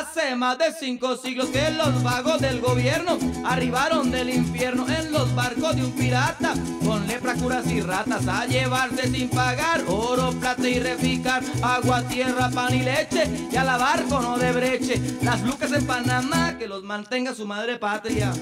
Hace 0.00 0.34
más 0.34 0.56
de 0.56 0.72
cinco 0.72 1.14
siglos 1.18 1.50
que 1.50 1.70
los 1.72 2.02
vagos 2.02 2.40
del 2.40 2.62
gobierno 2.62 3.18
arribaron 3.44 4.10
del 4.10 4.30
infierno 4.30 4.88
en 4.88 5.12
los 5.12 5.34
barcos 5.34 5.76
de 5.76 5.84
un 5.84 5.92
pirata 5.92 6.54
con 6.86 7.06
lepra, 7.06 7.34
curas 7.34 7.70
y 7.70 7.82
ratas 7.82 8.26
a 8.26 8.46
llevarse 8.46 9.10
sin 9.10 9.28
pagar 9.28 9.84
oro, 9.86 10.32
plata 10.40 10.66
y 10.66 10.78
reficar, 10.78 11.42
agua, 11.62 12.02
tierra, 12.08 12.48
pan 12.48 12.74
y 12.74 12.82
leche 12.82 13.28
y 13.52 13.56
a 13.56 13.62
la 13.62 13.76
barco 13.76 14.22
no 14.22 14.38
de 14.38 14.52
breche. 14.52 15.02
Las 15.20 15.42
lucas 15.42 15.70
en 15.72 15.86
Panamá 15.86 16.56
que 16.58 16.66
los 16.66 16.82
mantenga 16.82 17.34
su 17.34 17.46
madre 17.46 17.76
patria, 17.76 18.32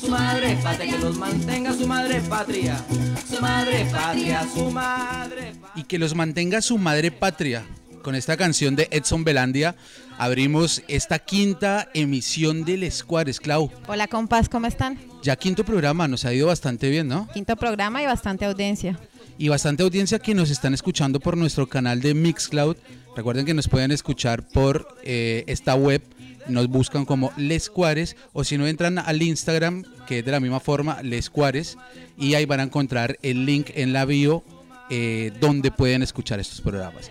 su 0.00 0.08
madre 0.08 0.56
patria 0.62 0.92
que 0.92 0.98
los 0.98 1.16
mantenga 1.16 1.72
su 1.72 1.88
madre 1.88 2.20
patria, 2.20 2.84
su 3.28 3.40
madre 3.40 3.84
patria, 3.90 4.46
su 4.54 4.70
madre 4.70 5.54
patria. 5.60 5.72
Y 5.74 5.82
que 5.82 5.98
los 5.98 6.14
mantenga 6.14 6.62
su 6.62 6.78
madre 6.78 7.10
patria 7.10 7.64
con 8.00 8.14
esta 8.14 8.36
canción 8.36 8.76
de 8.76 8.88
Edson 8.92 9.24
Belandia 9.24 9.74
abrimos 10.20 10.82
esta 10.86 11.18
quinta 11.18 11.88
emisión 11.94 12.66
del 12.66 12.82
Escuares, 12.82 13.40
Clau. 13.40 13.70
Hola 13.88 14.06
compas, 14.06 14.50
¿cómo 14.50 14.66
están? 14.66 14.98
Ya 15.22 15.34
quinto 15.34 15.64
programa, 15.64 16.08
nos 16.08 16.26
ha 16.26 16.34
ido 16.34 16.48
bastante 16.48 16.90
bien, 16.90 17.08
¿no? 17.08 17.26
Quinto 17.32 17.56
programa 17.56 18.02
y 18.02 18.06
bastante 18.06 18.44
audiencia. 18.44 19.00
Y 19.38 19.48
bastante 19.48 19.82
audiencia 19.82 20.18
que 20.18 20.34
nos 20.34 20.50
están 20.50 20.74
escuchando 20.74 21.20
por 21.20 21.38
nuestro 21.38 21.66
canal 21.66 22.02
de 22.02 22.12
Mixcloud. 22.12 22.76
Recuerden 23.16 23.46
que 23.46 23.54
nos 23.54 23.66
pueden 23.66 23.92
escuchar 23.92 24.46
por 24.46 24.94
eh, 25.02 25.44
esta 25.46 25.74
web, 25.74 26.02
nos 26.48 26.68
buscan 26.68 27.06
como 27.06 27.32
Les 27.38 27.70
Cuares 27.70 28.14
o 28.34 28.44
si 28.44 28.58
no 28.58 28.66
entran 28.66 28.98
al 28.98 29.22
Instagram, 29.22 29.84
que 30.06 30.18
es 30.18 30.24
de 30.26 30.32
la 30.32 30.40
misma 30.40 30.60
forma, 30.60 31.02
Les 31.02 31.30
Cuares, 31.30 31.78
y 32.18 32.34
ahí 32.34 32.44
van 32.44 32.60
a 32.60 32.64
encontrar 32.64 33.18
el 33.22 33.46
link 33.46 33.70
en 33.74 33.94
la 33.94 34.04
bio 34.04 34.44
eh, 34.90 35.32
donde 35.40 35.70
pueden 35.70 36.02
escuchar 36.02 36.40
estos 36.40 36.60
programas. 36.60 37.10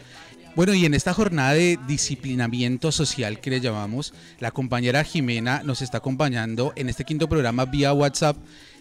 Bueno, 0.59 0.73
y 0.73 0.83
en 0.83 0.93
esta 0.93 1.13
jornada 1.13 1.53
de 1.53 1.79
disciplinamiento 1.87 2.91
social 2.91 3.39
que 3.39 3.49
le 3.49 3.61
llamamos, 3.61 4.13
la 4.41 4.51
compañera 4.51 5.05
Jimena 5.05 5.63
nos 5.63 5.81
está 5.81 5.99
acompañando 5.99 6.73
en 6.75 6.89
este 6.89 7.05
quinto 7.05 7.29
programa 7.29 7.63
vía 7.63 7.93
WhatsApp. 7.93 8.35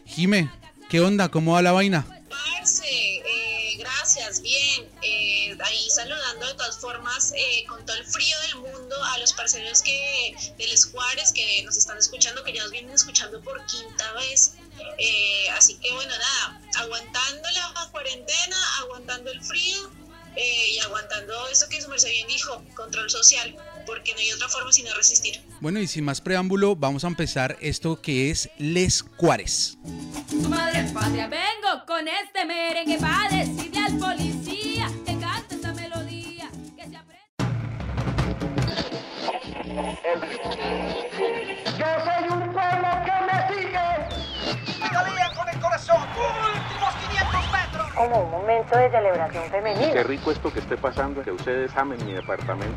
Jime, 0.04 0.50
¿qué 0.90 1.00
onda? 1.00 1.28
¿Cómo 1.28 1.52
va 1.52 1.62
la 1.62 1.70
vaina? 1.70 2.04
Parce, 2.28 2.84
eh, 2.84 3.76
gracias, 3.78 4.42
bien. 4.42 4.88
Eh, 5.02 5.56
ahí 5.62 5.88
saludando 5.88 6.48
de 6.48 6.54
todas 6.54 6.80
formas 6.80 7.32
eh, 7.36 7.64
con 7.68 7.86
todo 7.86 7.96
el 7.96 8.04
frío 8.04 8.36
del 8.48 8.56
mundo 8.56 8.96
a 9.12 9.18
los 9.18 9.32
parceros 9.34 9.80
que 9.80 10.34
del 10.58 10.72
Escuares 10.72 11.30
que 11.30 11.62
nos 11.62 11.76
están 11.76 11.96
escuchando, 11.96 12.42
que 12.42 12.54
ya 12.54 12.62
nos 12.64 12.72
vienen 12.72 12.90
escuchando 12.90 13.40
por 13.40 13.64
quinta 13.66 14.12
vez. 14.14 14.54
Eh, 14.98 15.48
así 15.56 15.76
que 15.76 15.92
bueno, 15.92 16.10
nada, 16.10 16.60
aguantando 16.78 17.48
la 17.52 17.88
cuarentena, 17.92 18.56
aguantando 18.80 19.30
el 19.30 19.40
frío 19.44 20.07
eh, 20.40 20.70
y 20.72 20.78
aguantando 20.78 21.34
eso 21.48 21.68
que 21.68 21.82
su 21.82 21.88
merced 21.88 22.10
bien 22.10 22.28
dijo, 22.28 22.62
control 22.76 23.10
social, 23.10 23.56
porque 23.84 24.12
no 24.12 24.20
hay 24.20 24.30
otra 24.30 24.48
forma 24.48 24.70
sino 24.70 24.94
resistir. 24.94 25.42
Bueno, 25.60 25.80
y 25.80 25.88
sin 25.88 26.04
más 26.04 26.20
preámbulo, 26.20 26.76
vamos 26.76 27.02
a 27.02 27.08
empezar 27.08 27.56
esto 27.60 28.00
que 28.00 28.30
es 28.30 28.48
Les 28.56 29.02
Cuares. 29.02 29.78
Su 30.30 30.48
madre 30.48 30.88
patria, 30.94 31.26
vengo 31.26 31.84
con 31.88 32.06
este 32.06 32.44
merengue 32.44 32.98
para 32.98 33.36
decirle 33.36 33.80
al 33.80 33.98
policía 33.98 34.88
que 35.04 35.18
cante 35.18 35.56
esa 35.56 35.72
melodía, 35.72 36.48
que 36.76 36.88
se 36.88 36.96
aprenda. 36.96 37.18
Como 47.98 48.22
un 48.22 48.30
momento 48.30 48.78
de 48.78 48.88
celebración 48.90 49.50
femenina. 49.50 49.92
Qué 49.92 50.04
rico 50.04 50.30
esto 50.30 50.52
que 50.52 50.60
esté 50.60 50.76
pasando, 50.76 51.20
que 51.22 51.32
ustedes 51.32 51.76
amen 51.76 51.98
mi 52.06 52.12
departamento. 52.12 52.76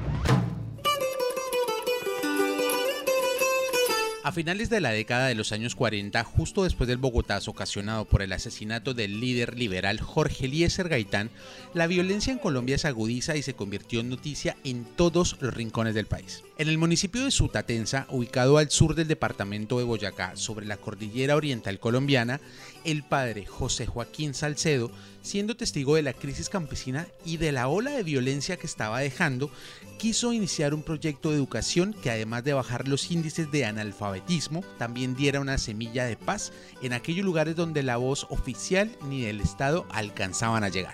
A 4.23 4.31
finales 4.31 4.69
de 4.69 4.81
la 4.81 4.91
década 4.91 5.27
de 5.27 5.35
los 5.35 5.51
años 5.51 5.75
40, 5.75 6.23
justo 6.23 6.63
después 6.63 6.87
del 6.87 6.97
Bogotazo 6.97 7.51
ocasionado 7.51 8.05
por 8.05 8.21
el 8.21 8.33
asesinato 8.33 8.93
del 8.93 9.19
líder 9.19 9.57
liberal 9.57 9.99
Jorge 9.99 10.45
Eliezer 10.45 10.89
Gaitán, 10.89 11.29
la 11.73 11.87
violencia 11.87 12.31
en 12.31 12.39
Colombia 12.39 12.77
se 12.77 12.87
agudiza 12.87 13.35
y 13.35 13.41
se 13.41 13.55
convirtió 13.55 13.99
en 13.99 14.09
noticia 14.09 14.55
en 14.63 14.85
todos 14.85 15.37
los 15.39 15.53
rincones 15.53 15.95
del 15.95 16.05
país. 16.05 16.43
En 16.61 16.67
el 16.67 16.77
municipio 16.77 17.25
de 17.25 17.31
Sutatensa, 17.31 18.05
ubicado 18.09 18.59
al 18.59 18.69
sur 18.69 18.93
del 18.93 19.07
departamento 19.07 19.79
de 19.79 19.83
Boyacá, 19.83 20.35
sobre 20.35 20.67
la 20.67 20.77
cordillera 20.77 21.35
oriental 21.35 21.79
colombiana, 21.79 22.39
el 22.83 23.01
padre 23.01 23.47
José 23.47 23.87
Joaquín 23.87 24.35
Salcedo, 24.35 24.91
siendo 25.23 25.57
testigo 25.57 25.95
de 25.95 26.03
la 26.03 26.13
crisis 26.13 26.49
campesina 26.49 27.07
y 27.25 27.37
de 27.37 27.51
la 27.51 27.67
ola 27.67 27.89
de 27.89 28.03
violencia 28.03 28.57
que 28.57 28.67
estaba 28.67 28.99
dejando, 28.99 29.49
quiso 29.97 30.33
iniciar 30.33 30.75
un 30.75 30.83
proyecto 30.83 31.31
de 31.31 31.37
educación 31.37 31.95
que 31.99 32.11
además 32.11 32.43
de 32.43 32.53
bajar 32.53 32.87
los 32.87 33.09
índices 33.09 33.49
de 33.49 33.65
analfabetismo, 33.65 34.63
también 34.77 35.15
diera 35.15 35.39
una 35.39 35.57
semilla 35.57 36.05
de 36.05 36.15
paz 36.15 36.53
en 36.83 36.93
aquellos 36.93 37.25
lugares 37.25 37.55
donde 37.55 37.81
la 37.81 37.97
voz 37.97 38.27
oficial 38.29 38.95
ni 39.09 39.23
del 39.23 39.41
Estado 39.41 39.87
alcanzaban 39.89 40.63
a 40.63 40.69
llegar. 40.69 40.93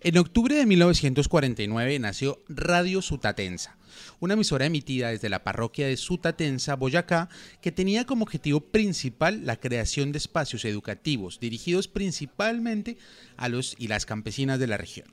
En 0.00 0.16
octubre 0.16 0.54
de 0.54 0.66
1949 0.66 1.98
nació 1.98 2.42
Radio 2.48 3.02
Sutatensa, 3.02 3.76
una 4.20 4.34
emisora 4.34 4.66
emitida 4.66 5.08
desde 5.08 5.28
la 5.28 5.42
parroquia 5.42 5.88
de 5.88 5.96
Sutatensa, 5.96 6.76
Boyacá, 6.76 7.28
que 7.60 7.72
tenía 7.72 8.04
como 8.04 8.22
objetivo 8.22 8.60
principal 8.60 9.44
la 9.44 9.56
creación 9.56 10.12
de 10.12 10.18
espacios 10.18 10.64
educativos 10.64 11.40
dirigidos 11.40 11.88
principalmente 11.88 12.98
a 13.36 13.48
los 13.48 13.74
y 13.76 13.88
las 13.88 14.06
campesinas 14.06 14.60
de 14.60 14.68
la 14.68 14.76
región. 14.76 15.12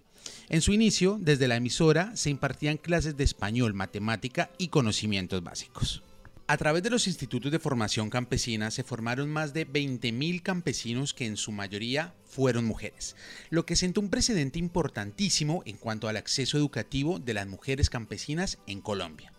En 0.50 0.62
su 0.62 0.74
inicio, 0.74 1.18
desde 1.20 1.48
la 1.48 1.56
emisora, 1.56 2.16
se 2.16 2.30
impartían 2.30 2.78
clases 2.78 3.18
de 3.18 3.24
español, 3.24 3.74
matemática 3.74 4.52
y 4.58 4.68
conocimientos 4.68 5.44
básicos. 5.44 6.04
A 6.48 6.58
través 6.58 6.84
de 6.84 6.92
los 6.92 7.08
institutos 7.08 7.52
de 7.52 7.58
formación 7.58 8.12
campesina 8.12 8.70
se 8.70 8.84
formaron 8.84 9.32
más 9.32 9.52
de 9.52 9.68
20.000 9.68 10.44
campesinos 10.44 11.16
que 11.16 11.26
en 11.26 11.38
su 11.38 11.52
mayoría 11.52 12.14
fueron 12.24 12.66
mujeres, 12.66 13.16
lo 13.50 13.66
que 13.66 13.76
sentó 13.76 14.00
un 14.00 14.12
precedente 14.12 14.60
importantísimo 14.60 15.64
en 15.66 15.78
cuanto 15.78 16.08
al 16.08 16.18
acceso 16.18 16.60
educativo 16.60 17.18
de 17.18 17.34
las 17.34 17.48
mujeres 17.48 17.90
campesinas 17.90 18.60
en 18.68 18.82
Colombia. 18.82 19.34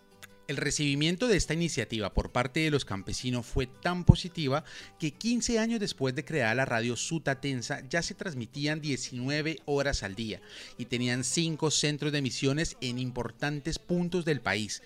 El 0.49 0.57
recibimiento 0.57 1.29
de 1.29 1.37
esta 1.37 1.53
iniciativa 1.53 2.13
por 2.13 2.33
parte 2.33 2.59
de 2.59 2.71
los 2.71 2.83
campesinos 2.83 3.45
fue 3.45 3.67
tan 3.67 4.03
positiva 4.03 4.65
que 4.99 5.11
15 5.11 5.59
años 5.59 5.79
después 5.79 6.13
de 6.13 6.25
crear 6.25 6.57
la 6.57 6.65
radio 6.65 6.97
Sutatensa 6.97 7.87
ya 7.89 8.01
se 8.01 8.15
transmitían 8.15 8.81
19 8.81 9.59
horas 9.63 10.03
al 10.03 10.15
día 10.15 10.41
y 10.77 10.85
tenían 10.85 11.23
5 11.23 11.71
centros 11.71 12.11
de 12.11 12.17
emisiones 12.17 12.75
en 12.81 12.99
importantes 12.99 13.79
puntos 13.79 14.25
del 14.25 14.41
país, 14.41 14.81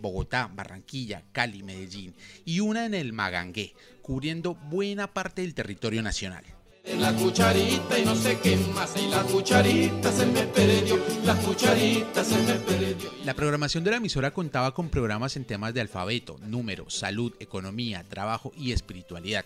Bogotá, 0.00 0.50
Barranquilla, 0.52 1.24
Cali, 1.32 1.62
Medellín 1.62 2.14
y 2.44 2.60
una 2.60 2.86
en 2.86 2.94
el 2.94 3.12
Magangué, 3.12 3.74
cubriendo 4.02 4.54
buena 4.54 5.12
parte 5.12 5.42
del 5.42 5.54
territorio 5.54 6.02
nacional. 6.02 6.44
La 7.00 7.12
cucharita 7.12 7.98
y 7.98 8.04
no 8.04 8.14
sé 8.14 8.38
qué 8.40 8.56
más, 8.72 8.94
y 8.96 9.08
la 9.08 9.22
cucharita 9.24 10.12
se 10.12 10.24
me 10.24 10.42
perdió, 10.44 10.96
la 11.24 11.34
cucharita 11.34 12.22
se 12.22 12.38
me 12.38 12.54
perdió. 12.54 13.10
La 13.24 13.34
programación 13.34 13.82
de 13.82 13.90
la 13.90 13.96
emisora 13.96 14.32
contaba 14.32 14.72
con 14.72 14.88
programas 14.88 15.36
en 15.36 15.44
temas 15.44 15.74
de 15.74 15.80
alfabeto, 15.80 16.38
número, 16.46 16.88
salud, 16.88 17.34
economía, 17.40 18.04
trabajo 18.04 18.52
y 18.56 18.70
espiritualidad. 18.70 19.44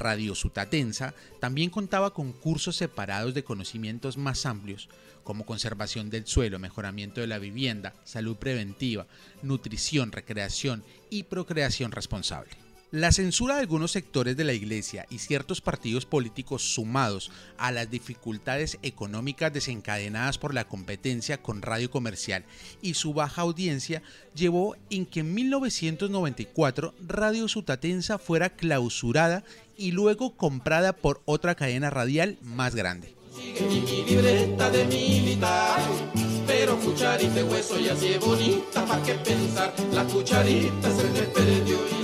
Radio 0.00 0.34
Sutatensa 0.34 1.14
también 1.38 1.70
contaba 1.70 2.12
con 2.12 2.32
cursos 2.32 2.74
separados 2.74 3.34
de 3.34 3.44
conocimientos 3.44 4.16
más 4.16 4.46
amplios, 4.46 4.88
como 5.22 5.46
conservación 5.46 6.10
del 6.10 6.26
suelo, 6.26 6.58
mejoramiento 6.58 7.20
de 7.20 7.26
la 7.28 7.38
vivienda, 7.38 7.94
salud 8.04 8.36
preventiva, 8.36 9.06
nutrición, 9.42 10.10
recreación 10.10 10.82
y 11.10 11.24
procreación 11.24 11.92
responsable. 11.92 12.69
La 12.92 13.12
censura 13.12 13.54
de 13.54 13.60
algunos 13.60 13.92
sectores 13.92 14.36
de 14.36 14.42
la 14.42 14.52
iglesia 14.52 15.06
y 15.10 15.18
ciertos 15.18 15.60
partidos 15.60 16.06
políticos 16.06 16.74
sumados 16.74 17.30
a 17.56 17.70
las 17.70 17.88
dificultades 17.88 18.78
económicas 18.82 19.52
desencadenadas 19.52 20.38
por 20.38 20.54
la 20.54 20.66
competencia 20.66 21.40
con 21.40 21.62
radio 21.62 21.88
comercial 21.88 22.44
y 22.82 22.94
su 22.94 23.14
baja 23.14 23.42
audiencia 23.42 24.02
llevó 24.34 24.74
en 24.90 25.06
que 25.06 25.20
en 25.20 25.32
1994 25.34 26.94
Radio 27.06 27.46
Sutatensa 27.46 28.18
fuera 28.18 28.50
clausurada 28.50 29.44
y 29.76 29.92
luego 29.92 30.36
comprada 30.36 30.92
por 30.92 31.22
otra 31.26 31.54
cadena 31.54 31.90
radial 31.90 32.38
más 32.42 32.74
grande. 32.74 33.14
Pero 36.44 36.76
cucharita 36.80 37.34
de 37.34 37.44
hueso 37.44 37.78
y 37.78 37.88
así 37.88 38.16
bonita, 38.18 38.84
¿pa' 38.84 39.00
qué 39.04 39.14
pensar? 39.14 39.72
La 39.92 40.02
cucharita 40.02 40.90
se 40.90 41.04
perdió 41.04 41.99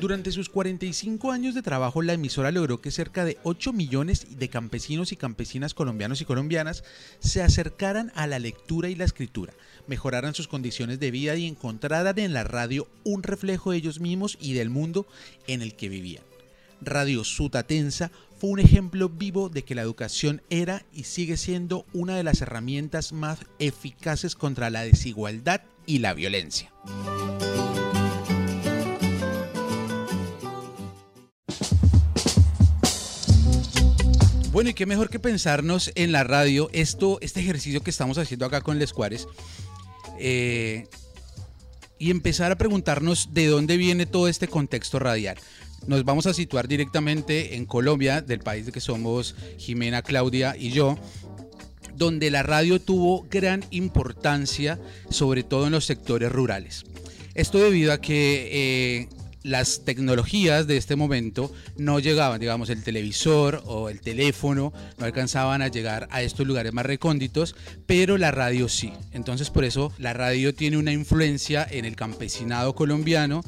Durante 0.00 0.30
sus 0.30 0.48
45 0.48 1.32
años 1.32 1.54
de 1.54 1.62
trabajo, 1.62 2.02
la 2.02 2.12
emisora 2.12 2.52
logró 2.52 2.80
que 2.80 2.90
cerca 2.90 3.24
de 3.24 3.38
8 3.44 3.72
millones 3.72 4.38
de 4.38 4.48
campesinos 4.48 5.10
y 5.10 5.16
campesinas 5.16 5.74
colombianos 5.74 6.20
y 6.20 6.24
colombianas 6.24 6.84
se 7.18 7.42
acercaran 7.42 8.12
a 8.14 8.26
la 8.26 8.38
lectura 8.38 8.88
y 8.88 8.94
la 8.94 9.04
escritura, 9.04 9.54
mejoraran 9.86 10.34
sus 10.34 10.48
condiciones 10.48 11.00
de 11.00 11.10
vida 11.10 11.34
y 11.36 11.46
encontraran 11.46 12.18
en 12.18 12.34
la 12.34 12.44
radio 12.44 12.86
un 13.04 13.22
reflejo 13.22 13.70
de 13.70 13.78
ellos 13.78 13.98
mismos 13.98 14.36
y 14.40 14.52
del 14.52 14.70
mundo 14.70 15.06
en 15.46 15.62
el 15.62 15.74
que 15.74 15.88
vivían. 15.88 16.22
Radio 16.80 17.24
Sutatensa 17.24 18.10
fue 18.38 18.50
un 18.50 18.60
ejemplo 18.60 19.08
vivo 19.08 19.48
de 19.48 19.62
que 19.64 19.74
la 19.74 19.82
educación 19.82 20.42
era 20.50 20.84
y 20.92 21.04
sigue 21.04 21.38
siendo 21.38 21.86
una 21.94 22.16
de 22.16 22.22
las 22.22 22.42
herramientas 22.42 23.12
más 23.12 23.40
eficaces 23.58 24.36
contra 24.36 24.68
la 24.68 24.82
desigualdad 24.82 25.62
y 25.86 26.00
la 26.00 26.12
violencia. 26.12 26.70
Bueno, 34.56 34.70
y 34.70 34.72
qué 34.72 34.86
mejor 34.86 35.10
que 35.10 35.18
pensarnos 35.18 35.92
en 35.96 36.12
la 36.12 36.24
radio, 36.24 36.70
esto, 36.72 37.18
este 37.20 37.40
ejercicio 37.40 37.82
que 37.82 37.90
estamos 37.90 38.16
haciendo 38.16 38.46
acá 38.46 38.62
con 38.62 38.78
Les 38.78 38.94
Cuares, 38.94 39.28
eh, 40.18 40.86
y 41.98 42.10
empezar 42.10 42.52
a 42.52 42.56
preguntarnos 42.56 43.34
de 43.34 43.48
dónde 43.48 43.76
viene 43.76 44.06
todo 44.06 44.28
este 44.28 44.48
contexto 44.48 44.98
radial. 44.98 45.36
Nos 45.86 46.06
vamos 46.06 46.24
a 46.24 46.32
situar 46.32 46.68
directamente 46.68 47.56
en 47.56 47.66
Colombia, 47.66 48.22
del 48.22 48.38
país 48.38 48.64
de 48.64 48.72
que 48.72 48.80
somos 48.80 49.34
Jimena, 49.58 50.00
Claudia 50.00 50.56
y 50.58 50.70
yo, 50.70 50.96
donde 51.94 52.30
la 52.30 52.42
radio 52.42 52.80
tuvo 52.80 53.26
gran 53.30 53.62
importancia, 53.72 54.80
sobre 55.10 55.42
todo 55.42 55.66
en 55.66 55.72
los 55.72 55.84
sectores 55.84 56.32
rurales. 56.32 56.84
Esto 57.34 57.58
debido 57.58 57.92
a 57.92 58.00
que 58.00 58.48
eh, 58.50 59.08
las 59.46 59.84
tecnologías 59.84 60.66
de 60.66 60.76
este 60.76 60.96
momento 60.96 61.52
no 61.76 62.00
llegaban, 62.00 62.40
digamos, 62.40 62.68
el 62.68 62.82
televisor 62.82 63.62
o 63.64 63.88
el 63.88 64.00
teléfono 64.00 64.72
no 64.98 65.04
alcanzaban 65.06 65.62
a 65.62 65.68
llegar 65.68 66.08
a 66.10 66.22
estos 66.22 66.46
lugares 66.46 66.72
más 66.72 66.84
recónditos, 66.84 67.54
pero 67.86 68.18
la 68.18 68.32
radio 68.32 68.68
sí. 68.68 68.92
Entonces 69.12 69.50
por 69.50 69.64
eso 69.64 69.92
la 69.98 70.12
radio 70.12 70.52
tiene 70.52 70.78
una 70.78 70.92
influencia 70.92 71.64
en 71.70 71.84
el 71.84 71.94
campesinado 71.94 72.74
colombiano 72.74 73.42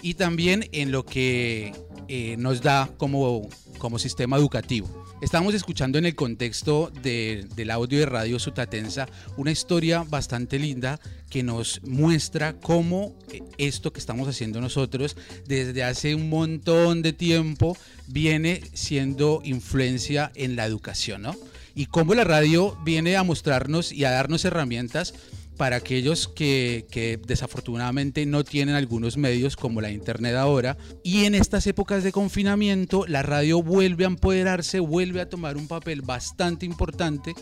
y 0.00 0.14
también 0.14 0.68
en 0.72 0.90
lo 0.90 1.04
que 1.04 1.74
eh, 2.08 2.36
nos 2.38 2.62
da 2.62 2.88
como, 2.96 3.48
como 3.76 3.98
sistema 3.98 4.38
educativo. 4.38 5.01
Estamos 5.22 5.54
escuchando 5.54 5.98
en 5.98 6.04
el 6.04 6.16
contexto 6.16 6.90
del 7.00 7.70
audio 7.70 8.00
de 8.00 8.06
Radio 8.06 8.40
Sutatensa 8.40 9.06
una 9.36 9.52
historia 9.52 10.02
bastante 10.02 10.58
linda 10.58 10.98
que 11.30 11.44
nos 11.44 11.80
muestra 11.84 12.54
cómo 12.54 13.14
eh, 13.30 13.40
esto 13.56 13.92
que 13.92 14.00
estamos 14.00 14.26
haciendo 14.26 14.60
nosotros 14.60 15.16
desde 15.46 15.84
hace 15.84 16.16
un 16.16 16.28
montón 16.28 17.02
de 17.02 17.12
tiempo 17.12 17.76
viene 18.08 18.62
siendo 18.74 19.42
influencia 19.44 20.32
en 20.34 20.56
la 20.56 20.66
educación, 20.66 21.22
¿no? 21.22 21.36
Y 21.76 21.86
cómo 21.86 22.14
la 22.14 22.24
radio 22.24 22.76
viene 22.84 23.16
a 23.16 23.22
mostrarnos 23.22 23.92
y 23.92 24.04
a 24.04 24.10
darnos 24.10 24.44
herramientas 24.44 25.14
para 25.62 25.76
aquellos 25.76 26.26
que, 26.26 27.20
desafortunadamente 27.24 28.26
no 28.26 28.42
tienen 28.42 28.74
algunos 28.74 29.16
medios 29.16 29.54
como 29.54 29.80
la 29.80 29.92
internet 29.92 30.34
ahora. 30.34 30.76
Y 31.04 31.24
en 31.24 31.36
estas 31.36 31.68
épocas 31.68 32.02
de 32.02 32.10
confinamiento, 32.10 33.04
la 33.06 33.22
radio 33.22 33.62
vuelve 33.62 34.02
a 34.02 34.08
empoderarse, 34.08 34.80
vuelve 34.80 35.20
a 35.20 35.28
tomar 35.28 35.56
un 35.56 35.68
papel 35.68 36.02
bastante 36.02 36.66
importante 36.66 37.36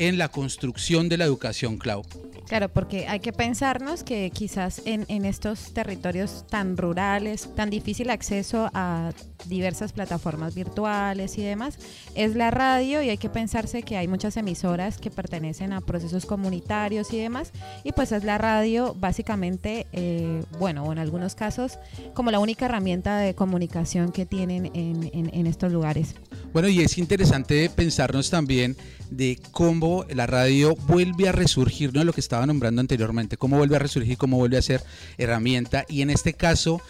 en 0.00 0.16
la 0.16 0.28
construcción 0.28 1.10
de 1.10 1.18
la 1.18 1.26
educación 1.26 1.76
cloud. 1.76 2.06
Claro, 2.48 2.68
porque 2.70 3.06
hay 3.06 3.20
que 3.20 3.32
pensarnos 3.32 4.02
que 4.02 4.30
quizás 4.30 4.82
en, 4.86 5.04
en, 5.08 5.24
estos 5.24 5.72
territorios 5.72 6.46
tan 6.48 6.76
rurales, 6.76 7.48
tan 7.54 7.70
difícil 7.70 8.10
acceso 8.10 8.70
a 8.72 9.12
diversas 9.46 9.92
plataformas 9.92 10.54
virtuales 10.54 11.36
y 11.38 11.42
demás, 11.42 11.78
es 12.14 12.34
la 12.34 12.50
radio 12.50 13.02
y 13.02 13.10
hay 13.10 13.18
que 13.18 13.28
pensarse 13.28 13.82
que 13.82 13.98
hay 13.98 14.08
muchas 14.08 14.36
emisoras 14.36 14.98
que 14.98 15.10
pertenecen 15.10 15.72
a 15.72 15.80
procesos 15.80 16.26
comunitarios 16.26 17.12
y 17.12 17.18
demás, 17.18 17.52
y 17.84 17.92
pues 17.92 18.10
es 18.10 18.24
la 18.24 18.38
radio 18.38 18.96
básicamente, 18.98 19.86
eh, 19.92 20.42
bueno, 20.58 20.90
en 20.90 20.98
algunos 20.98 21.34
casos, 21.34 21.78
como 22.14 22.30
la 22.30 22.40
única 22.40 22.64
herramienta 22.64 23.18
de 23.18 23.34
comunicación 23.34 24.10
que 24.10 24.24
tienen 24.24 24.66
en, 24.74 25.10
en, 25.12 25.30
en 25.32 25.46
estos 25.46 25.70
lugares. 25.70 26.14
Bueno, 26.52 26.68
y 26.68 26.80
es 26.80 26.98
interesante 26.98 27.70
pensarnos 27.70 28.28
también 28.30 28.76
de 29.10 29.38
cómo 29.50 30.04
la 30.08 30.26
radio 30.26 30.76
vuelve 30.86 31.28
a 31.28 31.32
resurgir, 31.32 31.92
no 31.94 32.04
lo 32.04 32.12
que 32.12 32.20
estaba 32.20 32.46
nombrando 32.46 32.80
anteriormente, 32.80 33.36
cómo 33.36 33.58
vuelve 33.58 33.76
a 33.76 33.80
resurgir, 33.80 34.16
cómo 34.16 34.36
vuelve 34.36 34.56
a 34.56 34.62
ser 34.62 34.82
herramienta. 35.18 35.84
Y 35.88 36.02
en 36.02 36.10
este 36.10 36.34
caso, 36.34 36.80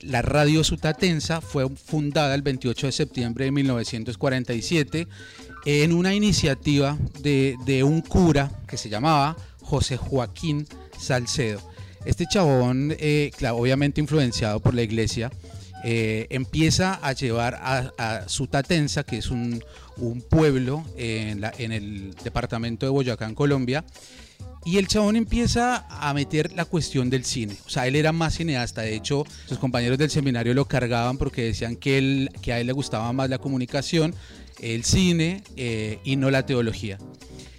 la 0.00 0.22
radio 0.22 0.64
sutatensa 0.64 1.40
fue 1.40 1.68
fundada 1.68 2.34
el 2.34 2.42
28 2.42 2.86
de 2.86 2.92
septiembre 2.92 3.44
de 3.46 3.50
1947 3.52 5.08
en 5.64 5.92
una 5.92 6.14
iniciativa 6.14 6.96
de, 7.20 7.56
de 7.64 7.82
un 7.82 8.00
cura 8.00 8.50
que 8.66 8.76
se 8.76 8.88
llamaba 8.88 9.36
José 9.60 9.96
Joaquín 9.96 10.66
Salcedo. 10.98 11.60
Este 12.04 12.26
chabón, 12.26 12.94
eh, 12.98 13.30
obviamente 13.52 14.00
influenciado 14.00 14.60
por 14.60 14.74
la 14.74 14.82
iglesia, 14.82 15.30
eh, 15.84 16.26
empieza 16.30 16.94
a 16.94 17.12
llevar 17.12 17.54
a, 17.54 17.92
a 17.98 18.28
Sutatensa, 18.28 19.04
que 19.04 19.18
es 19.18 19.30
un, 19.30 19.62
pueblo 20.30 20.84
en, 20.96 21.42
el 21.72 22.14
departamento 22.22 22.86
de 22.86 22.90
Boyacá, 22.90 23.26
en 23.26 23.34
Colombia, 23.34 23.84
y 24.64 24.78
el 24.78 24.86
chabón 24.86 25.16
empieza 25.16 25.86
a 25.88 26.12
meter 26.14 26.52
la 26.52 26.64
cuestión 26.64 27.10
del 27.10 27.24
cine. 27.24 27.56
O 27.66 27.70
sea, 27.70 27.86
él 27.86 27.96
era 27.96 28.12
más 28.12 28.36
cineasta. 28.36 28.82
De 28.82 28.94
hecho, 28.94 29.24
sus 29.46 29.58
compañeros 29.58 29.98
del 29.98 30.10
seminario 30.10 30.54
lo 30.54 30.66
cargaban 30.66 31.18
porque 31.18 31.42
decían 31.42 31.74
que, 31.74 32.28
que 32.42 32.52
a 32.52 32.60
él 32.60 32.66
le 32.68 32.72
gustaba 32.72 33.12
más 33.12 33.28
la 33.28 33.38
comunicación, 33.38 34.14
el 34.60 34.84
cine 34.84 35.42
eh, 35.56 35.98
y 36.04 36.16
no 36.16 36.30
la 36.30 36.46
teología. 36.46 36.98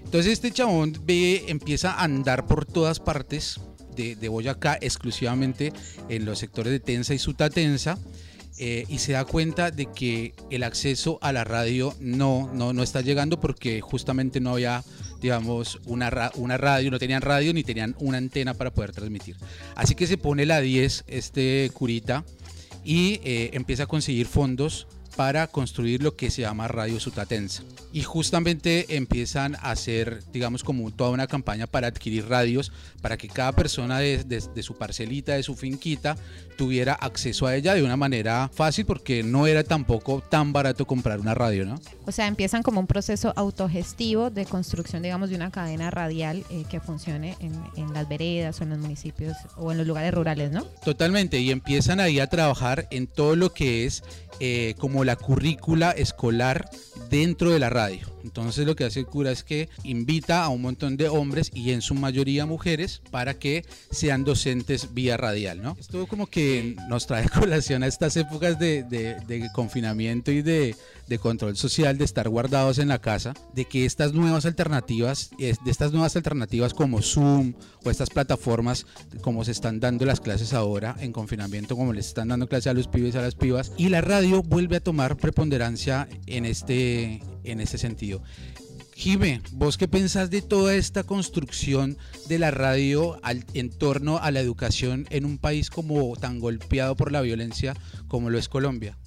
Entonces 0.03 0.33
este 0.33 0.51
chabón 0.51 0.97
ve, 1.05 1.45
empieza 1.49 1.91
a 1.91 2.03
andar 2.03 2.47
por 2.47 2.65
todas 2.65 2.99
partes 2.99 3.59
de, 4.15 4.29
Boyacá, 4.29 4.77
exclusivamente 4.79 5.73
en 6.09 6.25
los 6.25 6.39
sectores 6.39 6.71
de 6.71 6.79
Tensa 6.79 7.13
y 7.13 7.19
Sutatensa. 7.19 7.97
Eh, 8.61 8.83
y 8.89 8.97
se 8.97 9.13
da 9.13 9.23
cuenta 9.23 9.71
de 9.71 9.85
que 9.85 10.33
el 10.49 10.63
acceso 10.63 11.17
a 11.21 11.31
la 11.31 11.45
radio 11.45 11.95
no, 12.01 12.51
no, 12.53 12.73
no 12.73 12.83
está 12.83 12.99
llegando 12.99 13.39
porque 13.39 13.79
justamente 13.79 14.41
no 14.41 14.51
había, 14.51 14.83
digamos, 15.21 15.79
una, 15.85 16.31
una 16.35 16.57
radio, 16.57 16.91
no 16.91 16.99
tenían 16.99 17.21
radio 17.21 17.53
ni 17.53 17.63
tenían 17.63 17.95
una 17.99 18.17
antena 18.17 18.53
para 18.53 18.73
poder 18.73 18.91
transmitir. 18.91 19.37
Así 19.75 19.95
que 19.95 20.07
se 20.07 20.17
pone 20.17 20.45
la 20.45 20.59
10, 20.59 21.05
este 21.07 21.71
curita, 21.73 22.25
y 22.83 23.21
eh, 23.23 23.51
empieza 23.53 23.83
a 23.83 23.87
conseguir 23.87 24.25
fondos 24.25 24.87
para 25.15 25.47
construir 25.47 26.03
lo 26.03 26.15
que 26.15 26.31
se 26.31 26.41
llama 26.41 26.67
Radio 26.67 26.99
Sutatensa. 26.99 27.63
Y 27.91 28.03
justamente 28.03 28.95
empiezan 28.95 29.55
a 29.55 29.71
hacer, 29.71 30.23
digamos, 30.31 30.63
como 30.63 30.91
toda 30.91 31.09
una 31.09 31.27
campaña 31.27 31.67
para 31.67 31.87
adquirir 31.87 32.27
radios, 32.27 32.71
para 33.01 33.17
que 33.17 33.27
cada 33.27 33.51
persona 33.51 33.99
de, 33.99 34.23
de, 34.23 34.43
de, 34.53 34.63
su 34.63 34.77
parcelita, 34.77 35.33
de 35.33 35.43
su 35.43 35.55
finquita, 35.55 36.15
tuviera 36.57 36.93
acceso 36.93 37.47
a 37.47 37.55
ella 37.55 37.73
de 37.73 37.83
una 37.83 37.95
manera 37.95 38.49
fácil, 38.53 38.85
porque 38.85 39.23
no 39.23 39.47
era 39.47 39.63
tampoco 39.63 40.21
tan 40.21 40.53
barato 40.53 40.85
comprar 40.85 41.19
una 41.19 41.33
radio, 41.33 41.65
¿no? 41.65 41.79
O 42.05 42.11
sea, 42.11 42.27
empiezan 42.27 42.63
como 42.63 42.79
un 42.79 42.87
proceso 42.87 43.33
autogestivo 43.35 44.29
de 44.29 44.45
construcción, 44.45 45.01
digamos, 45.01 45.29
de 45.29 45.35
una 45.35 45.51
cadena 45.51 45.89
radial 45.89 46.43
eh, 46.49 46.65
que 46.69 46.79
funcione 46.79 47.37
en, 47.39 47.53
en 47.75 47.93
las 47.93 48.07
veredas 48.09 48.59
o 48.59 48.63
en 48.63 48.71
los 48.71 48.79
municipios 48.79 49.37
o 49.57 49.71
en 49.71 49.77
los 49.77 49.87
lugares 49.87 50.13
rurales, 50.13 50.51
¿no? 50.51 50.65
Totalmente, 50.83 51.39
y 51.39 51.51
empiezan 51.51 51.99
ahí 51.99 52.19
a 52.19 52.27
trabajar 52.27 52.87
en 52.91 53.07
todo 53.07 53.35
lo 53.35 53.53
que 53.53 53.85
es 53.85 54.03
eh, 54.39 54.75
como 54.77 55.03
la 55.03 55.15
currícula 55.15 55.91
escolar 55.91 56.69
dentro 57.09 57.51
de 57.51 57.59
la 57.59 57.69
radio. 57.69 58.07
Entonces 58.23 58.65
lo 58.65 58.75
que 58.75 58.85
hace 58.85 58.99
el 58.99 59.05
cura 59.05 59.31
es 59.31 59.43
que 59.43 59.69
invita 59.83 60.43
a 60.43 60.49
un 60.49 60.61
montón 60.61 60.97
de 60.97 61.09
hombres 61.09 61.51
y 61.53 61.71
en 61.71 61.81
su 61.81 61.95
mayoría 61.95 62.45
mujeres 62.45 63.01
para 63.11 63.33
que 63.35 63.65
sean 63.91 64.23
docentes 64.23 64.93
vía 64.93 65.17
radial, 65.17 65.61
¿no? 65.61 65.77
Esto 65.79 66.05
como 66.07 66.27
que 66.27 66.75
nos 66.89 67.07
trae 67.07 67.27
colación 67.29 67.83
a 67.83 67.87
estas 67.87 68.17
épocas 68.17 68.59
de, 68.59 68.83
de, 68.83 69.15
de 69.27 69.49
confinamiento 69.53 70.31
y 70.31 70.41
de, 70.41 70.75
de, 71.07 71.19
control 71.19 71.55
social, 71.57 71.97
de 71.97 72.05
estar 72.05 72.29
guardados 72.29 72.77
en 72.79 72.89
la 72.89 72.99
casa, 72.99 73.33
de 73.53 73.65
que 73.65 73.85
estas 73.85 74.13
nuevas 74.13 74.45
alternativas, 74.45 75.31
de 75.37 75.57
estas 75.65 75.91
nuevas 75.91 76.15
alternativas 76.15 76.73
como 76.73 77.01
Zoom 77.01 77.53
o 77.83 77.89
estas 77.89 78.09
plataformas 78.09 78.85
como 79.21 79.43
se 79.45 79.51
están 79.51 79.79
dando 79.79 80.05
las 80.05 80.19
clases 80.19 80.53
ahora 80.53 80.95
en 80.99 81.13
confinamiento, 81.13 81.75
como 81.75 81.93
les 81.93 82.07
están 82.07 82.27
dando 82.27 82.47
clases 82.47 82.67
a 82.67 82.73
los 82.73 82.87
pibes 82.87 83.15
a 83.15 83.21
las 83.21 83.35
pibas, 83.35 83.71
y 83.77 83.89
la 83.89 84.01
radio 84.01 84.28
vuelve 84.37 84.77
a 84.77 84.79
tomar 84.79 85.17
preponderancia 85.17 86.07
en 86.27 86.45
este, 86.45 87.21
en 87.43 87.59
este 87.59 87.77
sentido. 87.77 88.21
Jime, 88.95 89.41
¿vos 89.51 89.77
qué 89.77 89.87
pensás 89.87 90.29
de 90.29 90.41
toda 90.41 90.75
esta 90.75 91.03
construcción 91.03 91.97
de 92.25 92.37
la 92.37 92.51
radio 92.51 93.17
al, 93.23 93.45
en 93.53 93.69
torno 93.69 94.17
a 94.17 94.29
la 94.31 94.41
educación 94.41 95.07
en 95.09 95.23
un 95.23 95.37
país 95.37 95.69
como 95.69 96.17
tan 96.17 96.39
golpeado 96.39 96.97
por 96.97 97.13
la 97.13 97.21
violencia 97.21 97.75
como 98.09 98.29
lo 98.29 98.37
es 98.37 98.49
Colombia? 98.49 98.97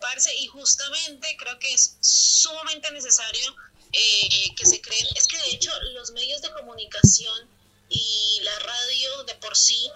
Parce, 0.00 0.34
y 0.40 0.46
justamente 0.46 1.36
creo 1.38 1.58
que 1.58 1.74
es 1.74 1.98
sumamente 2.00 2.90
necesario 2.92 3.54
eh, 3.92 4.54
que 4.56 4.64
se 4.64 4.80
creen, 4.80 5.06
es 5.14 5.26
que 5.26 5.36
de 5.36 5.50
hecho 5.56 5.70
los 5.92 6.12
medios 6.12 6.40
de 6.40 6.50
comunicación 6.52 7.48
y 7.90 8.40
la 8.42 8.58
radio 8.60 9.24
de 9.24 9.34
por 9.34 9.56
sí 9.56 9.90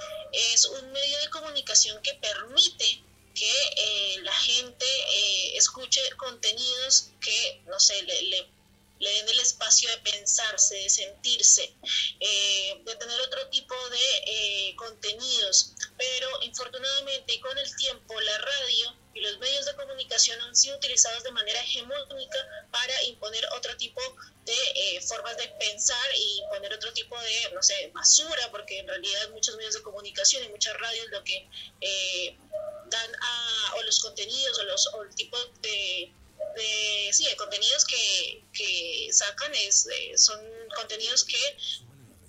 es 0.52 0.66
un 0.66 0.92
medio 0.92 1.18
de 1.21 1.30
comunicación 1.30 2.02
que 2.02 2.12
permite 2.14 3.00
que 3.34 3.52
eh, 3.76 4.16
la 4.22 4.32
gente 4.32 4.86
eh, 4.86 5.56
escuche 5.56 6.00
contenidos 6.16 7.10
que, 7.20 7.62
no 7.66 7.80
sé, 7.80 8.00
le, 8.04 8.22
le, 8.22 8.48
den 9.00 9.28
el 9.28 9.40
espacio 9.40 9.90
de 9.90 9.98
pensarse, 9.98 10.76
de 10.76 10.88
sentirse, 10.88 11.74
eh, 12.20 12.80
de 12.84 12.96
tener 12.96 13.20
otro 13.20 13.46
tipo 13.48 13.74
de 13.90 14.22
eh, 14.26 14.76
contenidos. 14.76 15.72
Pero 15.98 16.42
infortunadamente 16.42 17.38
con 17.40 17.58
el 17.58 17.76
tiempo 17.76 18.18
la 18.20 18.38
radio 18.38 18.96
y 19.12 19.20
los 19.20 19.38
medios 19.38 19.66
de 19.66 19.74
comunicación 19.74 20.40
han 20.40 20.56
sido 20.56 20.76
utilizados 20.76 21.22
de 21.22 21.32
manera 21.32 21.60
hegemónica 21.60 22.38
para 22.70 23.02
imponer 23.04 23.46
otro 23.56 23.76
tipo 23.76 24.00
de 24.44 25.00
formas 25.06 25.36
de 25.36 25.48
pensar 25.48 26.08
y 26.16 26.38
imponer 26.40 26.72
otro 26.74 26.92
tipo 26.92 27.20
de, 27.20 27.50
no 27.52 27.62
sé, 27.62 27.90
basura, 27.92 28.50
porque 28.50 28.78
en 28.78 28.88
realidad 28.88 29.30
muchos 29.30 29.56
medios 29.56 29.74
de 29.74 29.82
comunicación 29.82 30.44
y 30.44 30.48
muchas 30.48 30.76
radios 30.78 31.08
lo 31.10 31.22
que 31.22 31.46
a, 33.20 33.74
o 33.76 33.82
los 33.82 34.00
contenidos 34.00 34.58
o, 34.58 34.64
los, 34.64 34.86
o 34.94 35.02
el 35.02 35.14
tipo 35.14 35.36
de 35.62 36.12
de, 36.54 37.12
sí, 37.12 37.26
de 37.26 37.36
contenidos 37.36 37.84
que, 37.84 38.44
que 38.52 39.08
sacan 39.12 39.52
es, 39.54 39.86
eh, 39.86 40.16
son 40.16 40.38
contenidos 40.76 41.24
que 41.24 41.56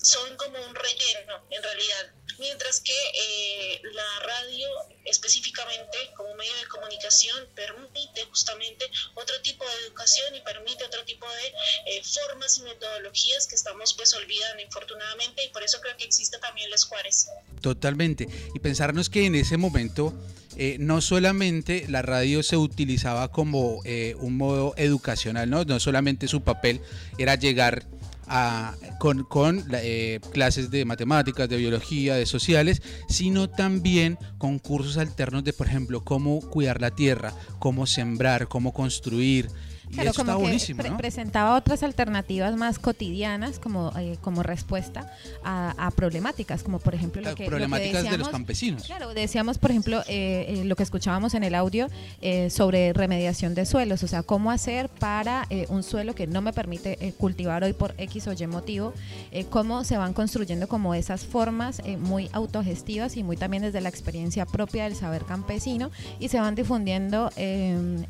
son 0.01 0.38
como 0.38 0.60
un 0.60 0.75
relleno 0.75 1.45
en 1.50 1.63
realidad, 1.63 2.12
mientras 2.38 2.79
que 2.79 2.93
eh, 2.93 3.81
la 3.93 4.19
radio 4.19 4.67
específicamente 5.05 5.98
como 6.15 6.36
medio 6.36 6.55
de 6.57 6.67
comunicación 6.67 7.48
permite 7.55 8.25
justamente 8.25 8.89
otro 9.15 9.41
tipo 9.41 9.65
de 9.65 9.88
educación 9.88 10.36
y 10.36 10.41
permite 10.41 10.84
otro 10.84 11.03
tipo 11.05 11.25
de 11.27 11.48
eh, 11.88 12.03
formas 12.03 12.57
y 12.60 12.62
metodologías 12.63 13.48
que 13.48 13.55
estamos 13.55 13.95
pues 13.95 14.13
olvidando 14.13 14.62
infortunadamente 14.62 15.43
y 15.43 15.50
por 15.50 15.63
eso 15.63 15.81
creo 15.81 15.98
que 15.98 16.05
existe 16.05 16.38
también 16.38 16.69
Les 16.69 16.86
Juárez. 16.86 17.27
Totalmente. 17.62 18.27
Y 18.53 18.60
pensarnos 18.60 19.10
que 19.10 19.25
en 19.25 19.34
ese 19.34 19.57
momento 19.57 20.13
eh, 20.57 20.77
no 20.79 21.01
solamente 21.01 21.85
la 21.89 22.01
radio 22.01 22.43
se 22.43 22.57
utilizaba 22.57 23.31
como 23.31 23.81
eh, 23.83 24.15
un 24.19 24.38
modo 24.38 24.74
educacional, 24.77 25.50
¿no? 25.50 25.63
no 25.65 25.79
solamente 25.79 26.27
su 26.27 26.41
papel 26.41 26.81
era 27.17 27.35
llegar 27.35 27.83
a, 28.27 28.75
con, 29.00 29.65
eh, 29.74 30.19
clases 30.31 30.71
de 30.71 30.85
matemáticas, 30.85 31.50
de 31.50 31.57
biología, 31.57 32.15
de 32.15 32.25
sociales, 32.25 32.81
sino 33.07 33.50
también 33.50 34.17
con 34.38 34.59
cursos 34.59 34.97
alternos 34.97 35.43
de, 35.43 35.53
por 35.53 35.67
ejemplo, 35.67 36.03
cómo 36.03 36.39
cuidar 36.39 36.81
la 36.81 36.91
tierra, 36.91 37.33
cómo 37.59 37.85
sembrar, 37.85 38.47
cómo 38.47 38.74
construir, 38.74 39.50
Claro, 39.92 40.13
como 40.13 40.39
que 40.39 40.94
presentaba 40.98 41.56
otras 41.56 41.84
alternativas 41.84 42.56
más 42.56 42.80
cotidianas 42.80 43.60
como, 43.60 43.92
eh, 43.98 44.18
como 44.22 44.44
respuesta 44.44 45.12
a, 45.44 45.92
problemáticas, 45.96 46.63
como 46.63 46.80
por 46.80 46.96
ejemplo 46.96 47.22
lo 47.22 47.36
que, 47.36 47.46
problemáticas 47.46 48.10
de 48.10 48.18
los 48.18 48.30
campesinos. 48.30 48.84
Claro, 48.84 49.13
decíamos 49.13 49.58
por 49.58 49.72
ejemplo 49.72 50.01
eh, 50.08 50.46
eh, 50.48 50.65
lo 50.65 50.75
que 50.75 50.84
escuchábamos 50.84 51.34
en 51.34 51.44
el 51.44 51.56
audio 51.56 51.88
sobre 52.50 52.94
remediación 52.94 53.54
de 53.56 53.65
suelos, 53.65 54.04
o 54.04 54.08
sea, 54.08 54.24
cómo 54.24 54.51
hacer 54.51 54.89
para 54.89 55.48
un 55.70 55.84
suelo 55.84 56.15
que 56.15 56.27
no 56.27 56.42
me 56.42 56.54
permite 56.54 57.13
cultivar 57.18 57.63
hoy 57.63 57.74
por 57.74 57.94
X 57.98 58.27
o 58.27 58.34
Y 58.34 58.48
motivo, 58.48 58.94
cómo 59.50 59.84
se 59.84 59.98
van 59.98 60.13
construyendo 60.13 60.68
como 60.68 60.96
esas 60.96 61.25
formas 61.25 61.82
muy 62.00 62.30
autogestivas 62.34 63.18
y 63.18 63.24
muy 63.24 63.38
también 63.38 63.63
desde 63.63 63.82
la 63.82 63.89
experiencia 63.89 64.46
propia 64.46 64.86
del 64.86 64.96
saber 64.96 65.24
campesino 65.24 65.92
y 66.20 66.30
se 66.30 66.39
van 66.39 66.56
difundiendo 66.56 67.32
en, 67.36 68.08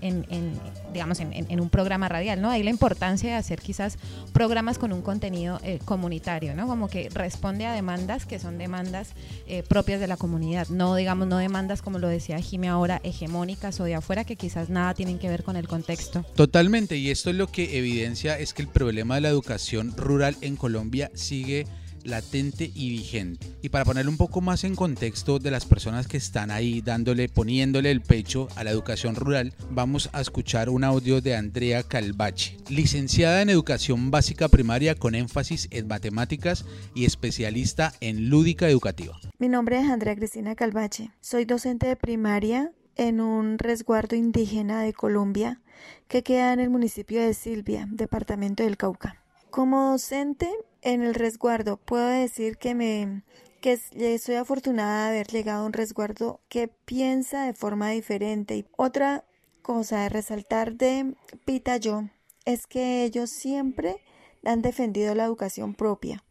digamos, 0.93 1.19
en, 1.19 1.33
en 1.33 1.59
un 1.59 1.64
programa 1.69 2.09
radial, 2.09 2.41
¿no? 2.41 2.49
Ahí 2.49 2.63
la 2.63 2.69
importancia 2.69 3.29
de 3.29 3.35
hacer 3.35 3.61
quizás 3.61 3.97
programas 4.33 4.77
con 4.77 4.93
un 4.93 5.01
contenido 5.01 5.59
eh, 5.63 5.79
comunitario, 5.85 6.55
¿no? 6.55 6.67
Como 6.67 6.87
que 6.87 7.09
responde 7.09 7.65
a 7.65 7.73
demandas 7.73 8.25
que 8.25 8.39
son 8.39 8.57
demandas 8.57 9.09
eh, 9.47 9.63
propias 9.63 9.99
de 9.99 10.07
la 10.07 10.17
comunidad, 10.17 10.67
no 10.69 10.95
digamos, 10.95 11.27
no 11.27 11.37
demandas 11.37 11.81
como 11.81 11.99
lo 11.99 12.07
decía 12.07 12.39
Jimmy 12.39 12.67
ahora, 12.67 13.01
hegemónicas 13.03 13.79
o 13.79 13.83
de 13.83 13.95
afuera 13.95 14.23
que 14.23 14.35
quizás 14.35 14.69
nada 14.69 14.93
tienen 14.93 15.19
que 15.19 15.29
ver 15.29 15.43
con 15.43 15.55
el 15.55 15.67
contexto. 15.67 16.23
Totalmente, 16.35 16.97
y 16.97 17.11
esto 17.11 17.29
es 17.29 17.35
lo 17.35 17.47
que 17.47 17.77
evidencia 17.77 18.37
es 18.37 18.53
que 18.53 18.61
el 18.61 18.67
problema 18.67 19.15
de 19.15 19.21
la 19.21 19.29
educación 19.29 19.95
rural 19.95 20.37
en 20.41 20.55
Colombia 20.55 21.11
sigue 21.13 21.65
latente 22.05 22.71
y 22.73 22.89
vigente. 22.89 23.47
Y 23.61 23.69
para 23.69 23.83
ponerlo 23.83 24.11
un 24.11 24.17
poco 24.17 24.41
más 24.41 24.63
en 24.63 24.75
contexto 24.75 25.39
de 25.39 25.51
las 25.51 25.65
personas 25.65 26.07
que 26.07 26.17
están 26.17 26.51
ahí 26.51 26.81
dándole, 26.81 27.27
poniéndole 27.27 27.91
el 27.91 28.01
pecho 28.01 28.47
a 28.55 28.63
la 28.63 28.71
educación 28.71 29.15
rural, 29.15 29.53
vamos 29.69 30.09
a 30.13 30.21
escuchar 30.21 30.69
un 30.69 30.83
audio 30.83 31.21
de 31.21 31.35
Andrea 31.35 31.83
Calvache, 31.83 32.57
licenciada 32.69 33.41
en 33.41 33.49
educación 33.49 34.11
básica 34.11 34.47
primaria 34.47 34.95
con 34.95 35.15
énfasis 35.15 35.67
en 35.71 35.87
matemáticas 35.87 36.65
y 36.93 37.05
especialista 37.05 37.93
en 37.99 38.29
lúdica 38.29 38.69
educativa. 38.69 39.19
Mi 39.39 39.49
nombre 39.49 39.79
es 39.79 39.89
Andrea 39.89 40.15
Cristina 40.15 40.55
Calvache, 40.55 41.11
soy 41.21 41.45
docente 41.45 41.87
de 41.87 41.95
primaria 41.95 42.71
en 42.95 43.19
un 43.19 43.59
resguardo 43.59 44.15
indígena 44.15 44.81
de 44.81 44.93
Colombia 44.93 45.61
que 46.07 46.23
queda 46.23 46.53
en 46.53 46.59
el 46.59 46.69
municipio 46.69 47.21
de 47.21 47.33
Silvia, 47.33 47.87
departamento 47.89 48.63
del 48.63 48.77
Cauca. 48.77 49.24
Como 49.55 49.91
docente 49.91 50.51
en 50.81 51.01
el 51.01 51.13
resguardo 51.13 51.77
puedo 51.77 52.07
decir 52.07 52.57
que 52.57 52.75
me 52.75 53.23
que 53.61 53.77
soy 54.19 54.35
afortunada 54.35 55.05
de 55.05 55.15
haber 55.15 55.27
llegado 55.27 55.63
a 55.63 55.65
un 55.65 55.71
resguardo 55.71 56.41
que 56.49 56.67
piensa 56.67 57.45
de 57.45 57.53
forma 57.53 57.91
diferente. 57.91 58.57
Y 58.57 58.65
otra 58.75 59.23
cosa 59.61 60.01
de 60.01 60.09
resaltar 60.09 60.75
de 60.75 61.15
Pitayo 61.45 62.09
es 62.43 62.67
que 62.67 63.05
ellos 63.05 63.29
siempre 63.29 64.01
han 64.43 64.61
defendido 64.61 65.15
la 65.15 65.23
educación 65.23 65.73
propia, 65.73 66.25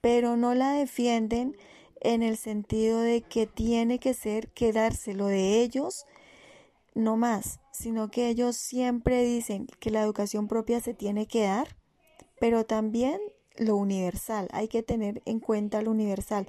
pero 0.00 0.36
no 0.36 0.52
la 0.56 0.72
defienden 0.72 1.56
en 2.00 2.24
el 2.24 2.36
sentido 2.36 3.02
de 3.02 3.22
que 3.22 3.46
tiene 3.46 4.00
que 4.00 4.14
ser 4.14 4.48
quedárselo 4.48 5.28
de 5.28 5.62
ellos, 5.62 6.06
no 6.96 7.16
más, 7.16 7.60
sino 7.70 8.10
que 8.10 8.26
ellos 8.30 8.56
siempre 8.56 9.22
dicen 9.22 9.68
que 9.78 9.92
la 9.92 10.02
educación 10.02 10.48
propia 10.48 10.80
se 10.80 10.92
tiene 10.92 11.28
que 11.28 11.44
dar, 11.44 11.76
pero 12.42 12.66
también 12.66 13.20
lo 13.56 13.76
universal, 13.76 14.48
hay 14.50 14.66
que 14.66 14.82
tener 14.82 15.22
en 15.26 15.38
cuenta 15.38 15.80
lo 15.80 15.92
universal. 15.92 16.48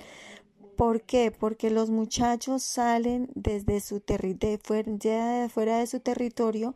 ¿Por 0.76 1.04
qué? 1.04 1.30
Porque 1.30 1.70
los 1.70 1.92
muchachos 1.92 2.64
salen 2.64 3.30
desde 3.36 3.80
su 3.80 4.00
territorio, 4.00 4.58
de 4.98 5.50
fuera 5.54 5.78
de 5.78 5.86
su 5.86 6.00
territorio 6.00 6.74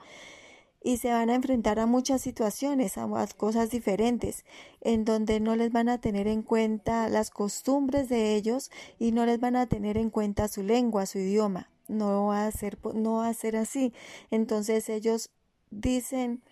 y 0.83 0.97
se 0.97 1.11
van 1.11 1.31
a 1.31 1.33
enfrentar 1.33 1.79
a 1.79 1.87
muchas 1.87 2.21
situaciones, 2.21 2.99
a 2.99 3.07
cosas 3.35 3.71
diferentes, 3.71 4.45
en 4.81 5.03
donde 5.03 5.39
no 5.39 5.55
les 5.55 5.71
van 5.71 5.89
a 5.89 5.99
tener 5.99 6.27
en 6.27 6.43
cuenta 6.43 7.09
las 7.09 7.31
costumbres 7.31 8.09
de 8.09 8.35
ellos 8.35 8.69
y 8.99 9.13
no 9.13 9.25
les 9.25 9.39
van 9.39 9.55
a 9.55 9.65
tener 9.65 9.97
en 9.97 10.11
cuenta 10.11 10.47
su 10.47 10.61
lengua, 10.61 11.07
su 11.07 11.17
idioma. 11.17 11.71
No 11.87 12.27
va 12.27 12.45
a 12.45 12.51
ser, 12.51 12.77
no 12.93 13.13
va 13.15 13.29
a 13.29 13.33
ser 13.33 13.55
así. 13.55 13.93
Entonces 14.29 14.89
ellos 14.89 15.31
dicen 15.71 16.43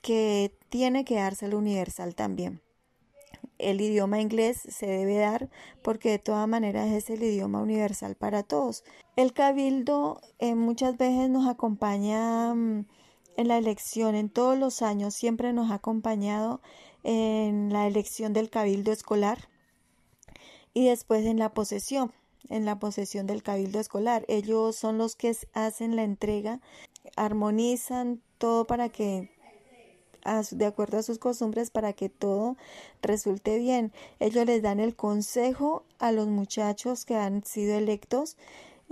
que 0.00 0.56
tiene 0.68 1.04
que 1.04 1.16
darse 1.16 1.48
lo 1.48 1.58
universal 1.58 2.14
también 2.14 2.62
el 3.60 3.80
idioma 3.80 4.20
inglés 4.20 4.60
se 4.68 4.86
debe 4.86 5.16
dar 5.16 5.50
porque 5.82 6.10
de 6.10 6.18
todas 6.18 6.48
maneras 6.48 6.90
es 6.90 7.10
el 7.10 7.22
idioma 7.22 7.60
universal 7.60 8.16
para 8.16 8.42
todos. 8.42 8.84
El 9.16 9.32
cabildo 9.32 10.20
eh, 10.38 10.54
muchas 10.54 10.96
veces 10.96 11.30
nos 11.30 11.46
acompaña 11.46 12.54
mm, 12.54 12.86
en 13.36 13.48
la 13.48 13.58
elección, 13.58 14.14
en 14.14 14.30
todos 14.30 14.58
los 14.58 14.82
años 14.82 15.14
siempre 15.14 15.52
nos 15.52 15.70
ha 15.70 15.74
acompañado 15.74 16.60
en 17.04 17.72
la 17.72 17.86
elección 17.86 18.32
del 18.32 18.50
cabildo 18.50 18.92
escolar 18.92 19.48
y 20.74 20.86
después 20.86 21.24
en 21.26 21.38
la 21.38 21.52
posesión, 21.54 22.12
en 22.48 22.64
la 22.64 22.78
posesión 22.78 23.26
del 23.26 23.42
cabildo 23.42 23.80
escolar. 23.80 24.24
Ellos 24.28 24.76
son 24.76 24.98
los 24.98 25.16
que 25.16 25.34
hacen 25.52 25.96
la 25.96 26.02
entrega, 26.02 26.60
armonizan 27.16 28.20
todo 28.38 28.66
para 28.66 28.88
que 28.88 29.30
de 30.50 30.66
acuerdo 30.66 30.98
a 30.98 31.02
sus 31.02 31.18
costumbres 31.18 31.70
para 31.70 31.92
que 31.92 32.08
todo 32.08 32.56
resulte 33.02 33.58
bien. 33.58 33.92
Ellos 34.18 34.46
les 34.46 34.62
dan 34.62 34.80
el 34.80 34.94
consejo 34.94 35.84
a 35.98 36.12
los 36.12 36.28
muchachos 36.28 37.04
que 37.04 37.16
han 37.16 37.44
sido 37.44 37.76
electos 37.76 38.36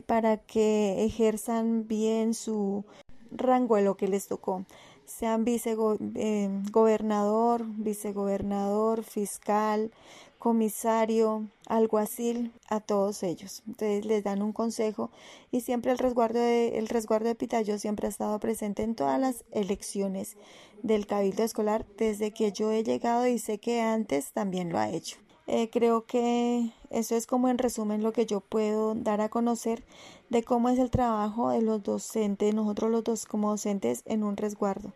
para 0.07 0.37
que 0.37 1.05
ejerzan 1.05 1.89
bien 1.89 2.35
su 2.35 2.85
rango 3.31 3.77
de 3.77 3.83
lo 3.83 3.97
que 3.97 4.09
les 4.09 4.29
tocó 4.29 4.65
sean 5.09 5.45
vicegobernador, 5.45 7.63
eh, 7.63 7.65
vicegobernador, 7.79 9.03
fiscal, 9.03 9.91
comisario, 10.39 11.49
alguacil, 11.67 12.53
a 12.69 12.81
todos 12.81 13.23
ellos. 13.23 13.63
Entonces 13.67 14.05
les 14.05 14.25
dan 14.25 14.43
un 14.43 14.53
consejo 14.53 15.11
y 15.51 15.61
siempre 15.61 15.93
el 15.93 15.99
resguardo 15.99 16.39
de, 16.41 16.79
el 16.79 16.89
resguardo 16.89 17.29
de 17.29 17.35
Pitayo 17.35 17.79
siempre 17.79 18.07
ha 18.07 18.11
estado 18.11 18.39
presente 18.39 18.83
en 18.83 18.95
todas 18.95 19.21
las 19.21 19.45
elecciones 19.53 20.37
del 20.83 21.07
cabildo 21.07 21.43
escolar 21.43 21.87
desde 21.97 22.33
que 22.33 22.53
yo 22.53 22.71
he 22.71 22.85
llegado 22.85 23.27
y 23.27 23.39
sé 23.39 23.59
que 23.59 23.81
antes 23.81 24.33
también 24.33 24.71
lo 24.71 24.79
ha 24.79 24.91
hecho. 24.91 25.19
Eh, 25.51 25.71
creo 25.71 26.05
que 26.05 26.73
eso 26.91 27.17
es 27.17 27.27
como 27.27 27.49
en 27.49 27.57
resumen 27.57 28.03
lo 28.03 28.13
que 28.13 28.27
yo 28.27 28.41
puedo 28.41 28.95
dar 28.95 29.23
a 29.23 29.31
conocer 29.31 29.83
de 30.29 30.43
cómo 30.43 30.69
es 30.69 30.79
el 30.79 30.91
trabajo 30.91 31.49
de 31.49 31.63
los 31.63 31.83
docentes, 31.83 32.55
nosotros 32.55 32.91
los 32.91 33.03
dos 33.03 33.25
como 33.25 33.51
docentes 33.51 34.03
en 34.05 34.25
un 34.25 34.37
resguardo. 34.37 34.93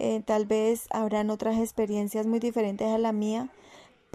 Eh, 0.00 0.22
tal 0.26 0.44
vez 0.44 0.88
habrán 0.90 1.30
otras 1.30 1.58
experiencias 1.58 2.26
muy 2.26 2.40
diferentes 2.40 2.88
a 2.88 2.98
la 2.98 3.12
mía, 3.12 3.48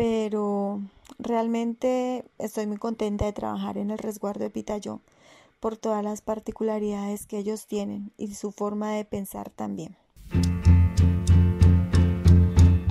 pero 0.01 0.81
realmente 1.19 2.25
estoy 2.39 2.65
muy 2.65 2.77
contenta 2.77 3.25
de 3.25 3.33
trabajar 3.33 3.77
en 3.77 3.91
el 3.91 3.99
resguardo 3.99 4.43
de 4.43 4.49
Pitayó 4.49 4.99
por 5.59 5.77
todas 5.77 6.03
las 6.03 6.21
particularidades 6.21 7.27
que 7.27 7.37
ellos 7.37 7.67
tienen 7.67 8.11
y 8.17 8.33
su 8.33 8.51
forma 8.51 8.93
de 8.93 9.05
pensar 9.05 9.51
también. 9.51 9.95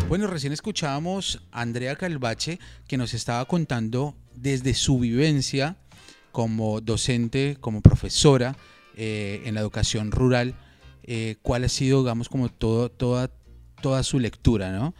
Bueno, 0.08 0.28
recién 0.28 0.52
escuchábamos 0.52 1.42
a 1.50 1.62
Andrea 1.62 1.96
Calvache 1.96 2.60
que 2.86 2.96
nos 2.96 3.12
estaba 3.12 3.44
contando 3.46 4.14
desde 4.36 4.72
su 4.74 5.00
vivencia 5.00 5.78
como 6.30 6.80
docente, 6.80 7.56
como 7.60 7.80
profesora 7.80 8.56
eh, 8.96 9.42
en 9.46 9.56
la 9.56 9.62
educación 9.62 10.12
rural, 10.12 10.54
eh, 11.02 11.38
¿cuál 11.42 11.64
ha 11.64 11.68
sido, 11.68 12.02
digamos, 12.02 12.28
como 12.28 12.50
todo, 12.50 12.88
toda, 12.88 13.32
toda 13.82 14.04
su 14.04 14.20
lectura, 14.20 14.70
¿no? 14.70 14.94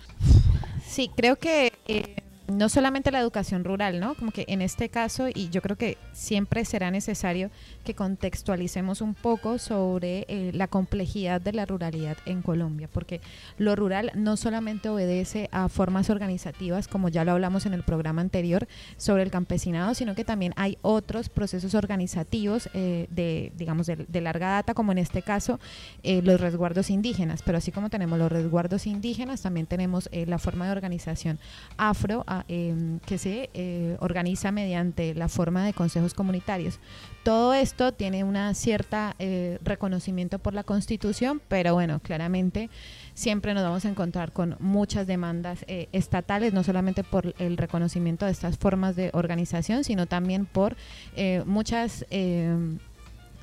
Sí, 0.91 1.09
creo 1.17 1.37
que 1.37 1.73
eh, 1.87 2.17
no 2.51 2.69
solamente 2.69 3.11
la 3.11 3.21
educación 3.21 3.65
rural, 3.65 4.01
¿no? 4.01 4.15
Como 4.15 4.31
que 4.31 4.45
en 4.49 4.63
este 4.63 4.89
caso, 4.89 5.29
y 5.29 5.49
yo 5.51 5.63
creo 5.63 5.77
que 5.77 5.99
siempre 6.13 6.65
será 6.65 6.91
necesario 6.91 7.51
que 7.85 7.95
contextualicemos 7.95 9.01
un 9.01 9.15
poco 9.15 9.59
sobre 9.59 10.25
eh, 10.29 10.51
la 10.55 10.69
complejidad 10.69 11.41
de 11.41 11.53
la 11.53 11.67
ruralidad 11.67 12.17
en 12.27 12.43
Colombia, 12.43 12.89
porque 12.93 13.21
lo 13.59 13.77
rural 13.77 14.13
no 14.15 14.37
solamente 14.37 14.89
obedece 14.89 15.49
a 15.53 15.69
formas 15.69 16.11
organizativas, 16.11 16.89
como 16.89 17.09
ya 17.09 17.25
lo 17.25 17.33
hablamos 17.33 17.67
en 17.67 17.75
el 17.75 17.83
programa 17.83 18.21
anterior 18.21 18.69
sobre 18.97 19.23
el 19.23 19.31
campesinado, 19.31 19.95
sino 19.95 20.15
que 20.15 20.25
también 20.25 20.53
hay 20.57 20.79
otros 20.83 21.29
procesos 21.29 21.75
organizativos 21.75 22.69
eh, 22.75 23.07
de, 23.11 23.53
digamos, 23.57 23.87
de, 23.87 24.21
larga 24.21 24.51
data, 24.51 24.75
como 24.75 24.93
en 24.93 24.99
este 24.99 25.23
caso 25.23 25.59
eh, 26.03 26.21
los 26.23 26.41
resguardos 26.41 26.91
indígenas, 26.91 27.43
pero 27.43 27.59
así 27.59 27.73
como 27.73 27.89
tenemos 27.91 28.19
los 28.19 28.31
resguardos 28.31 28.87
indígenas, 28.87 29.43
también 29.43 29.67
tenemos 29.67 30.09
eh, 30.13 30.27
la 30.27 30.39
forma 30.39 30.67
de 30.67 30.73
organización 30.73 31.39
afro 31.77 32.25
em, 32.49 32.99
que 33.01 33.19
se 33.19 33.51
eh, 33.55 33.97
organiza 34.01 34.51
mediante 34.53 35.15
la 35.15 35.29
forma 35.29 35.65
de 35.65 35.73
consejos 35.73 36.15
comunitarios. 36.15 36.79
Todo 37.23 37.53
esto 37.55 37.93
tiene 37.93 38.25
una 38.25 38.55
cierta 38.55 39.15
eh, 39.19 39.59
reconocimiento 39.63 40.39
por 40.39 40.55
la 40.55 40.65
Constitución, 40.65 41.41
pero 41.49 41.75
bueno, 41.75 42.01
claramente 42.01 42.71
siempre 43.15 43.53
nos 43.55 43.63
vamos 43.63 43.85
a 43.85 43.89
encontrar 43.91 44.33
con 44.33 44.57
muchas 44.61 45.07
demandas 45.07 45.65
eh, 45.69 45.89
estatales, 45.93 46.53
no 46.55 46.63
solamente 46.65 47.05
por 47.05 47.35
el 47.39 47.57
reconocimiento 47.57 48.25
de 48.27 48.33
estas 48.33 48.57
formas 48.57 48.97
de 48.97 49.11
organización, 49.13 49.85
sino 49.85 50.07
también 50.07 50.47
por 50.47 50.77
eh, 51.17 51.43
muchas 51.47 52.05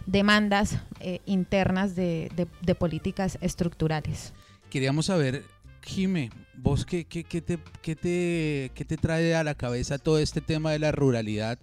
demandas 0.05 0.77
internas 1.25 1.95
de- 1.95 2.31
de 2.61 2.75
políticas 2.75 3.37
estructurales. 3.41 4.33
Queríamos 4.69 5.05
saber, 5.07 5.43
Jime, 5.87 6.31
vos 6.53 6.85
qué, 6.85 7.05
qué, 7.05 7.23
qué 7.23 7.41
te, 7.41 7.57
qué, 7.81 7.95
te, 7.95 8.71
qué 8.75 8.83
te 8.83 8.97
trae 8.97 9.33
a 9.33 9.43
la 9.45 9.55
cabeza 9.55 9.97
todo 9.97 10.19
este 10.19 10.41
tema 10.41 10.73
de 10.73 10.79
la 10.79 10.91
ruralidad 10.91 11.57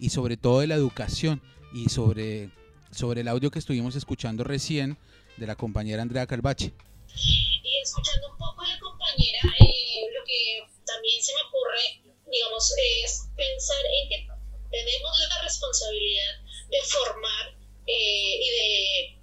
y 0.00 0.10
sobre 0.10 0.36
todo 0.36 0.60
de 0.60 0.66
la 0.66 0.74
educación 0.74 1.40
y 1.72 1.88
sobre, 1.88 2.50
sobre 2.90 3.20
el 3.20 3.28
audio 3.28 3.52
que 3.52 3.60
estuvimos 3.60 3.94
escuchando 3.94 4.42
recién 4.42 4.98
de 5.36 5.46
la 5.46 5.54
compañera 5.54 6.02
Andrea 6.02 6.26
Calvache. 6.26 6.74
Y 7.14 7.80
escuchando 7.80 8.32
un 8.32 8.36
poco 8.36 8.62
a 8.62 8.68
la 8.68 8.80
compañera, 8.80 9.38
eh, 9.60 10.10
lo 10.12 10.24
que 10.26 10.66
también 10.84 11.22
se 11.22 11.32
me 11.34 11.42
ocurre, 11.42 12.02
digamos, 12.30 12.74
es 13.04 13.28
pensar 13.36 13.84
en 14.02 14.08
que 14.08 14.28
tenemos 14.70 15.20
la 15.28 15.42
responsabilidad 15.44 16.42
de 16.68 16.78
formar 16.82 17.56
eh, 17.86 18.40
y 18.42 18.50
de, 18.50 19.18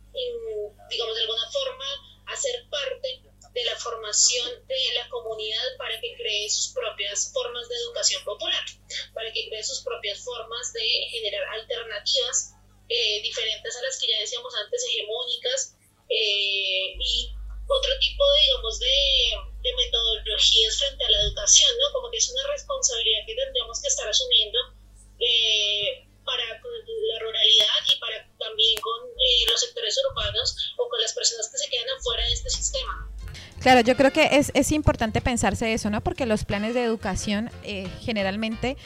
digamos, 0.89 1.15
de 1.15 1.21
alguna 1.21 1.51
forma 1.51 1.85
hacer 2.27 2.67
parte 2.69 3.21
de 3.55 3.63
la 3.63 3.75
formación 3.77 4.67
de 4.67 4.93
la 4.95 5.07
comunidad 5.09 5.77
para 5.77 5.99
que 6.01 6.13
cree 6.17 6.49
sus 6.49 6.73
propias 6.73 7.31
formas 7.31 7.69
de 7.69 7.75
educación 7.75 8.21
popular, 8.25 8.63
para 9.13 9.31
que 9.31 9.47
cree 9.47 9.63
sus 9.63 9.81
propias 9.81 10.23
formas 10.23 10.73
de 10.73 10.85
generar 11.09 11.41
alternativas 11.55 12.51
eh, 12.89 13.21
diferentes 13.21 13.75
a 13.77 13.81
las 13.81 13.97
que 13.97 14.11
ya 14.11 14.19
decíamos 14.19 14.53
antes, 14.55 14.85
hegemónicas, 14.85 15.77
eh, 16.09 16.99
y 16.99 17.31
otro 17.67 17.91
tipo, 17.99 18.23
digamos, 18.45 18.77
de, 18.77 18.97
de 19.63 19.73
metodologías 19.73 20.77
frente 20.77 21.05
a 21.05 21.09
la 21.09 21.21
educación, 21.21 21.71
¿no? 21.79 21.93
Como 21.93 22.11
que 22.11 22.17
es 22.17 22.29
una 22.29 22.51
responsabilidad 22.51 23.25
que 23.25 23.35
tendríamos 23.35 23.81
que 23.81 23.87
estar 23.87 24.07
asumiendo 24.07 24.59
eh, 25.19 26.05
para 26.25 26.43
la 26.45 27.19
ruralidad 27.19 27.81
y 27.87 27.99
para 27.99 28.27
también 28.37 28.79
con 28.81 29.07
eh, 29.09 29.45
los 29.49 29.61
sectores 29.61 29.97
urbanos 30.09 30.73
o 30.77 30.89
con 30.89 30.99
las 30.99 31.13
personas 31.13 31.49
que 31.49 31.57
se 31.57 31.69
quedan 31.69 31.89
afuera 31.89 32.25
de 32.25 32.33
este 32.33 32.49
sistema. 32.49 33.14
Claro, 33.65 33.81
yo 33.81 33.97
creo 33.97 34.13
que 34.13 34.29
es, 34.33 34.51
es 34.53 34.71
importante 34.71 35.21
pensarse 35.21 35.73
eso, 35.73 35.89
¿no? 35.89 35.99
Porque 36.01 36.27
los 36.27 36.45
planes 36.45 36.75
de 36.75 36.83
educación 36.83 37.49
eh, 37.63 37.87
generalmente 37.99 38.77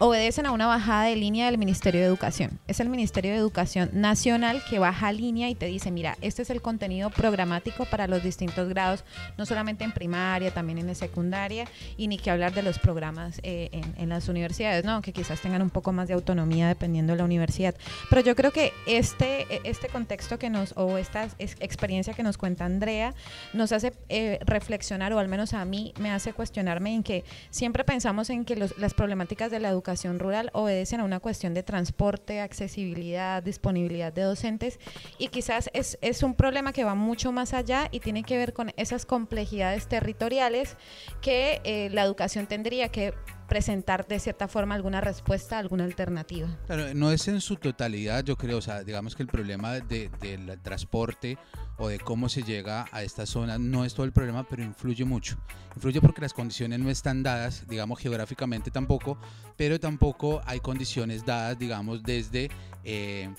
obedecen 0.00 0.46
a 0.46 0.52
una 0.52 0.66
bajada 0.66 1.04
de 1.04 1.14
línea 1.14 1.44
del 1.44 1.58
Ministerio 1.58 2.00
de 2.00 2.06
Educación. 2.06 2.58
Es 2.66 2.80
el 2.80 2.88
Ministerio 2.88 3.32
de 3.32 3.36
Educación 3.36 3.90
Nacional 3.92 4.62
que 4.68 4.78
baja 4.78 5.12
línea 5.12 5.50
y 5.50 5.54
te 5.54 5.66
dice, 5.66 5.90
mira, 5.90 6.16
este 6.22 6.40
es 6.40 6.48
el 6.48 6.62
contenido 6.62 7.10
programático 7.10 7.84
para 7.84 8.06
los 8.06 8.22
distintos 8.22 8.70
grados, 8.70 9.04
no 9.36 9.44
solamente 9.44 9.84
en 9.84 9.92
primaria, 9.92 10.52
también 10.52 10.78
en 10.78 10.94
secundaria, 10.94 11.66
y 11.98 12.08
ni 12.08 12.16
que 12.16 12.30
hablar 12.30 12.54
de 12.54 12.62
los 12.62 12.78
programas 12.78 13.40
eh, 13.42 13.68
en, 13.98 14.08
las 14.08 14.28
universidades, 14.28 14.86
¿no? 14.86 15.02
Que 15.02 15.12
quizás 15.12 15.38
tengan 15.40 15.60
un 15.60 15.68
poco 15.68 15.92
más 15.92 16.08
de 16.08 16.14
autonomía 16.14 16.66
dependiendo 16.66 17.12
de 17.12 17.18
la 17.18 17.24
universidad. 17.24 17.74
Pero 18.08 18.22
yo 18.22 18.34
creo 18.34 18.52
que 18.52 18.72
este, 18.86 19.46
este 19.68 19.88
contexto 19.88 20.38
que 20.38 20.48
nos, 20.48 20.72
o 20.76 20.96
esta 20.96 21.28
ex- 21.38 21.56
experiencia 21.60 22.14
que 22.14 22.22
nos 22.22 22.38
cuenta 22.38 22.64
Andrea, 22.64 23.14
nos 23.52 23.70
hace 23.70 23.92
eh, 24.08 24.38
reflexionar, 24.46 25.12
o 25.12 25.18
al 25.18 25.28
menos 25.28 25.52
a 25.52 25.64
mí 25.66 25.92
me 26.00 26.10
hace 26.10 26.32
cuestionarme 26.32 26.94
en 26.94 27.02
que 27.02 27.22
siempre 27.50 27.84
pensamos 27.84 28.30
en 28.30 28.46
que 28.46 28.56
las 28.56 28.94
problemáticas 28.94 29.50
de 29.50 29.60
la 29.60 29.68
educación 29.90 30.20
rural 30.20 30.50
obedecen 30.52 31.00
a 31.00 31.04
una 31.04 31.18
cuestión 31.18 31.52
de 31.52 31.64
transporte, 31.64 32.40
accesibilidad, 32.40 33.42
disponibilidad 33.42 34.12
de 34.12 34.22
docentes, 34.22 34.78
y 35.18 35.28
quizás 35.28 35.68
es, 35.72 35.98
es 36.00 36.22
un 36.22 36.34
problema 36.34 36.72
que 36.72 36.84
va 36.84 36.94
mucho 36.94 37.32
más 37.32 37.54
allá 37.54 37.88
y 37.90 37.98
tiene 37.98 38.22
que 38.22 38.36
ver 38.36 38.52
con 38.52 38.72
esas 38.76 39.04
complejidades 39.04 39.88
territoriales 39.88 40.76
que 41.20 41.60
eh, 41.64 41.90
la 41.90 42.04
educación 42.04 42.46
tendría 42.46 42.88
que 42.90 43.14
presentar 43.50 44.06
de 44.06 44.18
cierta 44.20 44.48
forma 44.48 44.74
alguna 44.76 45.00
respuesta, 45.02 45.58
alguna 45.58 45.84
alternativa. 45.84 46.48
Claro, 46.66 46.94
no 46.94 47.10
es 47.12 47.26
en 47.28 47.40
su 47.42 47.56
totalidad, 47.56 48.24
yo 48.24 48.36
creo, 48.36 48.58
o 48.58 48.62
sea, 48.62 48.82
digamos 48.84 49.16
que 49.16 49.22
el 49.24 49.28
problema 49.28 49.72
de- 49.80 50.08
del 50.20 50.58
transporte 50.62 51.36
o 51.76 51.88
de 51.88 51.98
cómo 51.98 52.28
se 52.28 52.42
llega 52.44 52.86
a 52.92 53.02
esta 53.02 53.26
zona 53.26 53.58
no 53.58 53.84
es 53.84 53.92
todo 53.92 54.04
el 54.06 54.12
problema, 54.12 54.46
pero 54.48 54.62
influye 54.62 55.04
mucho. 55.04 55.36
Influye 55.74 56.00
porque 56.00 56.20
las 56.22 56.32
condiciones 56.32 56.78
no 56.78 56.90
están 56.90 57.22
dadas, 57.24 57.66
digamos, 57.68 57.98
geográficamente 57.98 58.70
tampoco, 58.70 59.18
pero 59.56 59.80
tampoco 59.80 60.40
hay 60.46 60.60
condiciones 60.60 61.26
dadas, 61.26 61.58
digamos, 61.58 62.02
desde 62.04 62.50
eh, 62.84 63.34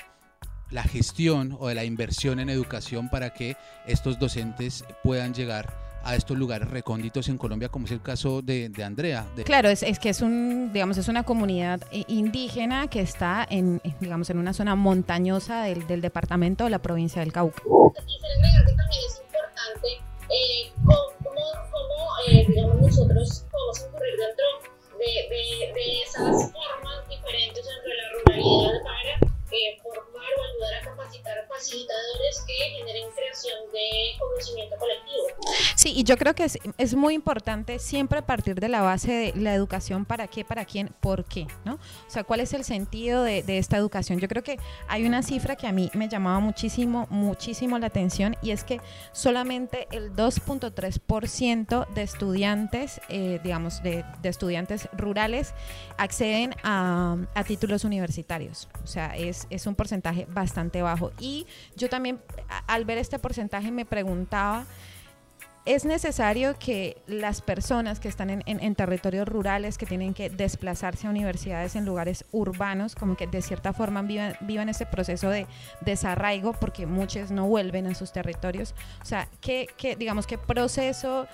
la 0.71 0.83
gestión 0.83 1.55
o 1.59 1.67
de 1.69 1.75
la 1.75 1.85
inversión 1.85 2.39
en 2.39 2.49
educación 2.49 3.09
para 3.09 3.29
que 3.33 3.55
estos 3.87 4.19
docentes 4.19 4.83
puedan 5.03 5.33
llegar 5.33 5.73
a 6.03 6.15
estos 6.15 6.37
lugares 6.37 6.69
recónditos 6.69 7.29
en 7.29 7.37
Colombia, 7.37 7.69
como 7.69 7.85
es 7.85 7.91
el 7.91 8.01
caso 8.01 8.41
de, 8.41 8.69
de 8.69 8.83
Andrea. 8.83 9.25
de- 9.35 9.43
Claro, 9.43 9.69
es, 9.69 9.83
es 9.83 9.99
que 9.99 10.09
es 10.09 10.21
un, 10.21 10.71
digamos, 10.73 10.97
es 10.97 11.07
una 11.07 11.23
comunidad 11.23 11.81
eh, 11.91 12.03
indígena 12.07 12.87
que 12.87 13.01
está 13.01 13.45
en, 13.49 13.81
digamos, 13.99 14.29
en 14.29 14.37
una 14.39 14.53
zona 14.53 14.75
montañosa 14.75 15.63
del, 15.63 15.85
del 15.87 16.01
departamento 16.01 16.63
de 16.63 16.69
la 16.71 16.79
provincia 16.79 17.21
del 17.21 17.31
Cauca. 17.31 17.61
Quisiera 17.61 18.35
agregar 18.37 18.65
que 18.65 18.73
también 18.73 19.01
es 19.07 19.21
importante 19.21 19.87
eh, 20.29 20.71
cómo, 20.85 21.31
cómo, 21.71 22.07
eh, 22.29 22.45
digamos, 22.47 22.75
nosotros 22.81 23.45
podemos 23.51 23.79
incurrir 23.87 24.13
dentro 24.17 24.45
de, 24.97 25.11
de, 25.29 25.73
de 25.73 26.01
esas 26.03 26.51
formas 26.51 27.09
diferentes 27.09 27.63
dentro 27.65 27.89
de 27.89 27.97
la 27.97 28.07
ruralidad 28.13 28.83
para 28.83 29.31
eh, 29.51 29.77
o 30.21 30.43
ayudar 30.43 30.81
a 30.81 30.85
capacitar 30.85 31.47
facilitadores 31.47 32.43
que 32.47 32.53
generen 32.77 33.09
creación 33.15 33.59
de 33.71 33.89
conocimiento 34.19 34.75
colectivo. 34.77 35.23
Sí, 35.75 35.93
y 35.95 36.03
yo 36.03 36.17
creo 36.17 36.35
que 36.35 36.43
es, 36.45 36.59
es 36.77 36.95
muy 36.95 37.13
importante 37.13 37.79
siempre 37.79 38.21
partir 38.21 38.59
de 38.59 38.69
la 38.69 38.81
base 38.81 39.11
de 39.11 39.33
la 39.35 39.53
educación, 39.53 40.05
para 40.05 40.27
qué, 40.27 40.45
para 40.45 40.65
quién, 40.65 40.89
por 40.99 41.25
qué, 41.25 41.47
¿no? 41.65 41.75
O 41.75 42.09
sea, 42.09 42.23
¿cuál 42.23 42.39
es 42.39 42.53
el 42.53 42.63
sentido 42.63 43.23
de, 43.23 43.43
de 43.43 43.57
esta 43.57 43.77
educación? 43.77 44.19
Yo 44.19 44.27
creo 44.27 44.43
que 44.43 44.59
hay 44.87 45.05
una 45.05 45.23
cifra 45.23 45.55
que 45.55 45.67
a 45.67 45.71
mí 45.71 45.89
me 45.93 46.07
llamaba 46.07 46.39
muchísimo, 46.39 47.07
muchísimo 47.09 47.77
la 47.79 47.87
atención 47.87 48.35
y 48.41 48.51
es 48.51 48.63
que 48.63 48.79
solamente 49.11 49.87
el 49.91 50.13
2.3% 50.15 51.87
de 51.93 52.01
estudiantes, 52.03 53.01
eh, 53.09 53.39
digamos, 53.43 53.81
de, 53.83 54.05
de 54.21 54.29
estudiantes 54.29 54.87
rurales 54.93 55.53
acceden 55.97 56.55
a, 56.63 57.17
a 57.33 57.43
títulos 57.43 57.83
universitarios. 57.83 58.67
O 58.83 58.87
sea, 58.87 59.15
es, 59.15 59.47
es 59.49 59.67
un 59.67 59.75
porcentaje 59.75 60.20
bastante 60.29 60.81
bajo. 60.81 61.11
Y 61.19 61.45
yo 61.75 61.89
también, 61.89 62.19
al 62.67 62.85
ver 62.85 62.97
este 62.97 63.19
porcentaje, 63.19 63.71
me 63.71 63.85
preguntaba 63.85 64.65
es 65.63 65.85
necesario 65.85 66.57
que 66.57 66.97
las 67.05 67.41
personas 67.43 67.99
que 67.99 68.07
están 68.07 68.31
en, 68.31 68.41
en- 68.47 68.59
en 68.63 68.73
territorios 68.73 69.27
rurales, 69.27 69.77
que 69.77 69.85
tienen 69.85 70.15
que 70.15 70.31
desplazarse 70.31 71.05
a 71.05 71.11
universidades 71.11 71.75
en 71.75 71.85
lugares 71.85 72.25
urbanos, 72.31 72.95
como 72.95 73.15
que 73.15 73.27
de 73.27 73.43
cierta 73.43 73.71
forma 73.71 74.01
vivan, 74.01 74.35
vivan 74.41 74.69
ese 74.69 74.87
proceso 74.87 75.29
de 75.29 75.45
desarraigo, 75.81 76.53
porque 76.53 76.87
muchos 76.87 77.29
no 77.29 77.45
vuelven 77.45 77.85
a 77.85 77.93
sus 77.93 78.11
territorios. 78.11 78.73
O 79.03 79.05
sea, 79.05 79.27
¿qué, 79.39 79.67
qué, 79.77 79.95
digamos, 79.95 80.25
qué 80.25 80.39
proceso, 80.39 81.27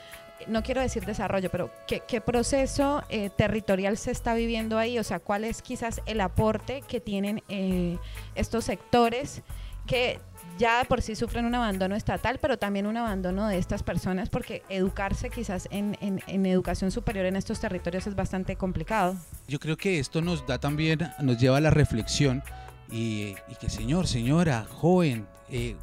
no 0.47 0.63
quiero 0.63 0.81
decir 0.81 1.05
desarrollo, 1.05 1.49
pero 1.49 1.71
qué, 1.87 2.21
proceso 2.21 3.03
eh, 3.09 3.29
territorial 3.29 3.97
se 3.97 4.11
está 4.11 4.33
viviendo 4.33 4.77
ahí? 4.77 4.99
O 4.99 5.03
sea, 5.03 5.19
¿cuál 5.19 5.43
es 5.43 5.61
quizás 5.61 6.01
el 6.05 6.21
aporte 6.21 6.83
que 6.87 6.99
tienen 6.99 7.43
eh, 7.49 7.97
estos 8.35 8.65
sectores 8.65 9.41
que 9.85 10.19
ya 10.57 10.83
por 10.87 11.01
sí 11.01 11.15
sufren 11.15 11.45
un 11.45 11.55
abandono 11.55 11.95
estatal, 11.95 12.39
pero 12.41 12.57
también 12.57 12.87
un 12.87 12.97
abandono 12.97 13.47
de 13.47 13.57
estas 13.57 13.83
personas, 13.83 14.27
porque 14.29 14.63
educarse 14.69 15.29
quizás 15.29 15.67
en, 15.71 15.97
en- 16.01 16.21
en 16.27 16.45
educación 16.45 16.91
superior 16.91 17.25
en 17.25 17.35
estos 17.35 17.59
territorios 17.59 18.07
es 18.07 18.15
bastante 18.15 18.55
complicado. 18.55 19.15
Yo 19.47 19.59
creo 19.59 19.77
que 19.77 19.99
esto 19.99 20.21
nos 20.21 20.45
da 20.47 20.57
también, 20.59 20.99
nos 21.21 21.37
lleva 21.37 21.57
a 21.57 21.61
la 21.61 21.69
reflexión 21.69 22.43
y, 22.91 23.35
que 23.59 23.69
señor, 23.69 24.07
señora, 24.07 24.65
joven, 24.69 25.27
eh, 25.49 25.75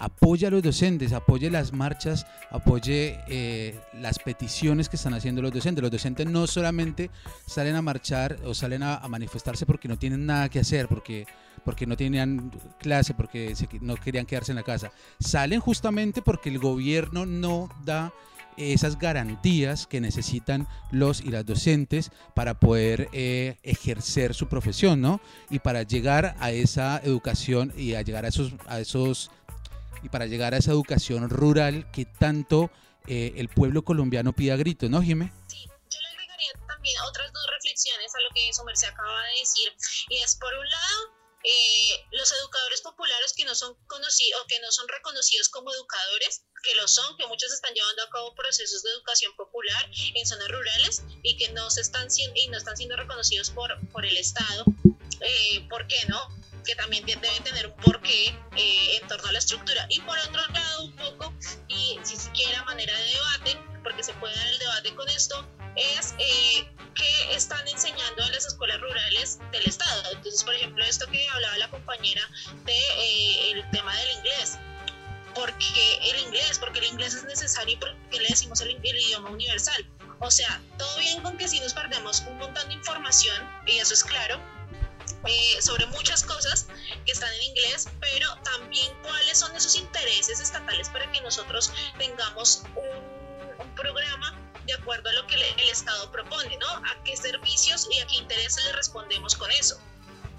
apoye 0.00 0.46
a 0.46 0.50
los 0.50 0.62
docentes, 0.62 1.12
apoye 1.12 1.50
las 1.50 1.72
marchas, 1.72 2.26
apoye 2.50 3.20
eh, 3.28 3.78
las 3.92 4.18
peticiones 4.18 4.88
que 4.88 4.96
están 4.96 5.14
haciendo 5.14 5.42
los 5.42 5.52
docentes. 5.52 5.82
Los 5.82 5.90
docentes 5.90 6.26
no 6.26 6.46
solamente 6.46 7.10
salen 7.46 7.76
a 7.76 7.82
marchar 7.82 8.38
o 8.44 8.54
salen 8.54 8.82
a, 8.82 9.00
manifestarse 9.08 9.66
porque 9.66 9.88
no 9.88 9.98
tienen 9.98 10.24
nada 10.24 10.48
que 10.48 10.60
hacer, 10.60 10.88
porque, 10.88 11.26
porque 11.64 11.86
no 11.86 11.96
tenían 11.96 12.50
clase, 12.78 13.12
porque 13.14 13.54
no 13.80 13.96
querían 13.96 14.26
quedarse 14.26 14.52
en 14.52 14.56
la 14.56 14.62
casa. 14.62 14.90
Salen 15.18 15.60
justamente 15.60 16.22
porque 16.22 16.48
el 16.48 16.58
gobierno 16.58 17.26
no 17.26 17.68
da 17.84 18.12
esas 18.56 18.98
garantías 18.98 19.86
que 19.86 20.00
necesitan 20.00 20.66
los 20.90 21.20
y 21.20 21.30
las 21.30 21.46
docentes 21.46 22.10
para 22.34 22.58
poder 22.58 23.08
eh, 23.12 23.56
ejercer 23.62 24.34
su 24.34 24.48
profesión, 24.48 25.00
¿no? 25.00 25.20
Y 25.50 25.60
para 25.60 25.82
llegar 25.82 26.36
a 26.40 26.50
esa 26.50 27.00
educación 27.02 27.72
y 27.76 27.94
a 27.94 28.02
llegar 28.02 28.24
a 28.24 28.28
esos, 28.28 28.54
a 28.66 28.80
esos 28.80 29.30
y 30.02 30.08
para 30.08 30.26
llegar 30.26 30.54
a 30.54 30.58
esa 30.58 30.72
educación 30.72 31.28
rural 31.28 31.90
que 31.92 32.04
tanto 32.04 32.70
eh, 33.06 33.34
el 33.36 33.48
pueblo 33.48 33.82
colombiano 33.82 34.32
pide 34.32 34.52
a 34.52 34.56
gritos, 34.56 34.90
¿no, 34.90 35.02
Jimé? 35.02 35.32
Sí, 35.46 35.66
yo 35.66 36.00
le 36.00 36.08
agregaría 36.08 36.52
también 36.66 36.96
otras 37.08 37.32
dos 37.32 37.46
reflexiones 37.54 38.14
a 38.14 38.20
lo 38.20 38.28
que 38.34 38.52
Somerse 38.52 38.86
acaba 38.86 39.22
de 39.24 39.40
decir, 39.40 39.72
y 40.08 40.18
es 40.18 40.36
por 40.36 40.52
un 40.52 40.68
lado, 40.68 41.20
eh, 41.42 42.06
los 42.12 42.30
educadores 42.32 42.82
populares 42.82 43.32
que 43.34 43.46
no 43.46 43.54
son 43.54 43.74
conocidos 43.86 44.42
o 44.42 44.46
que 44.46 44.60
no 44.60 44.70
son 44.70 44.86
reconocidos 44.88 45.48
como 45.48 45.72
educadores, 45.72 46.44
que 46.62 46.74
lo 46.74 46.86
son, 46.86 47.16
que 47.16 47.26
muchos 47.26 47.50
están 47.52 47.72
llevando 47.72 48.02
a 48.02 48.10
cabo 48.10 48.34
procesos 48.34 48.82
de 48.82 48.90
educación 48.90 49.34
popular 49.36 49.90
en 50.14 50.26
zonas 50.26 50.48
rurales 50.48 51.02
y 51.22 51.38
que 51.38 51.48
no 51.52 51.70
se 51.70 51.80
están 51.80 52.10
siendo 52.10 52.38
y 52.38 52.48
no 52.48 52.58
están 52.58 52.76
siendo 52.76 52.96
reconocidos 52.96 53.50
por, 53.50 53.70
por 53.90 54.04
el 54.04 54.18
Estado. 54.18 54.64
Eh, 55.20 55.66
¿Por 55.70 55.86
qué 55.86 56.04
no? 56.08 56.28
Que 56.62 56.74
también 56.74 57.04
debe 57.06 57.28
tener 57.44 57.66
un 57.66 57.76
porqué 57.76 58.28
eh, 58.56 58.98
en 59.00 59.08
torno 59.08 59.28
a 59.28 59.32
la 59.32 59.38
estructura. 59.38 59.86
Y 59.88 60.00
por 60.00 60.18
otro 60.18 60.46
lado, 60.48 60.84
un 60.84 60.96
poco, 60.96 61.34
y 61.68 61.98
si 62.02 62.16
siquiera 62.16 62.64
manera 62.64 62.96
de 62.96 63.04
debate, 63.04 63.58
porque 63.82 64.02
se 64.02 64.12
puede 64.14 64.34
dar 64.34 64.46
el 64.46 64.58
debate 64.58 64.94
con 64.94 65.08
esto, 65.08 65.46
es 65.76 66.14
eh, 66.18 66.68
que 66.94 67.34
están 67.34 67.66
enseñando 67.68 68.22
en 68.24 68.32
las 68.32 68.46
escuelas 68.46 68.80
rurales 68.80 69.38
del 69.52 69.64
Estado. 69.66 70.02
Entonces, 70.12 70.44
por 70.44 70.54
ejemplo, 70.54 70.84
esto 70.84 71.06
que 71.06 71.28
hablaba 71.28 71.58
la 71.58 71.70
compañera 71.70 72.22
de 72.64 72.72
eh, 72.72 73.52
el 73.52 73.70
tema 73.70 73.94
del 73.96 74.10
inglés. 74.18 74.58
porque 75.34 75.98
el 76.10 76.18
inglés? 76.26 76.58
Porque 76.58 76.80
el 76.80 76.86
inglés 76.86 77.14
es 77.14 77.24
necesario 77.24 77.74
y 77.74 77.76
porque 77.76 78.20
le 78.20 78.28
decimos 78.28 78.60
el, 78.60 78.70
el 78.82 79.00
idioma 79.00 79.30
universal. 79.30 79.86
O 80.18 80.30
sea, 80.30 80.60
todo 80.76 80.98
bien 80.98 81.22
con 81.22 81.38
que 81.38 81.48
si 81.48 81.60
nos 81.60 81.72
perdemos 81.72 82.20
un 82.28 82.36
montón 82.38 82.68
de 82.68 82.74
información, 82.74 83.36
y 83.66 83.78
eso 83.78 83.94
es 83.94 84.04
claro, 84.04 84.38
eh, 85.26 85.62
sobre 85.62 85.86
muchas 85.86 86.22
cosas 86.22 86.66
que 87.04 87.12
están 87.12 87.32
en 87.34 87.42
inglés, 87.42 87.88
pero 88.00 88.28
también 88.42 88.92
cuáles 89.02 89.38
son 89.38 89.54
esos 89.54 89.76
intereses 89.76 90.40
estatales 90.40 90.88
para 90.88 91.10
que 91.12 91.20
nosotros 91.20 91.72
tengamos 91.98 92.62
un, 92.76 93.64
un 93.64 93.74
programa 93.74 94.36
de 94.66 94.74
acuerdo 94.74 95.10
a 95.10 95.12
lo 95.14 95.26
que 95.26 95.34
el 95.34 95.68
Estado 95.68 96.10
propone, 96.12 96.56
¿no? 96.58 96.68
A 96.68 96.96
qué 97.04 97.16
servicios 97.16 97.88
y 97.90 97.98
a 97.98 98.06
qué 98.06 98.16
intereses 98.16 98.64
le 98.64 98.72
respondemos 98.72 99.34
con 99.34 99.50
eso. 99.50 99.80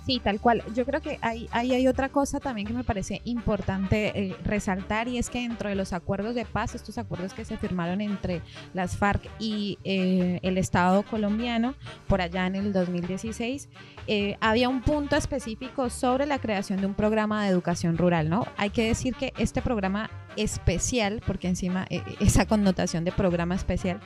Sí, 0.05 0.19
tal 0.19 0.39
cual. 0.39 0.63
Yo 0.73 0.85
creo 0.85 0.99
que 0.99 1.19
ahí, 1.21 1.47
hay 1.51 1.87
otra 1.87 2.09
cosa 2.09 2.39
también 2.39 2.65
que 2.65 2.73
me 2.73 2.83
parece 2.83 3.21
importante 3.23 4.11
eh, 4.19 4.35
resaltar 4.43 5.07
y 5.07 5.19
es 5.19 5.29
que 5.29 5.39
dentro 5.39 5.69
de 5.69 5.75
los 5.75 5.93
acuerdos 5.93 6.33
de 6.33 6.43
paz, 6.43 6.73
estos 6.73 6.97
acuerdos 6.97 7.33
que 7.33 7.45
se 7.45 7.55
firmaron 7.57 8.01
entre 8.01 8.41
las 8.73 8.97
FARC 8.97 9.29
y 9.37 9.77
eh, 9.83 10.39
el 10.41 10.57
Estado 10.57 11.03
colombiano 11.03 11.75
por 12.07 12.21
allá 12.21 12.47
en 12.47 12.55
el 12.55 12.73
2016, 12.73 13.69
eh, 14.07 14.37
había 14.41 14.69
un 14.69 14.81
punto 14.81 15.15
específico 15.15 15.91
sobre 15.91 16.25
la 16.25 16.39
creación 16.39 16.81
de 16.81 16.87
un 16.87 16.95
programa 16.95 17.43
de 17.43 17.51
educación 17.51 17.97
rural, 17.97 18.27
¿no? 18.27 18.47
Hay 18.57 18.71
que 18.71 18.87
decir 18.87 19.13
que 19.13 19.33
este 19.37 19.61
programa 19.61 20.09
especial, 20.35 21.21
porque 21.27 21.47
encima 21.47 21.85
esa 22.19 22.47
connotación 22.47 23.03
de 23.03 23.11
programa 23.11 23.53
especial, 23.53 23.99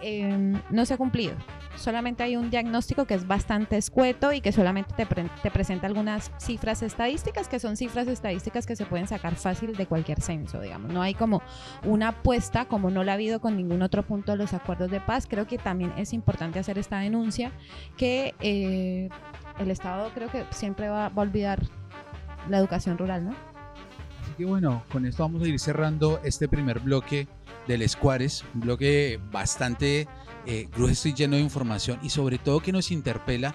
Em, 0.00 0.60
no 0.70 0.84
se 0.84 0.94
ha 0.94 0.96
cumplido. 0.96 1.34
Solamente 1.76 2.22
hay 2.22 2.36
un 2.36 2.50
diagnóstico 2.50 3.06
que 3.06 3.14
es 3.14 3.26
bastante 3.26 3.76
escueto 3.76 4.32
y 4.32 4.40
que 4.40 4.52
solamente 4.52 4.94
te, 4.94 5.50
presenta 5.50 5.86
algunas 5.86 6.30
cifras 6.38 6.82
estadísticas, 6.82 7.48
que 7.48 7.58
son 7.58 7.76
cifras 7.76 8.06
estadísticas 8.06 8.66
que 8.66 8.76
se 8.76 8.84
pueden 8.84 9.06
sacar 9.06 9.36
fácil 9.36 9.74
de 9.74 9.86
cualquier 9.86 10.20
censo, 10.20 10.60
digamos. 10.60 10.92
No 10.92 11.02
hay 11.02 11.14
como 11.14 11.42
una 11.84 12.08
apuesta, 12.08 12.66
como 12.66 12.90
no 12.90 13.04
la 13.04 13.12
ha 13.12 13.14
habido 13.14 13.40
con 13.40 13.56
ningún 13.56 13.82
otro 13.82 14.02
punto 14.04 14.32
de 14.32 14.38
los 14.38 14.52
acuerdos 14.52 14.90
de 14.90 15.00
paz. 15.00 15.26
Creo 15.28 15.46
que 15.46 15.58
también 15.58 15.92
es 15.96 16.12
importante 16.12 16.58
hacer 16.58 16.78
esta 16.78 16.98
denuncia, 16.98 17.52
que 17.96 18.34
eh, 18.40 19.08
el 19.58 19.70
Estado 19.70 20.10
creo 20.14 20.30
que 20.30 20.44
siempre 20.50 20.88
va, 20.88 21.08
va 21.08 21.22
a 21.22 21.26
olvidar 21.26 21.62
la 22.48 22.58
educación 22.58 22.98
rural, 22.98 23.24
¿no? 23.24 23.30
Así 24.22 24.32
que 24.36 24.44
bueno, 24.44 24.82
con 24.92 25.06
esto 25.06 25.22
vamos 25.22 25.42
a 25.42 25.48
ir 25.48 25.58
cerrando 25.58 26.20
este 26.22 26.48
primer 26.48 26.80
bloque 26.80 27.28
del 27.66 27.82
Escuares, 27.82 28.44
un 28.54 28.60
bloque 28.60 29.20
bastante 29.30 30.08
eh, 30.46 30.68
grueso 30.76 31.08
y 31.08 31.14
lleno 31.14 31.36
de 31.36 31.42
información 31.42 31.98
y 32.02 32.10
sobre 32.10 32.38
todo 32.38 32.60
que 32.60 32.72
nos 32.72 32.90
interpela 32.90 33.54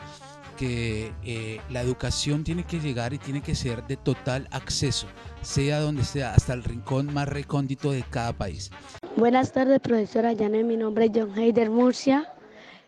que 0.58 1.12
eh, 1.24 1.60
la 1.70 1.82
educación 1.82 2.44
tiene 2.44 2.66
que 2.66 2.80
llegar 2.80 3.14
y 3.14 3.18
tiene 3.18 3.42
que 3.42 3.56
ser 3.56 3.84
de 3.88 3.98
total 3.98 4.48
acceso, 4.52 5.08
sea 5.42 5.80
donde 5.80 6.04
sea, 6.04 6.34
hasta 6.34 6.54
el 6.54 6.64
rincón 6.64 7.14
más 7.14 7.28
recóndito 7.28 7.92
de 7.92 8.04
cada 8.04 8.34
país. 8.34 8.70
Buenas 9.16 9.52
tardes, 9.52 9.80
profesora 9.80 10.36
Janet. 10.38 10.66
Mi 10.66 10.78
nombre 10.78 11.06
es 11.06 11.12
John 11.16 11.38
Heider 11.38 11.70
Murcia. 11.70 12.32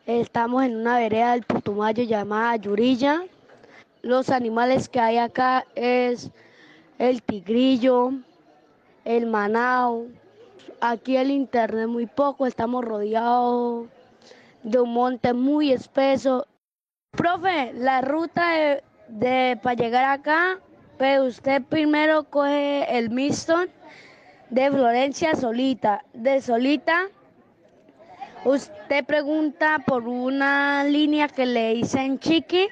Estamos 0.06 0.64
en 0.64 0.76
una 0.76 0.98
vereda 0.98 1.32
del 1.32 1.44
Putumayo 1.44 2.04
llamada 2.04 2.56
Yurilla. 2.58 3.24
Los 4.02 4.30
animales 4.30 4.90
que 4.90 5.00
hay 5.00 5.18
acá 5.18 5.66
es 5.76 6.30
el 7.00 7.24
tigrillo, 7.24 8.12
el 9.06 9.28
manao, 9.28 10.08
Aquí 10.86 11.16
el 11.16 11.32
internet 11.32 11.88
muy 11.88 12.08
poco, 12.08 12.46
estamos 12.46 12.84
rodeados 12.84 13.88
de 14.64 14.82
un 14.82 14.92
monte 14.92 15.32
muy 15.32 15.72
espeso. 15.72 16.46
Profe, 17.12 17.72
la 17.72 18.02
ruta 18.02 18.82
de, 19.08 19.58
para 19.64 19.76
llegar 19.78 20.04
acá, 20.04 20.60
pues 20.98 21.22
usted 21.22 21.64
primero 21.64 22.26
coge 22.26 22.98
el 22.98 23.12
Miston 23.12 23.70
de 24.50 24.70
Florencia 24.72 25.36
Solita. 25.36 26.04
De 26.12 26.42
Solita, 26.42 27.08
usted 28.44 29.06
pregunta 29.06 29.82
por 29.88 30.06
una 30.06 30.84
línea 30.84 31.30
que 31.30 31.46
le 31.46 31.76
dicen 31.76 32.20
Chiqui 32.20 32.68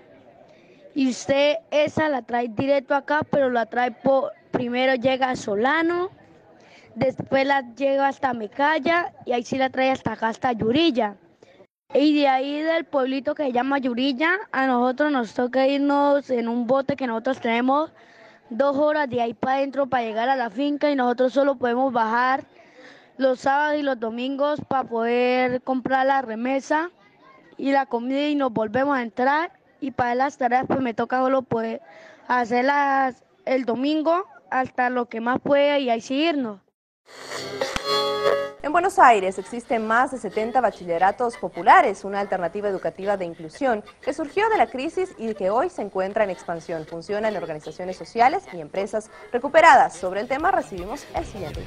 y 0.95 1.11
usted 1.11 1.59
esa 1.71 2.09
la 2.09 2.23
trae 2.23 2.49
directo 2.49 2.93
acá, 2.93 3.21
pero 3.31 3.49
la 3.49 3.67
trae 3.67 3.91
por, 3.91 4.33
primero 4.51 4.95
llega 4.95 5.29
a 5.29 5.37
Solano 5.37 6.09
después 6.95 7.45
la 7.45 7.61
lleva 7.75 8.07
hasta 8.07 8.33
Mecaya 8.33 9.13
y 9.25 9.33
ahí 9.33 9.43
sí 9.43 9.57
la 9.57 9.69
trae 9.69 9.91
hasta 9.91 10.13
acá, 10.13 10.29
hasta 10.29 10.51
Yurilla. 10.51 11.15
Y 11.93 12.13
de 12.19 12.27
ahí 12.27 12.61
del 12.61 12.85
pueblito 12.85 13.35
que 13.35 13.43
se 13.43 13.51
llama 13.51 13.77
Yurilla, 13.79 14.39
a 14.51 14.65
nosotros 14.65 15.11
nos 15.11 15.33
toca 15.33 15.67
irnos 15.67 16.29
en 16.29 16.47
un 16.47 16.65
bote 16.65 16.95
que 16.95 17.07
nosotros 17.07 17.41
tenemos 17.41 17.91
dos 18.49 18.77
horas 18.77 19.09
de 19.09 19.21
ahí 19.21 19.33
para 19.33 19.57
adentro 19.57 19.87
para 19.87 20.03
llegar 20.03 20.29
a 20.29 20.35
la 20.35 20.49
finca 20.49 20.89
y 20.89 20.95
nosotros 20.95 21.33
solo 21.33 21.55
podemos 21.55 21.91
bajar 21.91 22.45
los 23.17 23.41
sábados 23.41 23.79
y 23.79 23.83
los 23.83 23.99
domingos 23.99 24.61
para 24.67 24.83
poder 24.83 25.61
comprar 25.61 26.05
la 26.05 26.21
remesa 26.21 26.91
y 27.57 27.71
la 27.71 27.85
comida 27.85 28.27
y 28.27 28.35
nos 28.35 28.51
volvemos 28.51 28.97
a 28.97 29.01
entrar 29.01 29.51
y 29.79 29.91
para 29.91 30.15
las 30.15 30.37
tareas 30.37 30.65
pues 30.67 30.79
me 30.79 30.93
toca 30.93 31.19
solo 31.19 31.41
poder 31.41 31.81
hacerlas 32.27 33.23
el 33.45 33.65
domingo 33.65 34.25
hasta 34.49 34.89
lo 34.89 35.07
que 35.07 35.21
más 35.21 35.39
pueda 35.39 35.79
y 35.79 35.89
ahí 35.89 36.01
seguirnos. 36.01 36.59
En 38.63 38.71
Buenos 38.71 38.99
Aires 38.99 39.39
existen 39.39 39.87
más 39.87 40.11
de 40.11 40.19
70 40.19 40.61
bachilleratos 40.61 41.35
populares, 41.37 42.05
una 42.05 42.19
alternativa 42.19 42.69
educativa 42.69 43.17
de 43.17 43.25
inclusión 43.25 43.83
que 44.01 44.13
surgió 44.13 44.47
de 44.49 44.57
la 44.57 44.67
crisis 44.67 45.15
y 45.17 45.33
que 45.33 45.49
hoy 45.49 45.71
se 45.71 45.81
encuentra 45.81 46.23
en 46.23 46.29
expansión. 46.29 46.85
Funciona 46.85 47.27
en 47.29 47.37
organizaciones 47.37 47.97
sociales 47.97 48.43
y 48.53 48.59
empresas 48.61 49.09
recuperadas. 49.31 49.95
Sobre 49.95 50.21
el 50.21 50.27
tema 50.27 50.51
recibimos 50.51 51.07
el 51.15 51.25
siguiente. 51.25 51.65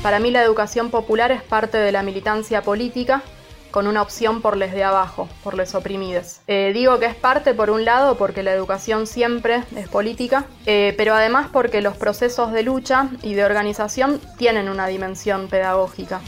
Para 0.00 0.20
mí 0.20 0.30
la 0.30 0.44
educación 0.44 0.92
popular 0.92 1.32
es 1.32 1.42
parte 1.42 1.78
de 1.78 1.90
la 1.90 2.04
militancia 2.04 2.62
política 2.62 3.24
con 3.76 3.88
una 3.88 4.00
opción 4.00 4.40
por 4.40 4.56
les 4.56 4.72
de 4.72 4.84
abajo, 4.84 5.28
por 5.44 5.52
les 5.52 5.74
oprimides. 5.74 6.40
Eh, 6.46 6.70
digo 6.72 6.98
que 6.98 7.04
es 7.04 7.14
parte, 7.14 7.52
por 7.52 7.68
un 7.68 7.84
lado, 7.84 8.16
porque 8.16 8.42
la 8.42 8.54
educación 8.54 9.06
siempre 9.06 9.64
es 9.76 9.86
política, 9.86 10.46
eh, 10.64 10.94
pero 10.96 11.12
además 11.12 11.48
porque 11.52 11.82
los 11.82 11.94
procesos 11.94 12.52
de 12.52 12.62
lucha 12.62 13.10
y 13.22 13.34
de 13.34 13.44
organización 13.44 14.18
tienen 14.38 14.70
una 14.70 14.86
dimensión 14.86 15.48
pedagógica. 15.48 16.22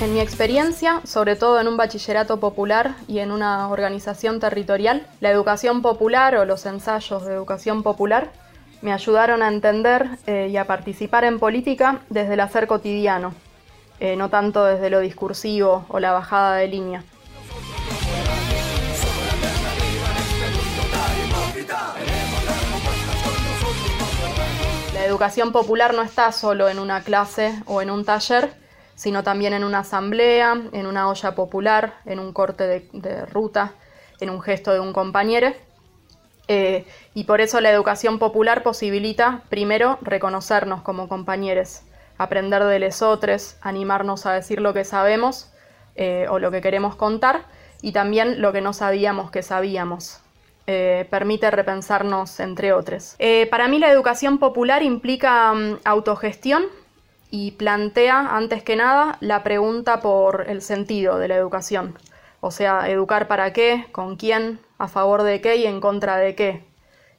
En 0.00 0.12
mi 0.12 0.18
experiencia, 0.18 1.02
sobre 1.04 1.36
todo 1.36 1.60
en 1.60 1.68
un 1.68 1.76
bachillerato 1.76 2.40
popular 2.40 2.96
y 3.06 3.20
en 3.20 3.30
una 3.30 3.68
organización 3.68 4.40
territorial, 4.40 5.06
la 5.20 5.30
educación 5.30 5.82
popular 5.82 6.34
o 6.34 6.44
los 6.44 6.66
ensayos 6.66 7.24
de 7.24 7.32
educación 7.32 7.84
popular 7.84 8.32
me 8.84 8.92
ayudaron 8.92 9.42
a 9.42 9.48
entender 9.48 10.06
eh, 10.26 10.48
y 10.52 10.58
a 10.58 10.66
participar 10.66 11.24
en 11.24 11.38
política 11.38 12.02
desde 12.10 12.34
el 12.34 12.40
hacer 12.40 12.66
cotidiano. 12.66 13.32
eh, 13.98 14.16
no 14.16 14.28
tanto 14.28 14.64
desde 14.64 14.90
lo 14.90 15.00
discursivo 15.00 15.86
o 15.88 16.00
la 16.00 16.12
bajada 16.12 16.56
de 16.56 16.68
línea. 16.68 17.02
La 24.92 25.06
educación 25.06 25.52
popular 25.52 25.94
no 25.94 26.02
está 26.02 26.30
solo 26.32 26.68
en 26.68 26.78
una 26.78 27.02
clase 27.02 27.54
o 27.66 27.80
en 27.80 27.88
un 27.88 28.04
taller, 28.04 28.52
sino 28.96 29.22
también 29.22 29.54
en 29.54 29.64
una 29.64 29.78
asamblea, 29.78 30.60
en 30.72 30.86
una 30.86 31.08
olla 31.08 31.34
popular, 31.34 31.94
en 32.04 32.18
un 32.18 32.34
corte 32.34 32.88
de, 32.92 33.26
ruta, 33.26 33.72
en 34.20 34.28
un 34.28 34.42
gesto 34.42 34.72
de 34.72 34.80
un 34.80 34.92
compañero. 34.92 35.54
Eh, 36.48 36.84
y 37.14 37.24
por 37.24 37.40
eso 37.40 37.60
la 37.60 37.70
educación 37.70 38.18
popular 38.18 38.62
posibilita, 38.62 39.42
primero, 39.48 39.98
reconocernos 40.02 40.82
como 40.82 41.08
compañeros, 41.08 41.82
aprender 42.18 42.64
de 42.64 42.78
lesotres, 42.78 43.58
animarnos 43.62 44.26
a 44.26 44.32
decir 44.32 44.60
lo 44.60 44.74
que 44.74 44.84
sabemos 44.84 45.50
eh, 45.96 46.26
o 46.28 46.38
lo 46.38 46.50
que 46.50 46.60
queremos 46.60 46.96
contar, 46.96 47.42
y 47.80 47.92
también 47.92 48.40
lo 48.40 48.52
que 48.52 48.60
no 48.60 48.72
sabíamos 48.72 49.30
que 49.30 49.42
sabíamos. 49.42 50.20
Eh, 50.66 51.06
permite 51.10 51.50
repensarnos 51.50 52.40
entre 52.40 52.72
otros. 52.72 53.16
para 53.50 53.68
mí 53.68 53.78
la 53.78 53.90
educación 53.90 54.38
popular 54.38 54.82
implica 54.82 55.52
mm, 55.52 55.80
autogestión 55.84 56.64
y 57.30 57.50
plantea, 57.52 58.34
antes 58.34 58.62
que 58.62 58.76
nada, 58.76 59.18
la 59.20 59.42
pregunta 59.42 60.00
por 60.00 60.46
el 60.48 60.62
sentido 60.62 61.18
de 61.18 61.28
la 61.28 61.36
educación. 61.36 61.98
O 62.40 62.50
sea, 62.50 62.88
educar 62.88 63.28
para 63.28 63.52
qué, 63.52 63.86
con 63.92 64.16
quién, 64.16 64.60
a 64.78 64.88
favor 64.88 65.22
de 65.22 65.40
qué 65.40 65.56
y 65.56 65.66
en 65.66 65.80
contra 65.80 66.16
de 66.16 66.34
qué. 66.34 66.64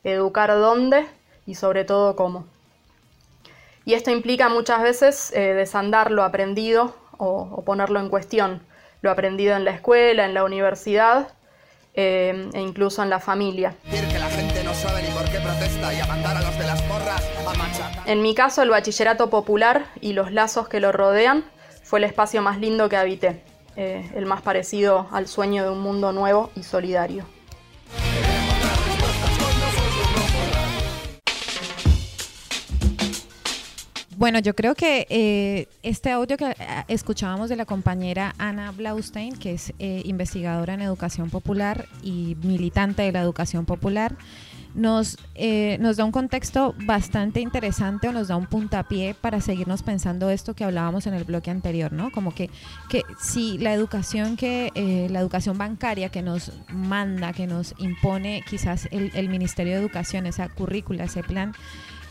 Educar 0.03 0.49
dónde 0.51 1.07
y 1.45 1.55
sobre 1.55 1.85
todo 1.85 2.15
cómo. 2.15 2.45
Y 3.85 3.93
esto 3.93 4.09
implica 4.09 4.49
muchas 4.49 4.81
veces 4.81 5.31
eh, 5.33 5.53
desandar 5.53 6.09
lo 6.09 6.23
aprendido 6.23 6.95
o, 7.17 7.63
ponerlo 7.63 7.99
en 7.99 8.09
cuestión. 8.09 8.61
Lo 9.01 9.11
aprendido 9.11 9.55
en 9.55 9.63
la 9.63 9.71
escuela, 9.71 10.25
en 10.25 10.33
la 10.33 10.43
universidad 10.43 11.27
eh, 11.93 12.49
e 12.53 12.61
incluso 12.61 13.03
en 13.03 13.09
la 13.11 13.19
familia. 13.19 13.75
En 18.07 18.21
mi 18.21 18.35
caso, 18.35 18.63
el 18.63 18.69
bachillerato 18.69 19.29
popular 19.29 19.85
y 20.01 20.13
los 20.13 20.31
lazos 20.31 20.67
que 20.67 20.79
lo 20.79 20.91
rodean 20.91 21.45
fue 21.83 21.99
el 21.99 22.05
espacio 22.05 22.41
más 22.41 22.59
lindo 22.59 22.89
que 22.89 22.97
habité, 22.97 23.43
eh, 23.75 24.09
el 24.15 24.25
más 24.25 24.41
parecido 24.41 25.07
al 25.11 25.27
sueño 25.27 25.63
de 25.63 25.69
un 25.69 25.81
mundo 25.81 26.11
nuevo 26.11 26.49
y 26.55 26.63
solidario. 26.63 27.34
Bueno, 34.17 34.39
yo 34.39 34.55
creo 34.55 34.75
que 34.75 35.05
eh, 35.09 35.67
este 35.83 36.11
audio 36.11 36.37
que 36.37 36.45
eh, 36.45 36.55
escuchábamos 36.87 37.49
de 37.49 37.55
la 37.55 37.65
compañera 37.65 38.33
Ana 38.37 38.71
Blaustein, 38.71 39.35
que 39.37 39.53
es 39.53 39.73
investigadora 39.79 40.73
en 40.73 40.81
educación 40.81 41.29
popular 41.29 41.87
y 42.01 42.37
militante 42.41 43.01
de 43.03 43.11
la 43.11 43.21
educación 43.21 43.65
popular, 43.65 44.15
nos, 44.75 45.17
eh, 45.35 45.77
nos 45.79 45.97
da 45.97 46.05
un 46.05 46.11
contexto 46.11 46.75
bastante 46.85 47.39
interesante 47.39 48.09
o 48.09 48.11
nos 48.11 48.27
da 48.27 48.35
un 48.35 48.45
puntapié 48.45 49.13
para 49.13 49.41
seguirnos 49.41 49.83
pensando 49.83 50.29
esto 50.29 50.53
que 50.53 50.63
hablábamos 50.63 51.07
en 51.07 51.13
el 51.13 51.23
bloque 51.23 51.49
anterior, 51.49 51.93
¿no? 51.93 52.11
Como 52.11 52.35
que, 52.35 52.49
que 52.89 53.03
si 53.19 53.57
la 53.57 53.73
educación 53.73 54.35
que, 54.35 54.71
eh, 54.75 55.07
la 55.09 55.21
educación 55.21 55.57
bancaria 55.57 56.09
que 56.09 56.21
nos 56.21 56.51
manda, 56.69 57.31
que 57.31 57.47
nos 57.47 57.73
impone 57.77 58.43
quizás 58.47 58.87
el, 58.91 59.11
el 59.15 59.29
Ministerio 59.29 59.73
de 59.73 59.79
Educación, 59.79 60.25
esa 60.25 60.49
currícula, 60.49 61.05
ese 61.05 61.23
plan, 61.23 61.53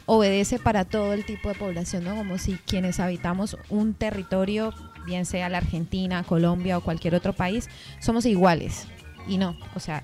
obedece 0.07 0.59
para 0.59 0.85
todo 0.85 1.12
el 1.12 1.25
tipo 1.25 1.49
de 1.49 1.55
población, 1.55 2.05
¿no? 2.05 2.14
Como 2.14 2.38
si 2.38 2.55
quienes 2.67 3.01
habitamos 3.01 3.57
un 3.69 3.95
territorio, 3.95 4.73
bien 5.07 5.27
sea 5.27 5.49
la 5.49 5.59
Argentina, 5.59 6.23
Colombia 6.23 6.79
o 6.79 6.81
cualquier 6.81 7.14
otro 7.14 7.33
país, 7.33 7.69
somos 8.01 8.27
iguales. 8.27 8.87
Y 9.27 9.38
no, 9.38 9.57
o 9.75 9.81
sea, 9.81 10.03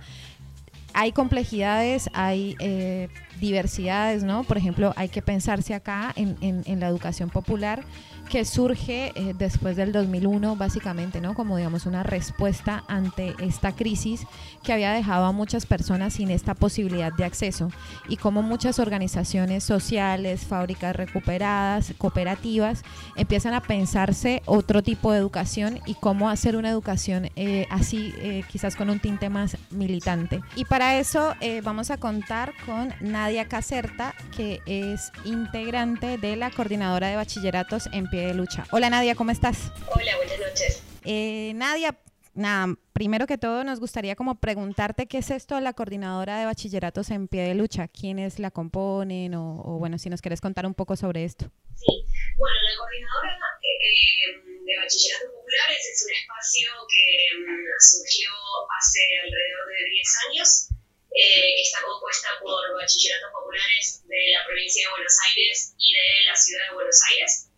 hay 0.94 1.12
complejidades, 1.12 2.08
hay 2.14 2.56
eh, 2.58 3.08
diversidades, 3.40 4.22
¿no? 4.22 4.44
Por 4.44 4.58
ejemplo, 4.58 4.92
hay 4.96 5.08
que 5.08 5.22
pensarse 5.22 5.74
acá 5.74 6.12
en, 6.14 6.80
la 6.80 6.88
educación 6.88 7.30
popular 7.30 7.84
que 8.28 8.44
surge 8.44 9.12
eh, 9.16 9.34
después 9.36 9.76
del 9.76 9.90
2001, 9.90 10.54
básicamente, 10.54 11.20
¿no? 11.20 11.34
Como 11.34 11.56
digamos 11.56 11.84
una 11.84 12.04
respuesta 12.04 12.84
ante 12.86 13.34
esta 13.40 13.72
crisis 13.72 14.24
que 14.62 14.72
había 14.72 14.92
dejado 14.92 15.24
a 15.24 15.32
muchas 15.32 15.66
personas 15.66 16.14
sin 16.14 16.30
esta 16.30 16.54
posibilidad 16.54 17.12
de 17.12 17.24
acceso 17.24 17.72
y 18.08 18.18
como 18.18 18.42
muchas 18.42 18.78
organizaciones 18.78 19.64
sociales, 19.64 20.42
fábricas 20.42 20.94
recuperadas, 20.94 21.92
cooperativas, 21.98 22.84
empiezan 23.16 23.52
a 23.54 23.62
pensarse 23.62 24.42
otro 24.46 24.84
tipo 24.84 25.10
de 25.10 25.18
educación 25.18 25.80
y 25.84 25.94
cómo 25.94 26.30
hacer 26.30 26.56
una 26.56 26.70
educación 26.70 27.30
eh, 27.34 27.66
así, 27.68 28.14
eh, 28.18 28.44
quizás 28.48 28.76
con 28.76 28.90
un 28.90 29.00
tinte 29.00 29.28
más 29.28 29.56
militante. 29.70 30.40
Y 30.54 30.66
para 30.66 30.98
eso 31.00 31.34
vamos 31.64 31.90
a 31.90 31.96
contar 31.96 32.52
con 32.64 32.92
Nadia 33.00 33.29
Caserta, 33.48 34.14
que 34.36 34.60
es 34.66 35.12
integrante 35.24 36.18
de 36.18 36.34
la 36.34 36.50
coordinadora 36.50 37.08
de 37.08 37.16
bachilleratos 37.16 37.88
en 37.92 38.10
pie 38.10 38.26
de 38.26 38.34
lucha. 38.34 38.66
Hola 38.72 38.90
Nadia, 38.90 39.14
¿cómo 39.14 39.30
estás? 39.30 39.70
Hola, 39.94 40.16
buenas 40.16 40.38
noches. 40.40 40.82
Eh, 41.04 41.52
Nadia, 41.54 41.96
nada, 42.34 42.74
primero 42.92 43.28
que 43.28 43.38
todo 43.38 43.62
nos 43.62 43.78
gustaría 43.78 44.16
como 44.16 44.40
preguntarte 44.40 45.06
qué 45.06 45.18
es 45.18 45.30
esto 45.30 45.54
de 45.54 45.60
la 45.60 45.74
coordinadora 45.74 46.40
de 46.40 46.44
bachilleratos 46.44 47.10
en 47.10 47.28
pie 47.28 47.42
de 47.42 47.54
lucha, 47.54 47.86
quiénes 47.86 48.40
la 48.40 48.50
componen 48.50 49.34
o, 49.36 49.78
bueno, 49.78 49.96
si 49.98 50.10
nos 50.10 50.20
quieres 50.20 50.40
contar 50.40 50.66
un 50.66 50.74
poco 50.74 50.96
sobre 50.96 51.24
esto. 51.24 51.50
Sí, 51.76 52.04
bueno, 52.36 52.56
la 52.68 52.78
coordinadora 52.78 53.38
eh, 53.62 54.42
de 54.66 54.76
bachilleratos 54.76 55.30
populares 55.30 55.86
es 55.86 56.04
un 56.04 56.12
espacio 56.18 56.70
que 56.90 57.38
mm, 57.38 57.78
surgió 57.78 58.30
hace 58.76 59.00
alrededor 59.22 59.66
de 59.70 59.90
10 59.90 60.16
años. 60.28 60.79
Eh, 61.10 61.54
que 61.56 61.62
está 61.62 61.82
compuesta 61.82 62.38
por 62.38 62.62
bachilleratos 62.78 63.32
populares 63.34 64.02
de 64.06 64.30
la 64.30 64.46
provincia 64.46 64.86
de 64.86 64.94
Buenos 64.94 65.16
Aires 65.26 65.74
y 65.76 65.92
de 65.94 66.24
la 66.24 66.36
ciudad 66.36 66.68
de 66.70 66.74
Buenos 66.74 67.00
Aires. 67.10 67.50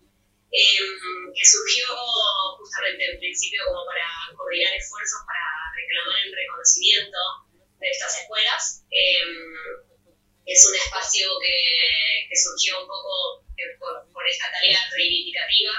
Em, 0.52 1.32
que 1.32 1.44
surgió 1.44 1.84
justamente 2.56 3.04
en 3.08 3.18
principio 3.18 3.64
como 3.68 3.84
para 3.84 4.04
coordinar 4.36 4.72
esfuerzos 4.76 5.20
para 5.24 5.48
reclamar 5.76 6.20
el 6.24 6.32
reconocimiento 6.32 7.18
de 7.80 7.88
estas 7.88 8.20
escuelas. 8.20 8.84
Em, 8.90 9.32
es 10.44 10.60
un 10.68 10.74
espacio 10.76 11.28
que, 11.40 11.56
que, 12.28 12.36
surgió 12.36 12.80
un 12.80 12.88
poco 12.88 13.44
eh, 13.56 13.76
por, 13.78 14.24
esta 14.28 14.50
tarea 14.52 14.80
reivindicativa 14.96 15.72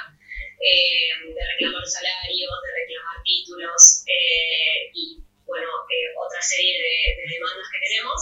em, 0.61 1.33
de 1.33 1.41
reclamar 1.41 1.85
salarios, 1.85 2.53
de 2.53 2.71
reclamar 2.81 3.17
títulos 3.23 4.05
eh, 4.05 4.89
y 4.93 5.23
bueno, 5.53 5.69
eh, 5.85 6.09
otra 6.17 6.41
serie 6.41 6.73
de, 6.73 6.95
de, 7.13 7.25
demandas 7.29 7.69
que 7.69 7.77
tenemos. 7.85 8.19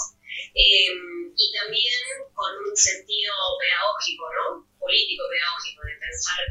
y 0.51 1.47
también 1.55 1.95
con 2.35 2.51
un 2.59 2.75
sentido 2.75 3.33
pedagógico, 3.55 4.27
¿no? 4.35 4.67
político 4.81 5.23
pedagógico, 5.31 5.79
de 5.87 5.95
pensar 5.95 6.41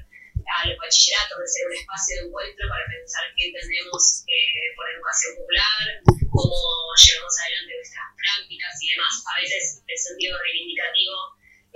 a 0.40 0.66
los 0.66 0.78
bachilleratos, 0.78 1.36
de 1.36 1.46
ser 1.46 1.66
un 1.68 1.74
espacio 1.76 2.12
de 2.16 2.22
encuentro 2.26 2.64
para 2.70 2.86
pensar 2.88 3.22
qué 3.36 3.52
entendemos 3.52 4.24
eh, 4.26 4.72
por 4.74 4.86
educación 4.88 5.36
popular, 5.36 5.78
cómo 6.30 6.58
llevamos 6.96 7.34
adelante 7.38 7.76
nuestras 7.76 8.08
prácticas 8.16 8.72
y 8.80 8.86
demás. 8.96 9.14
A 9.28 9.34
veces 9.38 9.62
el 9.84 9.98
sentido 9.98 10.32
reivindicativo 10.40 11.14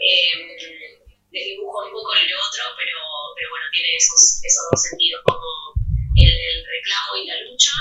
eh, 0.01 1.05
desdibuja 1.31 1.87
un 1.87 1.93
poco 1.93 2.11
el 2.17 2.31
otro, 2.35 2.65
pero, 2.79 2.99
pero 3.37 3.47
bueno, 3.51 3.67
tiene 3.71 3.95
esos, 3.95 4.41
esos 4.43 4.65
dos 4.73 4.81
sentidos, 4.81 5.23
como 5.27 5.75
el, 6.19 6.65
reclamo 6.65 7.11
y 7.19 7.27
la 7.27 7.37
lucha. 7.47 7.75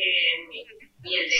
Eh, 0.00 0.80
y 1.02 1.14
el 1.14 1.30
de 1.30 1.36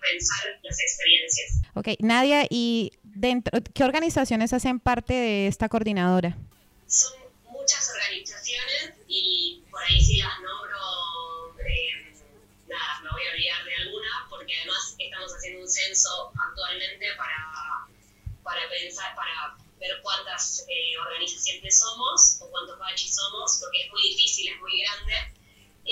pensar 0.00 0.60
las 0.62 0.80
experiencias. 0.80 1.62
Ok, 1.74 1.88
Nadia, 2.00 2.46
¿y 2.48 2.92
dentro, 3.02 3.58
qué 3.74 3.84
organizaciones 3.84 4.52
hacen 4.52 4.80
parte 4.80 5.14
de 5.14 5.46
esta 5.48 5.68
coordinadora? 5.68 6.36
Son 6.86 7.12
muchas 7.44 7.90
organizaciones 7.90 8.94
y 9.08 9.62
por 9.70 9.82
ahí 9.82 10.00
si 10.00 10.18
las 10.18 10.38
nombro, 10.40 11.58
eh, 11.66 12.12
nada, 12.68 13.00
me 13.02 13.10
voy 13.10 13.22
a 13.26 13.32
olvidar 13.32 13.64
de 13.64 13.74
algunas 13.74 14.28
porque 14.30 14.54
además 14.56 14.94
estamos 14.98 15.32
haciendo 15.34 15.60
un 15.62 15.68
censo 15.68 16.32
actualmente 16.34 17.06
para, 17.16 17.88
para 18.42 18.68
pensar, 18.68 19.14
para 19.16 19.56
ver 19.80 20.00
cuántas 20.02 20.64
eh, 20.68 20.96
organizaciones 20.98 21.78
somos 21.78 22.38
o 22.40 22.50
cuántos 22.50 22.78
bachis 22.78 23.14
somos, 23.14 23.58
porque 23.60 23.86
es 23.86 23.90
muy 23.90 24.02
difícil, 24.02 24.52
es 24.52 24.60
muy 24.60 24.80
grande 24.80 25.41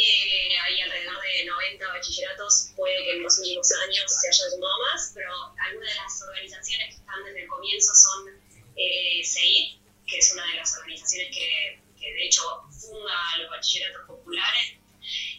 eh, 0.00 0.58
hay 0.62 0.80
alrededor 0.80 1.20
de 1.20 1.44
90 1.44 1.88
bachilleratos, 1.88 2.70
puede 2.74 2.96
que 3.04 3.12
en 3.12 3.22
los 3.22 3.38
últimos 3.38 3.70
años 3.84 4.04
se 4.08 4.28
hayan 4.28 4.50
sumado 4.50 4.78
más, 4.90 5.12
pero 5.14 5.30
algunas 5.58 5.88
de 5.90 5.96
las 5.96 6.22
organizaciones 6.22 6.88
que 6.88 7.00
están 7.00 7.24
desde 7.24 7.42
el 7.42 7.48
comienzo 7.48 7.92
son 7.94 8.28
eh, 8.76 9.22
CEID, 9.22 9.76
que 10.06 10.18
es 10.18 10.32
una 10.32 10.46
de 10.46 10.54
las 10.54 10.76
organizaciones 10.78 11.36
que, 11.36 11.80
de 12.00 12.24
hecho 12.24 12.42
funda 12.70 13.12
los 13.38 13.50
bachilleratos 13.50 14.06
populares, 14.06 14.72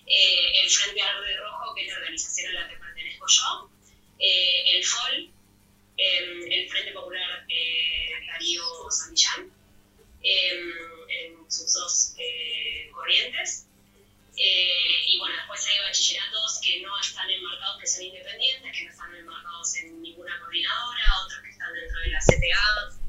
eh, 0.06 0.63
el 0.63 0.69
Frente 0.69 1.02
Verde 1.02 1.38
Rojo, 1.38 1.74
que 1.74 1.82
es 1.82 1.93
la 1.93 2.00
organización 2.00 2.56
a 2.56 2.62
la 2.62 2.69
que 2.69 2.78
pertenezco 2.78 3.26
yo, 3.28 3.69
eh, 4.19 4.76
el 4.76 4.86
FOL, 4.86 5.32
em, 5.97 6.52
el 6.52 6.69
Frente 6.69 6.91
Popular 6.91 7.47
Darío 8.28 8.91
Santillán, 8.91 9.52
em, 10.21 10.71
en 11.10 11.52
sus 11.52 11.74
cursos 11.74 12.13
corrientes. 12.91 13.65
Y 14.36 15.20
bueno, 15.20 15.36
después 15.36 15.67
hay 15.67 15.80
bachilleratos 15.80 16.62
que 16.63 16.82
no 16.82 17.00
están 17.00 17.30
enmarcados, 17.30 17.80
que 17.80 17.88
son 17.88 18.04
independientes, 18.04 18.72
que 18.72 18.86
no 18.86 18.91
están 18.91 19.15
enmarcados 19.15 19.76
en 19.78 20.02
ninguna 20.02 20.39
coordinadora, 20.39 21.04
otros 21.26 21.41
que 21.41 21.50
están 21.50 21.74
dentro 21.74 22.00
de 22.00 22.08
la 22.10 22.20
CTA, 22.20 23.02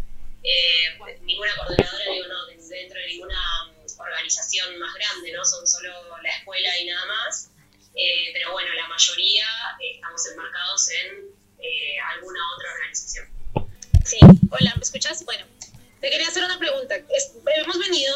ninguna 1.22 1.56
coordinadora, 1.56 2.04
digo, 2.10 2.26
no, 2.26 2.46
dentro 2.46 2.98
de 2.98 3.06
ninguna 3.06 3.72
organización 3.98 4.78
más 4.78 4.94
grande, 4.94 5.32
¿no? 5.32 5.44
Son 5.44 5.66
solo 5.66 5.92
la 6.22 6.30
escuela 6.36 6.78
y 6.78 6.86
nada 6.86 7.06
más. 7.06 7.50
Eh, 7.94 8.30
pero 8.32 8.52
bueno, 8.52 8.72
la 8.74 8.88
mayoría 8.88 9.44
eh, 9.80 9.96
estamos 9.96 10.26
enmarcados 10.26 10.90
en 10.90 11.16
eh, 11.58 11.96
alguna 12.14 12.40
otra 12.56 12.72
organización. 12.72 13.28
Sí, 14.04 14.18
hola, 14.50 14.74
¿me 14.76 14.82
escuchas? 14.82 15.24
Bueno, 15.24 15.46
te 16.02 16.10
quería 16.10 16.28
hacer 16.28 16.44
una 16.44 16.58
pregunta. 16.58 16.96
hemos 16.96 17.78
venido 17.78 18.14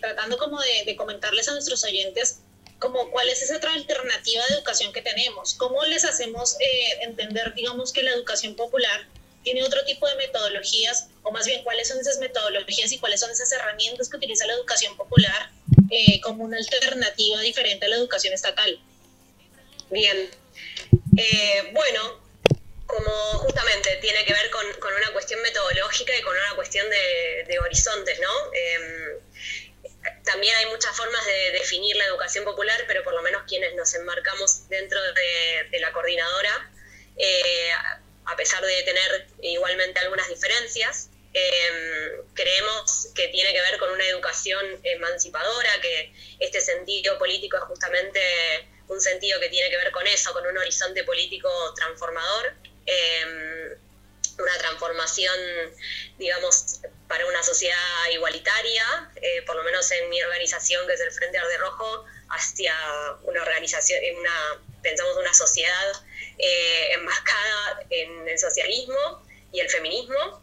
tratando 0.00 0.36
como 0.36 0.60
de, 0.60 0.84
de, 0.84 0.96
comentarles 0.96 1.48
a 1.48 1.52
nuestros 1.52 1.82
oyentes 1.84 2.40
como 2.80 3.10
cuál 3.12 3.28
es 3.28 3.40
esa 3.40 3.56
otra 3.56 3.72
alternativa 3.72 4.44
de 4.48 4.54
educación 4.56 4.92
que 4.92 5.02
tenemos. 5.02 5.54
¿Cómo 5.54 5.84
les 5.84 6.04
hacemos 6.04 6.56
entender, 7.00 7.54
digamos, 7.54 7.92
que 7.92 8.02
la 8.02 8.10
educación 8.10 8.56
popular 8.56 9.06
tiene 9.44 9.62
otro 9.62 9.84
tipo 9.84 10.06
de 10.08 10.16
metodologías, 10.16 11.08
o 11.22 11.30
más 11.30 11.46
bien 11.46 11.62
cuáles 11.62 11.88
son 11.88 12.00
esas 12.00 12.18
metodologías 12.18 12.90
y 12.92 12.98
cuáles 12.98 13.20
son 13.20 13.30
esas 13.30 13.50
herramientas 13.52 14.08
que 14.08 14.16
utiliza 14.16 14.46
la 14.46 14.54
educación 14.54 14.96
popular 14.96 15.50
eh, 15.90 16.20
como 16.20 16.44
una 16.44 16.58
alternativa 16.58 17.40
diferente 17.40 17.86
a 17.86 17.88
la 17.88 17.96
educación 17.96 18.34
estatal. 18.34 18.80
Bien, 19.90 20.28
eh, 21.16 21.70
bueno, 21.72 22.21
como 22.92 23.10
justamente 23.38 23.96
tiene 24.02 24.22
que 24.26 24.34
ver 24.34 24.50
con, 24.50 24.66
una 24.66 25.12
cuestión 25.12 25.40
metodológica 25.40 26.14
y 26.14 26.20
con 26.20 26.36
una 26.36 26.54
cuestión 26.54 26.88
de, 26.90 27.58
horizontes, 27.58 28.20
¿no? 28.20 28.52
Em, 28.52 29.18
también 30.24 30.54
hay 30.56 30.66
muchas 30.66 30.94
formas 30.94 31.24
de 31.24 31.52
definir 31.52 31.96
la 31.96 32.04
educación 32.04 32.44
popular, 32.44 32.84
pero 32.86 33.02
por 33.02 33.14
lo 33.14 33.22
menos 33.22 33.44
quienes 33.48 33.74
nos 33.76 33.94
enmarcamos 33.94 34.68
dentro 34.68 35.00
de, 35.00 35.68
de 35.70 35.80
la 35.80 35.92
coordinadora, 35.92 36.70
eh, 37.16 37.70
a 38.26 38.36
pesar 38.36 38.64
de 38.64 38.82
tener 38.82 39.26
igualmente 39.40 39.98
algunas 40.00 40.28
diferencias. 40.28 41.08
Em, 41.32 42.26
creemos 42.34 43.08
que 43.14 43.28
tiene 43.28 43.54
que 43.54 43.60
ver 43.62 43.78
con 43.78 43.90
una 43.90 44.06
educación 44.06 44.80
emancipadora, 44.82 45.80
que 45.80 46.12
este 46.40 46.60
sentido 46.60 47.18
político 47.18 47.56
es 47.56 47.62
justamente 47.62 48.20
un 48.88 49.00
sentido 49.00 49.40
que 49.40 49.48
tiene 49.48 49.70
que 49.70 49.78
ver 49.78 49.90
con 49.92 50.06
eso, 50.06 50.32
con 50.34 50.46
un 50.46 50.58
horizonte 50.58 51.04
político 51.04 51.48
transformador, 51.74 52.54
em, 52.86 53.78
una 54.38 54.58
transformación, 54.58 55.38
digamos, 56.18 56.80
para 57.08 57.26
una 57.26 57.42
sociedad 57.42 57.76
igualitaria, 58.12 59.10
eh, 59.16 59.42
por 59.42 59.56
lo 59.56 59.62
menos 59.62 59.90
en 59.90 60.08
mi 60.08 60.22
organización, 60.22 60.86
que 60.86 60.94
es 60.94 61.00
el 61.00 61.12
Frente 61.12 61.38
Arde 61.38 61.58
Rojo, 61.58 62.04
hacia 62.30 62.74
una 63.22 63.42
organización, 63.42 64.00
una, 64.18 64.62
pensamos 64.82 65.16
una 65.16 65.34
sociedad 65.34 65.92
eh, 66.38 66.96
en 67.90 68.28
el 68.28 68.38
socialismo 68.38 69.22
y 69.52 69.60
el 69.60 69.68
feminismo. 69.68 70.42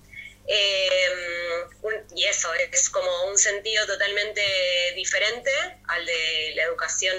Eh, 0.51 1.67
y 2.15 2.25
eso 2.25 2.51
es 2.55 2.89
como 2.89 3.25
un 3.25 3.37
sentido 3.37 3.85
totalmente 3.85 4.41
diferente 4.95 5.51
al 5.87 6.05
de 6.05 6.53
la 6.55 6.63
educación 6.63 7.15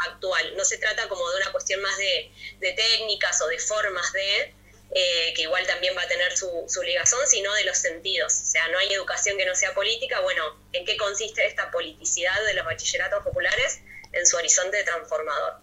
actual. 0.00 0.56
No 0.56 0.64
se 0.64 0.78
trata 0.78 1.08
como 1.08 1.28
de 1.30 1.36
una 1.38 1.52
cuestión 1.52 1.80
más 1.80 1.96
de, 1.96 2.32
técnicas 2.60 3.40
o 3.42 3.48
de 3.48 3.58
formas 3.58 4.12
de, 4.12 4.54
eh, 4.94 5.32
que 5.34 5.42
igual 5.42 5.66
también 5.66 5.96
va 5.96 6.02
a 6.02 6.08
tener 6.08 6.36
su, 6.36 6.64
su, 6.68 6.82
ligazón, 6.82 7.26
sino 7.26 7.52
de 7.54 7.64
los 7.64 7.78
sentidos. 7.78 8.32
O 8.32 8.46
sea, 8.46 8.68
no 8.68 8.78
hay 8.78 8.92
educación 8.92 9.38
que 9.38 9.46
no 9.46 9.54
sea 9.54 9.74
política. 9.74 10.20
Bueno, 10.20 10.44
¿en 10.72 10.84
qué 10.84 10.96
consiste 10.96 11.46
esta 11.46 11.70
politicidad 11.70 12.44
de 12.44 12.54
los 12.54 12.64
bachilleratos 12.64 13.24
populares? 13.24 13.80
En 14.12 14.26
su 14.26 14.36
horizonte 14.36 14.82
transformador. 14.84 15.62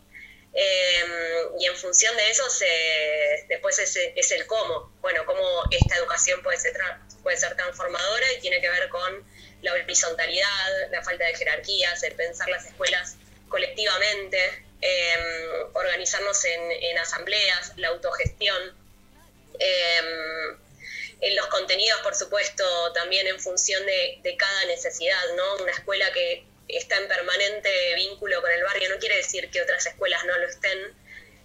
Em, 0.53 1.59
y 1.59 1.65
en 1.67 1.75
función 1.75 2.15
de 2.17 2.29
eso, 2.29 2.49
se, 2.49 3.45
después 3.47 3.77
es, 3.79 3.95
es, 4.15 4.31
el 4.31 4.47
cómo. 4.47 4.91
Bueno, 5.01 5.25
cómo 5.25 5.63
esta 5.69 5.95
educación 5.97 6.41
puede 6.41 6.57
ser, 6.57 6.73
puede 7.21 7.37
ser 7.37 7.55
transformadora 7.55 8.31
y 8.33 8.39
tiene 8.39 8.59
que 8.59 8.69
ver 8.69 8.89
con 8.89 9.23
la 9.61 9.73
horizontalidad, 9.73 10.89
la 10.89 11.03
falta 11.03 11.25
de 11.25 11.35
jerarquías, 11.35 12.01
el 12.03 12.15
pensar 12.15 12.49
las 12.49 12.65
escuelas 12.65 13.17
colectivamente, 13.47 14.39
em, 14.81 15.69
organizarnos 15.73 16.43
en, 16.45 16.71
en, 16.71 16.97
asambleas, 16.97 17.73
la 17.77 17.89
autogestión. 17.89 18.78
Em, 19.59 20.57
en 21.21 21.35
los 21.35 21.47
contenidos, 21.47 21.99
por 22.01 22.15
supuesto, 22.15 22.63
también 22.93 23.27
en 23.27 23.39
función 23.39 23.85
de, 23.85 24.19
de 24.23 24.37
cada 24.37 24.65
necesidad, 24.65 25.21
¿no? 25.35 25.63
Una 25.63 25.71
escuela 25.71 26.11
que 26.13 26.45
está 26.69 26.97
en 26.97 27.07
permanente 27.07 27.95
vínculo 27.95 28.41
con 28.41 28.51
el 28.51 28.63
barrio. 28.63 28.89
No 28.89 28.99
quiere 28.99 29.17
decir 29.17 29.49
que 29.49 29.61
otras 29.61 29.85
escuelas 29.85 30.23
no 30.25 30.37
lo 30.37 30.47
estén, 30.47 30.79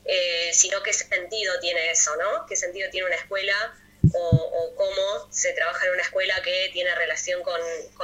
eh, 0.04 0.50
sino 0.52 0.82
qué 0.82 0.92
sentido 0.92 1.58
tiene 1.60 1.90
eso, 1.90 2.14
¿no? 2.16 2.46
¿Qué 2.46 2.56
sentido 2.56 2.90
tiene 2.90 3.06
una 3.06 3.16
escuela 3.16 3.74
o, 4.12 4.74
cómo 4.76 5.32
se 5.32 5.54
trabaja 5.54 5.86
en 5.86 5.92
una 5.92 6.02
escuela 6.02 6.42
que 6.42 6.68
tiene 6.72 6.94
relación 6.94 7.42
con, 7.42 7.58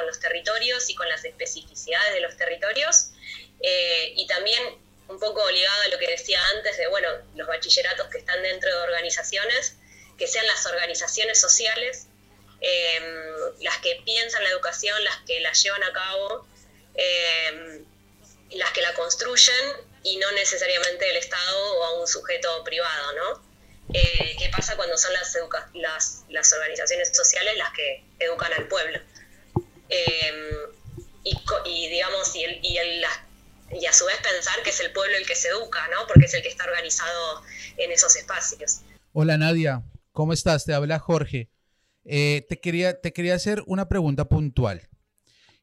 los 0.07 0.19
territorios 0.19 0.89
y 0.89 0.95
con 0.95 1.09
las 1.09 1.25
especificidades 1.25 2.15
de 2.15 2.21
los 2.21 2.37
territorios? 2.37 3.11
Eh, 3.63 4.15
y 4.17 4.27
también 4.27 4.63
un 5.09 5.19
poco 5.21 5.49
ligado 5.51 5.83
a 5.83 5.89
lo 5.89 5.99
que 5.99 6.07
decía 6.07 6.41
antes 6.57 6.79
de, 6.79 6.87
bueno, 6.87 7.09
los 7.35 7.47
bachilleratos 7.47 8.09
que 8.09 8.19
están 8.19 8.43
dentro 8.43 8.71
de 8.71 8.83
organizaciones, 8.83 9.77
que 10.21 10.29
sean 10.29 10.47
las 10.47 10.65
organizaciones 10.67 11.41
sociales 11.41 12.07
eh, 12.61 13.01
las 13.61 13.79
que 13.79 14.03
piensan 14.05 14.45
la 14.45 14.51
educación, 14.51 15.03
las 15.03 15.17
que 15.27 15.41
la 15.41 15.53
llevan 15.53 15.83
a 15.83 15.93
cabo 15.93 16.47
eh, 16.95 17.83
las 18.53 18.71
que 18.73 18.83
la 18.83 18.93
construyen 18.95 19.55
y 20.03 20.17
no 20.19 20.31
necesariamente 20.33 21.09
el 21.09 21.17
Estado 21.17 21.75
o 21.75 21.85
a 21.85 22.01
un 22.01 22.07
sujeto 22.07 22.63
privado, 22.65 23.13
¿no? 23.15 23.51
Eh, 23.93 24.37
¿Qué 24.39 24.49
pasa 24.51 24.77
cuando 24.77 24.97
son 24.97 25.13
las, 25.13 25.37
las, 25.75 26.25
las, 26.29 26.53
organizaciones 26.53 27.11
sociales 27.15 27.57
las 27.57 27.73
que 27.73 28.05
educan 28.19 28.53
al 28.53 28.69
pueblo? 28.69 28.99
Eh, 29.89 30.51
y, 31.25 31.89
digamos, 31.89 32.35
y, 32.35 32.45
el, 32.45 32.61
y, 32.63 32.79
el, 32.79 33.05
y, 33.73 33.87
a 33.87 33.93
su 33.93 34.05
vez 34.07 34.17
pensar 34.19 34.63
que 34.63 34.71
es 34.71 34.81
el 34.81 34.93
pueblo 34.93 35.17
el 35.17 35.27
que 35.27 35.35
se 35.35 35.49
educa, 35.49 35.87
¿no? 35.89 36.07
Porque 36.07 36.27
es 36.27 36.35
el 36.35 36.43
que 36.43 36.49
está 36.49 36.65
organizado 36.65 37.43
en 37.77 37.93
esos 37.93 38.15
espacios. 38.17 38.81
Hola 39.13 39.37
Nadia, 39.37 39.83
¿cómo 40.13 40.33
estás? 40.33 40.65
Te 40.65 40.75
habla 40.75 40.99
Jorge. 40.99 41.51
te, 42.05 42.61
quería, 42.63 43.01
te 43.01 43.13
quería 43.13 43.35
hacer 43.35 43.63
una 43.67 43.89
pregunta 43.89 44.29
puntual. 44.29 44.91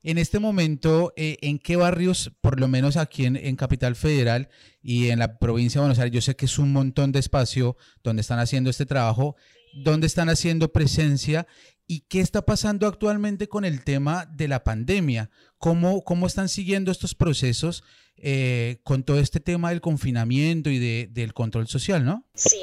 En 0.03 0.17
este 0.17 0.39
momento, 0.39 1.11
eh, 1.17 1.37
¿en 1.41 1.59
qué 1.59 1.75
barrios, 1.75 2.31
por 2.39 2.59
lo 2.59 2.67
menos 2.67 2.97
aquí 2.97 3.25
en, 3.25 3.55
Capital 3.55 3.95
Federal 3.95 4.47
y 4.81 5.09
en 5.09 5.19
la 5.19 5.37
provincia 5.37 5.79
de 5.79 5.87
Buenos 5.87 5.99
Aires, 5.99 6.13
yo 6.13 6.21
sé 6.21 6.35
que 6.35 6.45
es 6.45 6.59
un 6.59 6.71
montón 6.71 7.11
de 7.11 7.19
espacio 7.19 7.75
donde 8.03 8.21
están 8.21 8.39
haciendo 8.39 8.69
este 8.69 8.85
trabajo, 8.85 9.35
dónde 9.83 10.07
están 10.07 10.29
haciendo 10.29 10.71
presencia 10.71 11.47
y 11.87 12.01
qué 12.07 12.21
está 12.21 12.43
pasando 12.43 12.87
actualmente 12.87 13.49
con 13.49 13.65
el 13.65 13.83
tema 13.83 14.25
de 14.33 14.47
la 14.47 14.63
pandemia? 14.63 15.29
¿Cómo, 15.57 16.03
cómo 16.03 16.27
están 16.27 16.47
siguiendo 16.47 16.91
estos 16.91 17.15
procesos 17.15 17.83
eh, 18.15 18.79
con 18.83 19.03
todo 19.03 19.19
este 19.19 19.39
tema 19.39 19.71
del 19.71 19.81
confinamiento 19.81 20.69
y 20.69 20.77
de, 20.77 21.09
del 21.11 21.33
control 21.33 21.67
social, 21.67 22.05
no? 22.05 22.25
Sí. 22.35 22.61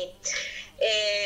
Eh, 0.78 1.23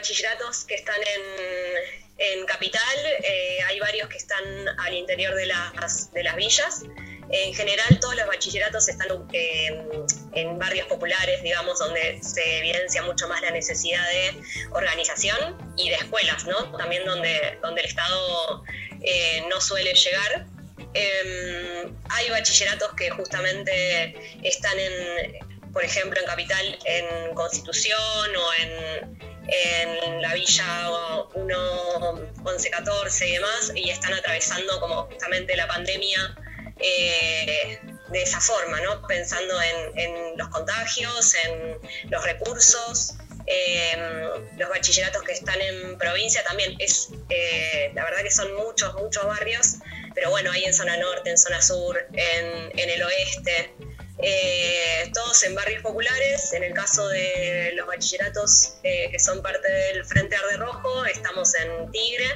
bachilleratos 0.00 0.64
que 0.64 0.74
están 0.74 0.96
en 0.96 2.00
en 2.20 2.44
Capital 2.44 2.98
eh, 3.24 3.58
hay 3.66 3.80
varios 3.80 4.08
que 4.08 4.18
están 4.18 4.44
al 4.78 4.92
interior 4.92 5.34
de 5.34 5.46
las, 5.46 6.12
de 6.12 6.22
las 6.22 6.36
villas. 6.36 6.82
En 7.30 7.54
general, 7.54 7.98
todos 7.98 8.14
los 8.14 8.26
bachilleratos 8.26 8.88
están 8.88 9.08
eh, 9.32 9.86
en 10.34 10.58
barrios 10.58 10.86
populares, 10.86 11.42
digamos, 11.42 11.78
donde 11.78 12.18
se 12.22 12.58
evidencia 12.58 13.02
mucho 13.02 13.26
más 13.28 13.40
la 13.40 13.52
necesidad 13.52 14.06
de 14.10 14.42
organización 14.72 15.72
y 15.76 15.88
de 15.88 15.94
escuelas, 15.94 16.44
¿no? 16.44 16.76
También 16.76 17.04
donde, 17.06 17.58
donde 17.62 17.80
el 17.80 17.86
Estado 17.86 18.64
eh, 19.02 19.42
no 19.48 19.60
suele 19.60 19.94
llegar. 19.94 20.46
Em, 20.92 21.96
hay 22.10 22.30
bachilleratos 22.30 22.92
que 22.94 23.10
justamente 23.10 24.38
están 24.42 24.78
en, 24.78 25.72
por 25.72 25.84
ejemplo, 25.84 26.20
en 26.20 26.26
Capital, 26.26 26.78
en 26.84 27.34
Constitución 27.34 28.36
o 28.36 28.52
en 28.62 29.29
en 29.48 30.22
la 30.22 30.34
villa 30.34 30.90
1, 31.34 32.32
11, 32.44 32.70
14 32.70 33.28
y 33.28 33.32
demás, 33.32 33.72
y 33.74 33.90
están 33.90 34.12
atravesando 34.14 34.80
como 34.80 35.06
justamente 35.06 35.56
la 35.56 35.66
pandemia 35.66 36.36
eh, 36.78 37.78
de 38.10 38.22
esa 38.22 38.40
forma, 38.40 38.80
¿no? 38.80 39.06
pensando 39.06 39.54
en, 39.62 40.36
los 40.36 40.48
contagios, 40.48 41.34
en 41.44 41.78
los 42.10 42.24
recursos. 42.24 43.14
Em, 43.46 44.58
los 44.58 44.68
bachilleratos 44.68 45.22
que 45.22 45.32
están 45.32 45.60
en 45.60 45.98
provincia 45.98 46.44
también 46.44 46.76
es, 46.78 47.08
eh, 47.30 47.90
la 47.94 48.04
verdad 48.04 48.22
que 48.22 48.30
son 48.30 48.54
muchos, 48.54 48.94
muchos 48.94 49.24
barrios, 49.24 49.76
pero 50.14 50.30
bueno, 50.30 50.52
hay 50.52 50.64
en 50.64 50.74
zona 50.74 50.96
norte, 50.96 51.30
en 51.30 51.38
zona 51.38 51.60
sur, 51.60 51.98
en, 52.12 52.78
en 52.78 52.90
el 52.90 53.02
oeste, 53.02 53.74
eh, 54.22 55.10
todos 55.12 55.42
en 55.44 55.54
barrios 55.54 55.82
populares. 55.82 56.52
En 56.52 56.62
el 56.62 56.74
caso 56.74 57.08
de 57.08 57.72
los 57.74 57.86
bachilleratos 57.86 58.74
eh, 58.82 59.08
que 59.10 59.18
son 59.18 59.42
parte 59.42 59.70
del 59.70 60.04
Frente 60.04 60.36
Arde 60.36 60.56
Rojo, 60.56 61.04
estamos 61.06 61.54
en 61.54 61.90
Tigre. 61.90 62.26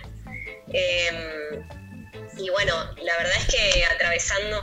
Em, 0.72 1.66
y 2.36 2.50
bueno, 2.50 2.74
la 3.02 3.16
verdad 3.16 3.32
es 3.38 3.46
que 3.46 3.84
atravesando 3.84 4.62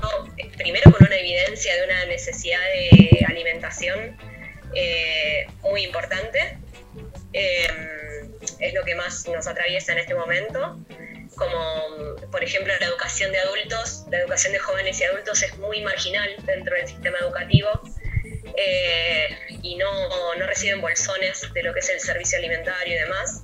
primero 0.57 0.91
con 0.91 1.05
una 1.05 1.15
evidencia 1.15 1.75
de 1.75 1.83
una 1.85 2.05
necesidad 2.05 2.59
de 2.59 3.25
alimentación 3.27 4.17
eh, 4.75 5.47
muy 5.61 5.83
importante, 5.83 6.57
em, 7.33 8.31
es 8.59 8.73
lo 8.73 8.83
que 8.83 8.95
más 8.95 9.27
nos 9.27 9.47
atraviesa 9.47 9.93
en 9.93 9.99
este 9.99 10.15
momento, 10.15 10.79
como 11.41 12.15
por 12.29 12.43
ejemplo 12.43 12.71
la 12.79 12.85
educación 12.85 13.31
de 13.31 13.39
adultos, 13.39 14.05
la 14.11 14.19
educación 14.19 14.53
de 14.53 14.59
jóvenes 14.59 15.01
y 15.01 15.05
adultos 15.05 15.41
es 15.41 15.57
muy 15.57 15.81
marginal 15.81 16.29
dentro 16.45 16.75
del 16.75 16.87
sistema 16.87 17.17
educativo 17.17 17.69
eh, 18.55 19.27
y 19.63 19.75
no, 19.75 20.35
no 20.35 20.45
reciben 20.45 20.81
bolsones 20.81 21.51
de 21.51 21.63
lo 21.63 21.73
que 21.73 21.79
es 21.79 21.89
el 21.89 21.99
servicio 21.99 22.37
alimentario 22.37 22.95
y 22.95 22.99
demás. 22.99 23.43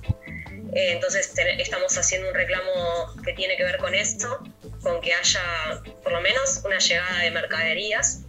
Eh, 0.74 0.92
entonces 0.92 1.32
estamos 1.58 1.98
haciendo 1.98 2.28
un 2.28 2.34
reclamo 2.34 3.16
que 3.24 3.32
tiene 3.32 3.56
que 3.56 3.64
ver 3.64 3.78
con 3.78 3.94
esto, 3.94 4.44
con 4.82 5.00
que 5.00 5.12
haya 5.12 5.82
por 6.04 6.12
lo 6.12 6.20
menos 6.20 6.62
una 6.64 6.78
llegada 6.78 7.22
de 7.22 7.30
mercaderías, 7.32 8.20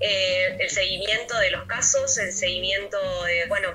eh, 0.00 0.56
el 0.58 0.70
seguimiento 0.70 1.38
de 1.38 1.50
los 1.50 1.64
casos, 1.66 2.18
el 2.18 2.32
seguimiento 2.32 2.98
de, 3.24 3.46
bueno, 3.48 3.68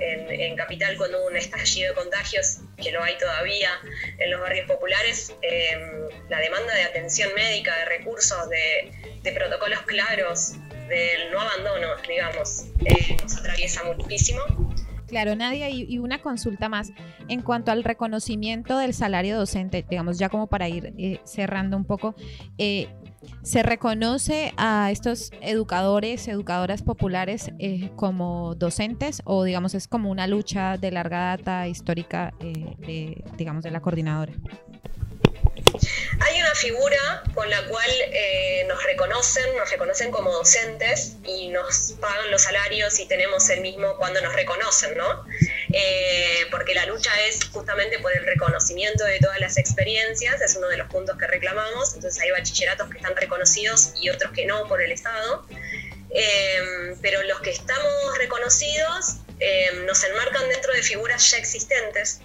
en, 0.00 0.56
Capital 0.56 0.96
hubo 0.96 1.26
un 1.26 1.36
estallido 1.36 1.90
de 1.90 1.94
contagios, 1.94 2.58
que 2.76 2.90
lo 2.90 3.02
hay 3.02 3.16
todavía 3.18 3.70
en 4.18 4.30
los 4.30 4.40
barrios 4.40 4.66
populares, 4.66 5.32
em, 5.42 6.08
la 6.28 6.38
demanda 6.40 6.74
de 6.74 6.82
atención 6.82 7.32
médica, 7.34 7.76
de 7.76 7.84
recursos, 7.84 8.48
de, 8.48 9.32
protocolos 9.34 9.82
claros, 9.82 10.54
del 10.88 11.30
no 11.30 11.40
abandono, 11.40 11.88
digamos, 12.08 12.64
eh, 12.84 13.16
nos 13.22 13.36
atraviesa 13.36 13.84
muchísimo. 13.84 14.40
Claro, 15.06 15.34
Nadia, 15.34 15.70
y, 15.70 15.98
una 15.98 16.20
consulta 16.20 16.68
más. 16.68 16.92
En 17.28 17.42
cuanto 17.42 17.72
al 17.72 17.82
reconocimiento 17.82 18.78
del 18.78 18.94
salario 18.94 19.36
docente, 19.36 19.84
digamos, 19.88 20.18
ya 20.18 20.28
como 20.28 20.46
para 20.48 20.68
ir 20.68 20.92
eh, 20.98 21.20
cerrando 21.24 21.76
un 21.76 21.84
poco, 21.84 22.14
eh, 22.58 22.88
¿se 23.42 23.62
reconoce 23.62 24.52
a 24.56 24.90
estos 24.90 25.30
educadores, 25.40 26.28
educadoras 26.28 26.82
populares 26.82 27.50
eh, 27.58 27.90
como 27.96 28.54
docentes 28.54 29.22
o, 29.24 29.44
digamos, 29.44 29.74
es 29.74 29.88
como 29.88 30.10
una 30.10 30.26
lucha 30.26 30.76
de 30.76 30.90
larga 30.90 31.36
data 31.36 31.68
histórica, 31.68 32.34
de, 32.40 33.24
digamos, 33.36 33.64
de 33.64 33.70
la 33.70 33.80
coordinadora? 33.80 34.32
Hay 36.20 36.40
una 36.40 36.54
figura 36.54 37.22
con 37.34 37.48
la 37.48 37.64
cual 37.68 37.90
eh, 38.12 38.64
nos 38.66 38.82
reconocen, 38.82 39.56
nos 39.56 39.70
reconocen 39.70 40.10
como 40.10 40.32
docentes 40.32 41.16
y 41.24 41.48
nos 41.48 41.94
pagan 42.00 42.30
los 42.30 42.42
salarios 42.42 42.98
y 42.98 43.06
tenemos 43.06 43.48
el 43.50 43.60
mismo 43.60 43.96
cuando 43.96 44.20
nos 44.20 44.34
reconocen, 44.34 44.96
¿no? 44.96 45.24
Eh, 45.72 46.46
porque 46.50 46.74
la 46.74 46.86
lucha 46.86 47.10
es 47.28 47.44
justamente 47.44 47.98
por 48.00 48.12
el 48.16 48.24
reconocimiento 48.24 49.04
de 49.04 49.18
todas 49.20 49.38
las 49.38 49.58
experiencias, 49.58 50.40
es 50.40 50.56
uno 50.56 50.68
de 50.68 50.76
los 50.76 50.88
puntos 50.88 51.16
que 51.18 51.26
reclamamos, 51.26 51.94
entonces 51.94 52.20
hay 52.20 52.30
bachilleratos 52.32 52.90
que 52.90 52.98
están 52.98 53.14
reconocidos 53.14 53.92
y 54.00 54.10
otros 54.10 54.32
que 54.32 54.44
no 54.44 54.66
por 54.66 54.82
el 54.82 54.90
Estado, 54.90 55.46
eh, 56.10 56.96
pero 57.00 57.22
los 57.22 57.40
que 57.40 57.50
estamos 57.50 58.18
reconocidos 58.18 59.16
nos 59.86 60.02
enmarcan 60.02 60.48
dentro 60.48 60.72
de 60.72 60.82
figuras 60.82 61.30
ya 61.30 61.38
existentes 61.38 62.22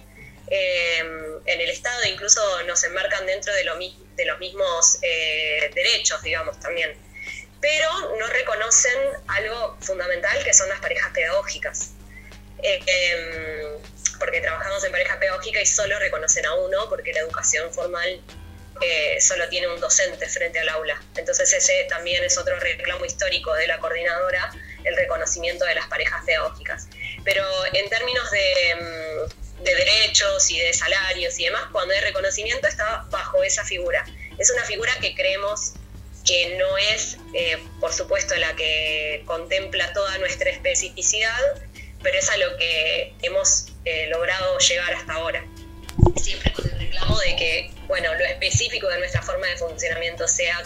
Em, 0.48 1.40
en 1.46 1.60
el 1.60 1.70
Estado 1.70 2.04
incluso 2.04 2.40
nos 2.64 2.84
enmarcan 2.84 3.26
dentro 3.26 3.52
de, 3.54 3.64
de 4.16 4.24
los 4.26 4.38
mismos 4.38 4.98
eh, 5.02 5.70
derechos, 5.74 6.22
digamos, 6.22 6.58
también. 6.60 6.94
Pero 7.60 7.88
no 8.18 8.26
reconocen 8.26 8.98
algo 9.28 9.78
fundamental 9.80 10.42
que 10.44 10.52
son 10.52 10.68
las 10.68 10.80
parejas 10.80 11.12
pedagógicas. 11.12 11.92
Eh, 12.62 12.80
em, 12.86 13.82
porque 14.18 14.40
trabajamos 14.40 14.84
en 14.84 14.92
pareja 14.92 15.18
pedagógica 15.18 15.60
y 15.60 15.66
solo 15.66 15.98
reconocen 15.98 16.46
a 16.46 16.54
uno, 16.54 16.88
porque 16.88 17.12
la 17.12 17.20
educación 17.20 17.72
formal 17.72 18.22
eh, 18.80 19.20
solo 19.20 19.48
tiene 19.48 19.68
un 19.68 19.80
docente 19.80 20.28
frente 20.28 20.58
al 20.60 20.68
aula. 20.68 21.00
Entonces 21.16 21.52
ese 21.52 21.84
también 21.88 22.22
es 22.24 22.36
otro 22.38 22.58
reclamo 22.58 23.04
histórico 23.04 23.52
de 23.54 23.66
la 23.66 23.78
coordinadora, 23.78 24.52
el 24.84 24.96
reconocimiento 24.96 25.64
de 25.64 25.74
las 25.74 25.86
parejas 25.88 26.22
pedagógicas. 26.24 26.88
Pero 27.24 27.44
en 27.72 27.88
términos 27.88 28.30
de, 28.30 28.70
em, 28.70 29.28
de 29.62 29.74
derechos 29.74 30.50
y 30.50 30.58
de 30.58 30.72
salarios 30.72 31.38
y 31.38 31.44
demás, 31.44 31.64
cuando 31.72 31.94
hay 31.94 32.00
reconocimiento 32.00 32.66
está 32.66 33.06
bajo 33.10 33.42
esa 33.42 33.64
figura. 33.64 34.04
Es 34.38 34.50
una 34.50 34.64
figura 34.64 34.92
que 35.00 35.14
creemos 35.14 35.74
que 36.24 36.56
no 36.56 36.78
es, 36.78 37.18
eh, 37.34 37.58
por 37.80 37.92
supuesto, 37.92 38.34
la 38.36 38.56
que 38.56 39.22
contempla 39.26 39.92
toda 39.92 40.16
nuestra 40.18 40.50
especificidad, 40.50 41.38
pero 42.02 42.18
es 42.18 42.28
a 42.30 42.36
lo 42.38 42.56
que 42.56 43.14
hemos 43.22 43.66
eh, 43.84 44.06
logrado 44.08 44.58
llegar 44.58 44.94
hasta 44.94 45.14
ahora. 45.14 45.44
Siempre 46.16 46.52
con 46.52 46.64
el 46.66 46.78
reclamo 46.78 47.18
de 47.20 47.36
que, 47.36 47.70
bueno, 47.86 48.14
lo 48.14 48.24
específico 48.24 48.88
de 48.88 48.98
nuestra 48.98 49.22
forma 49.22 49.46
de 49.46 49.56
funcionamiento 49.56 50.26
sea 50.26 50.62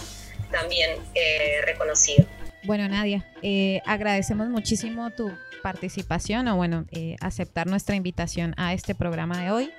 también 0.51 0.97
eh, 1.15 1.61
reconocido. 1.65 2.27
Bueno, 2.63 2.89
Nadia, 2.89 3.25
agradecemos 3.85 4.49
muchísimo 4.49 5.11
tu 5.11 5.37
participación 5.69 6.49
o 6.49 6.57
bueno, 6.57 6.87
eh, 6.93 7.17
aceptar 7.21 7.67
nuestra 7.67 7.95
invitación 7.95 8.55
a 8.57 8.73
este 8.73 8.95
programa 8.95 9.39
de 9.43 9.51
hoy. 9.51 9.71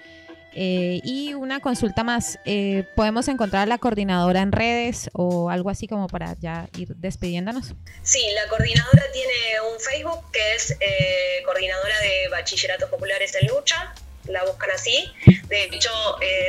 Eh, 0.53 1.01
y 1.03 1.33
una 1.33 1.61
consulta 1.61 2.03
más, 2.03 2.37
eh, 2.45 2.83
¿podemos 2.95 3.27
encontrar 3.27 3.63
a 3.63 3.65
la 3.65 3.79
coordinadora 3.79 4.41
en 4.41 4.51
redes 4.51 5.09
o 5.13 5.49
algo 5.49 5.71
así 5.71 5.87
como 5.87 6.07
para 6.07 6.35
ya 6.39 6.69
ir 6.77 6.89
despidiéndonos? 6.95 7.73
Sí, 8.03 8.23
la 8.35 8.47
coordinadora 8.49 9.03
tiene 9.13 9.61
un 9.73 9.79
Facebook 9.79 10.31
que 10.31 10.55
es 10.55 10.77
Coordinadora 11.45 11.99
de 12.01 12.29
Bachilleratos 12.29 12.89
Populares 12.91 13.35
en 13.41 13.47
Lucha, 13.47 13.95
la 14.27 14.43
buscan 14.45 14.69
así. 14.69 15.11
De 15.47 15.63
hecho, 15.63 15.91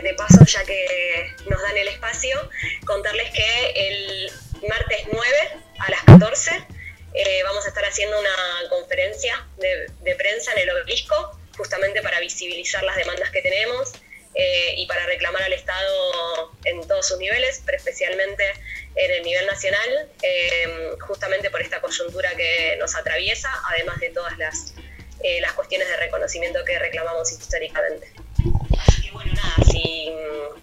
de 0.03 0.15
paso, 0.19 0.45
ya 0.45 0.63
que 0.65 1.35
nos 1.49 1.63
dan 1.63 1.77
el 1.79 1.89
espacio, 1.89 2.37
contarles 2.85 3.31
que 3.31 3.89
el 3.89 4.31
martes 4.69 5.01
9 5.11 5.27
a 5.79 5.91
las 5.91 6.03
14 6.05 6.80
eh, 7.15 7.43
vamos 7.43 7.65
a 7.65 7.69
estar 7.69 7.85
haciendo 7.85 8.19
una 8.19 8.69
conferencia 8.69 9.47
de, 9.59 10.15
prensa 10.15 10.53
en 10.53 10.61
el 10.61 10.71
obelisco, 10.71 11.39
justamente 11.57 12.03
para 12.03 12.21
visibilizar 12.21 12.83
las 12.83 12.97
demandas 12.97 13.31
que 13.31 13.43
tenemos 13.43 13.93
eh, 14.35 14.75
y 14.77 14.87
para 14.87 15.07
reclamar 15.07 15.43
al 15.43 15.53
Estado 15.53 16.53
en 16.65 16.87
todos 16.87 17.09
sus 17.09 17.19
niveles, 17.19 17.63
pero 17.67 17.79
especialmente 17.79 18.45
en 18.95 19.11
el 19.11 19.23
nivel 19.23 19.47
nacional, 19.47 20.09
eh, 20.23 20.93
justamente 21.01 21.51
por 21.51 21.61
esta 21.63 21.81
coyuntura 21.81 22.31
que 22.37 22.77
nos 22.79 22.95
atraviesa, 22.95 23.51
además 23.71 23.99
de 23.99 24.11
todas 24.11 24.39
las, 24.39 24.75
las 25.41 25.53
cuestiones 25.53 25.89
de 25.89 25.97
reconocimiento 25.97 26.65
que 26.65 26.79
reclamamos 26.79 27.33
históricamente 27.33 28.13
bueno, 29.13 29.33
nada, 29.35 29.71
si 29.71 30.09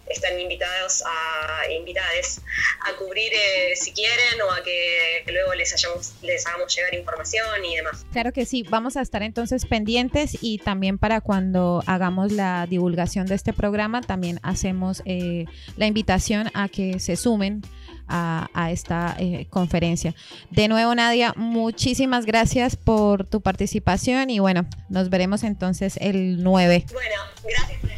están 0.10 0.40
invitados 0.40 1.04
a 1.06 1.72
invitadas 1.72 2.42
a 2.82 2.96
cubrir 2.98 3.32
eh, 3.34 3.76
si 3.76 3.92
quieren 3.92 4.42
o 4.48 4.52
a 4.52 4.64
que 4.64 5.24
luego 5.32 5.54
les, 5.54 5.74
hayamos, 5.74 6.14
les 6.22 6.46
hagamos 6.46 6.76
llegar 6.76 6.94
información 6.94 7.66
y 7.66 7.76
demás. 7.76 8.06
Claro 8.12 8.32
que 8.32 8.46
sí, 8.46 8.64
vamos 8.64 8.98
a 8.98 9.02
estar 9.02 9.24
entonces 9.24 9.66
pendientes 9.66 10.38
y 10.42 10.60
también 10.60 10.98
para 10.98 11.22
cuando 11.22 11.84
hagamos 11.86 12.32
la 12.32 12.66
divulgación 12.68 13.28
de 13.28 13.36
este 13.36 13.54
programa, 13.54 14.02
también 14.02 14.40
hacemos 14.44 15.02
eh, 15.06 15.46
la 15.76 15.88
invitación 15.88 16.50
a 16.54 16.70
que 16.70 17.00
se 17.00 17.16
sumen 17.16 17.62
a, 18.08 18.70
esta 18.72 19.16
eh, 19.20 19.48
conferencia. 19.50 20.16
De 20.52 20.68
nuevo, 20.68 20.94
Nadia, 20.96 21.34
muchísimas 21.36 22.26
gracias 22.26 22.76
por 22.76 23.26
tu 23.26 23.42
participación 23.42 24.30
y 24.30 24.40
bueno, 24.40 24.66
nos 24.90 25.10
veremos 25.10 25.44
entonces 25.44 25.98
el 26.02 26.44
9. 26.44 26.86
Bueno, 26.92 27.16
gracias 27.44 27.80
por 27.82 27.92
el 27.92 27.98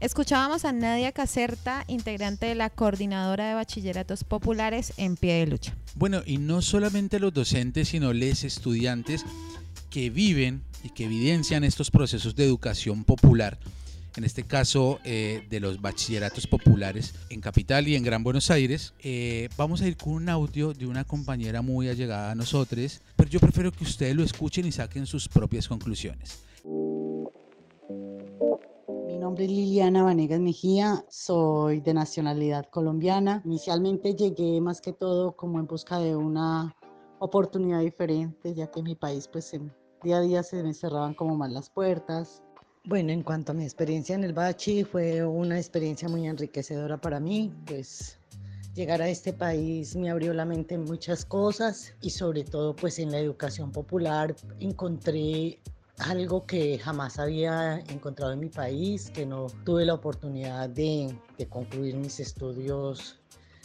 Escuchábamos 0.00 0.64
a 0.64 0.70
Nadia 0.70 1.10
Caserta, 1.10 1.84
integrante 1.88 2.46
de 2.46 2.54
la 2.54 2.70
Coordinadora 2.70 3.48
de 3.48 3.54
Bachilleratos 3.54 4.22
Populares 4.22 4.92
en 4.96 5.16
Pie 5.16 5.40
de 5.40 5.46
Lucha. 5.48 5.74
Bueno, 5.96 6.22
y 6.24 6.38
no 6.38 6.62
solamente 6.62 7.18
los 7.18 7.34
docentes, 7.34 7.88
sino 7.88 8.12
les 8.12 8.44
estudiantes 8.44 9.24
que 9.90 10.08
viven 10.10 10.62
y 10.84 10.90
que 10.90 11.06
evidencian 11.06 11.64
estos 11.64 11.90
procesos 11.90 12.36
de 12.36 12.44
educación 12.44 13.02
popular, 13.02 13.58
en 14.18 14.24
este 14.24 14.42
caso 14.42 14.98
eh, 15.04 15.46
de 15.48 15.60
los 15.60 15.80
bachilleratos 15.80 16.48
populares 16.48 17.14
en 17.30 17.40
Capital 17.40 17.86
y 17.86 17.94
en 17.94 18.02
Gran 18.02 18.24
Buenos 18.24 18.50
Aires. 18.50 18.92
Eh, 18.98 19.48
vamos 19.56 19.80
a 19.80 19.86
ir 19.86 19.96
con 19.96 20.12
un 20.14 20.28
audio 20.28 20.74
de 20.74 20.86
una 20.86 21.04
compañera 21.04 21.62
muy 21.62 21.88
allegada 21.88 22.32
a 22.32 22.34
nosotros, 22.34 23.00
pero 23.14 23.30
yo 23.30 23.38
prefiero 23.38 23.70
que 23.70 23.84
ustedes 23.84 24.16
lo 24.16 24.24
escuchen 24.24 24.66
y 24.66 24.72
saquen 24.72 25.06
sus 25.06 25.28
propias 25.28 25.68
conclusiones. 25.68 26.42
Mi 29.06 29.16
nombre 29.18 29.44
es 29.44 29.50
Liliana 29.50 30.02
Vanegas 30.02 30.40
Mejía, 30.40 31.04
soy 31.08 31.80
de 31.80 31.94
nacionalidad 31.94 32.68
colombiana. 32.70 33.40
Inicialmente 33.44 34.16
llegué 34.16 34.60
más 34.60 34.80
que 34.80 34.92
todo 34.92 35.36
como 35.36 35.60
en 35.60 35.66
busca 35.68 36.00
de 36.00 36.16
una 36.16 36.74
oportunidad 37.20 37.80
diferente, 37.80 38.52
ya 38.52 38.68
que 38.68 38.80
en 38.80 38.84
mi 38.86 38.94
país 38.96 39.28
pues 39.28 39.54
en 39.54 39.72
día 40.02 40.16
a 40.16 40.20
día 40.22 40.42
se 40.42 40.60
me 40.64 40.74
cerraban 40.74 41.14
como 41.14 41.36
más 41.36 41.52
las 41.52 41.70
puertas. 41.70 42.42
Bueno, 42.88 43.12
en 43.12 43.22
cuanto 43.22 43.52
a 43.52 43.54
mi 43.54 43.64
experiencia 43.64 44.14
en 44.14 44.24
el 44.24 44.32
Bachi, 44.32 44.82
fue 44.82 45.22
una 45.22 45.58
experiencia 45.58 46.08
muy 46.08 46.26
enriquecedora 46.26 46.98
para 46.98 47.20
mí, 47.20 47.52
pues 47.66 48.16
llegar 48.74 49.02
a 49.02 49.10
este 49.10 49.34
país 49.34 49.94
me 49.94 50.08
abrió 50.08 50.32
la 50.32 50.46
mente 50.46 50.76
en 50.76 50.84
muchas 50.84 51.26
cosas 51.26 51.92
y 52.00 52.08
sobre 52.08 52.44
todo 52.44 52.74
pues 52.74 52.98
en 52.98 53.12
la 53.12 53.18
educación 53.18 53.72
popular 53.72 54.34
encontré 54.58 55.58
algo 55.98 56.46
que 56.46 56.78
jamás 56.78 57.18
había 57.18 57.80
encontrado 57.90 58.32
en 58.32 58.40
mi 58.40 58.48
país, 58.48 59.10
que 59.10 59.26
no 59.26 59.48
tuve 59.66 59.84
la 59.84 59.92
oportunidad 59.92 60.70
de, 60.70 61.14
de 61.36 61.46
concluir 61.46 61.94
mis 61.94 62.20
estudios 62.20 63.17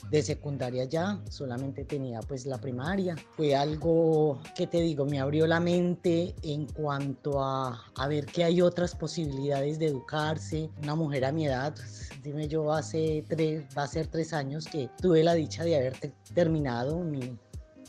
de 0.09 0.21
secundaria 0.21 0.85
ya, 0.85 1.21
solamente 1.29 1.85
tenía 1.85 2.19
pues 2.21 2.45
la 2.45 2.59
primaria. 2.59 3.15
Fue 3.31 3.55
algo 3.55 4.39
que 4.55 4.67
te 4.67 4.81
digo, 4.81 5.05
me 5.05 5.19
abrió 5.19 5.47
la 5.47 5.59
mente 5.59 6.35
en 6.43 6.67
cuanto 6.67 7.43
a, 7.43 7.83
a 7.95 8.07
ver 8.07 8.25
que 8.25 8.43
hay 8.43 8.61
otras 8.61 8.95
posibilidades 8.95 9.79
de 9.79 9.87
educarse. 9.87 10.69
Una 10.81 10.95
mujer 10.95 11.25
a 11.25 11.31
mi 11.31 11.47
edad, 11.47 11.75
dime 12.23 12.47
yo 12.47 12.71
hace 12.71 13.23
tres, 13.27 13.63
va 13.77 13.83
a 13.83 13.87
ser 13.87 14.07
tres 14.07 14.33
años 14.33 14.65
que 14.65 14.89
tuve 15.01 15.23
la 15.23 15.33
dicha 15.33 15.63
de 15.63 15.75
haber 15.75 15.97
terminado 16.33 16.99
mi, 16.99 17.37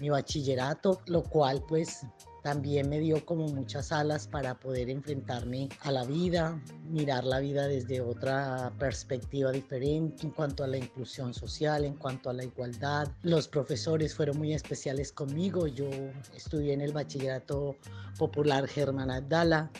mi 0.01 0.09
bachillerato, 0.09 1.01
lo 1.07 1.23
cual 1.23 1.62
pues 1.69 2.07
también 2.45 2.90
me 2.90 3.01
dio 3.01 3.24
como 3.24 3.49
muchas 3.49 3.90
alas 3.90 4.28
para 4.28 4.61
poder 4.61 4.90
enfrentarme 4.90 5.70
a 5.80 5.90
la 5.90 6.05
vida, 6.05 6.61
mirar 6.90 7.24
la 7.24 7.40
vida 7.40 7.66
desde 7.68 8.03
otra 8.03 8.70
perspectiva 8.78 9.51
diferente 9.51 10.26
en 10.26 10.30
cuanto 10.30 10.62
a 10.62 10.66
la 10.66 10.76
inclusión 10.76 11.32
social, 11.32 11.86
en 11.86 11.95
cuanto 11.95 12.28
a 12.28 12.34
la 12.34 12.45
igualdad. 12.45 13.09
Los 13.22 13.49
profesores 13.49 14.14
fueron 14.14 14.36
muy 14.36 14.53
especiales 14.53 15.11
conmigo. 15.11 15.66
Yo 15.68 15.88
estudié 16.36 16.74
en 16.74 16.82
el 16.82 16.92
Bachillerato 16.92 17.76
Popular 18.18 18.68
Germán 18.68 19.11
Abdala. 19.11 19.70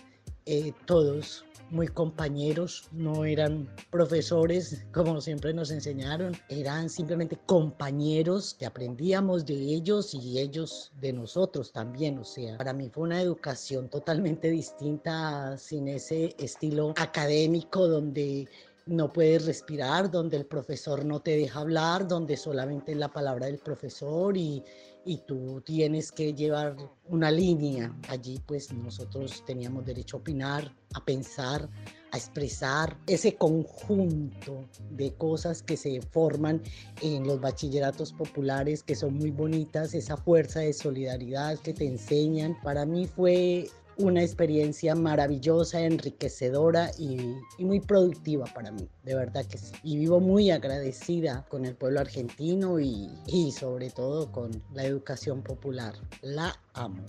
Eh, 0.47 0.73
todos 0.87 1.45
muy 1.75 1.89
compañeros, 1.89 2.89
no 2.93 3.25
eran 3.25 3.69
profesores 3.91 4.87
como 4.95 5.21
siempre 5.21 5.53
nos 5.53 5.71
enseñaron, 5.71 6.35
eran 6.49 6.89
simplemente 6.89 7.39
compañeros 7.47 8.55
que 8.55 8.67
aprendíamos 8.67 9.45
de 9.45 9.55
ellos 9.55 10.15
y 10.15 10.39
ellos 10.39 10.93
de 11.01 11.13
nosotros 11.13 11.73
también. 11.73 12.19
O 12.19 12.25
sea, 12.25 12.57
para 12.57 12.73
mí 12.73 12.89
fue 12.89 13.03
una 13.03 13.21
educación 13.21 13.89
totalmente 13.89 14.51
distinta, 14.51 15.59
sin 15.59 15.89
ese 15.89 16.35
estilo 16.39 16.95
académico 16.97 17.89
donde 17.89 18.49
no 18.87 19.13
puedes 19.13 19.47
respirar, 19.47 20.11
donde 20.11 20.37
el 20.37 20.47
profesor 20.47 21.05
no 21.05 21.21
te 21.21 21.37
deja 21.37 21.61
hablar, 21.61 22.07
donde 22.07 22.37
solamente 22.37 22.93
es 22.93 22.99
la 22.99 23.09
palabra 23.09 23.47
del 23.47 23.59
profesor 23.59 24.37
y, 24.37 24.63
y 25.05 25.19
tú 25.19 25.61
tienes 25.65 26.11
que 26.11 26.35
llevar 26.35 26.77
una 27.07 27.31
línea. 27.31 27.95
Allí 28.09 28.41
pues 28.47 28.73
nosotros 28.73 29.45
teníamos 29.47 29.85
derecho 29.85 30.17
a 30.17 30.21
opinar, 30.21 30.75
a 30.95 31.05
pensar, 31.05 31.69
a 32.13 32.17
expresar 32.17 32.97
ese 33.07 33.37
conjunto 33.37 34.65
de 34.91 35.13
cosas 35.15 35.63
que 35.63 35.77
se 35.77 36.01
forman 36.01 36.63
en 37.03 37.27
los 37.27 37.41
bachilleratos 37.41 38.13
populares 38.13 38.83
que 38.83 38.95
son 38.95 39.15
muy 39.15 39.31
bonitas, 39.31 39.95
esa 39.95 40.17
fuerza 40.17 40.61
de 40.61 40.73
solidaridad 40.73 41.59
que 41.59 41.75
te 41.75 41.87
enseñan. 41.87 42.57
Para 42.63 42.87
mí 42.87 43.07
fue 43.07 43.69
una 43.97 44.23
experiencia 44.23 44.95
maravillosa, 44.95 45.81
enriquecedora 45.81 46.91
y, 46.99 47.17
muy 47.59 47.81
productiva 47.81 48.47
para 48.47 48.71
mí, 48.71 48.89
de 49.03 49.15
verdad 49.15 49.45
que 49.47 49.59
sí. 49.59 49.73
Y 49.83 49.97
vivo 49.97 50.21
muy 50.21 50.51
agradecida 50.51 51.45
con 51.49 51.65
el 51.65 51.75
pueblo 51.75 52.01
argentino 52.01 52.81
y, 52.81 53.11
y 53.27 53.53
sobre 53.53 53.91
todo 53.91 54.31
con 54.33 54.63
la 54.73 54.85
educación 54.85 55.43
popular. 55.43 55.95
La 56.23 56.59
amo. 56.75 57.05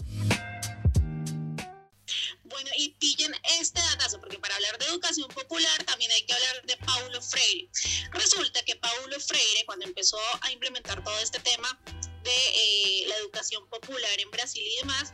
Bueno, 2.55 2.69
y 2.77 2.89
pillen 2.91 3.33
este 3.59 3.81
datazo, 3.81 4.19
porque 4.21 4.39
para 4.39 4.55
hablar 4.55 4.77
de 4.77 4.85
educación 4.85 5.27
popular 5.29 5.83
también 5.83 6.09
hay 6.11 6.25
que 6.25 6.33
hablar 6.33 6.65
de 6.65 6.77
Paulo 6.77 7.21
Freire. 7.21 7.69
Resulta 8.11 8.63
que 8.63 8.75
Paulo 8.77 9.19
Freire, 9.19 9.65
cuando 9.65 9.85
empezó 9.85 10.17
a 10.41 10.51
implementar 10.51 11.03
todo 11.03 11.19
este 11.19 11.39
tema 11.39 11.77
de 12.23 12.31
eh, 12.31 13.07
la 13.07 13.17
educación 13.17 13.67
popular 13.67 14.19
en 14.19 14.31
Brasil 14.31 14.63
y 14.65 14.77
demás, 14.77 15.13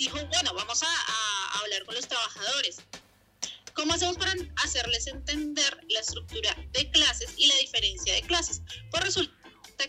dijo, 0.00 0.18
bueno, 0.26 0.54
vamos 0.54 0.82
a, 0.82 0.86
a, 0.86 1.58
hablar 1.60 1.84
con 1.84 1.94
los 1.94 2.08
trabajadores. 2.08 2.78
¿Cómo 3.74 3.92
hacemos 3.92 4.16
para 4.16 4.34
hacerles 4.64 5.06
entender 5.06 5.78
la 5.88 6.00
estructura 6.00 6.56
de 6.72 6.90
clases 6.90 7.34
y 7.36 7.46
la 7.46 7.56
diferencia 7.56 8.14
de 8.14 8.22
clases? 8.22 8.62
Pues 8.90 9.04
resulta 9.04 9.34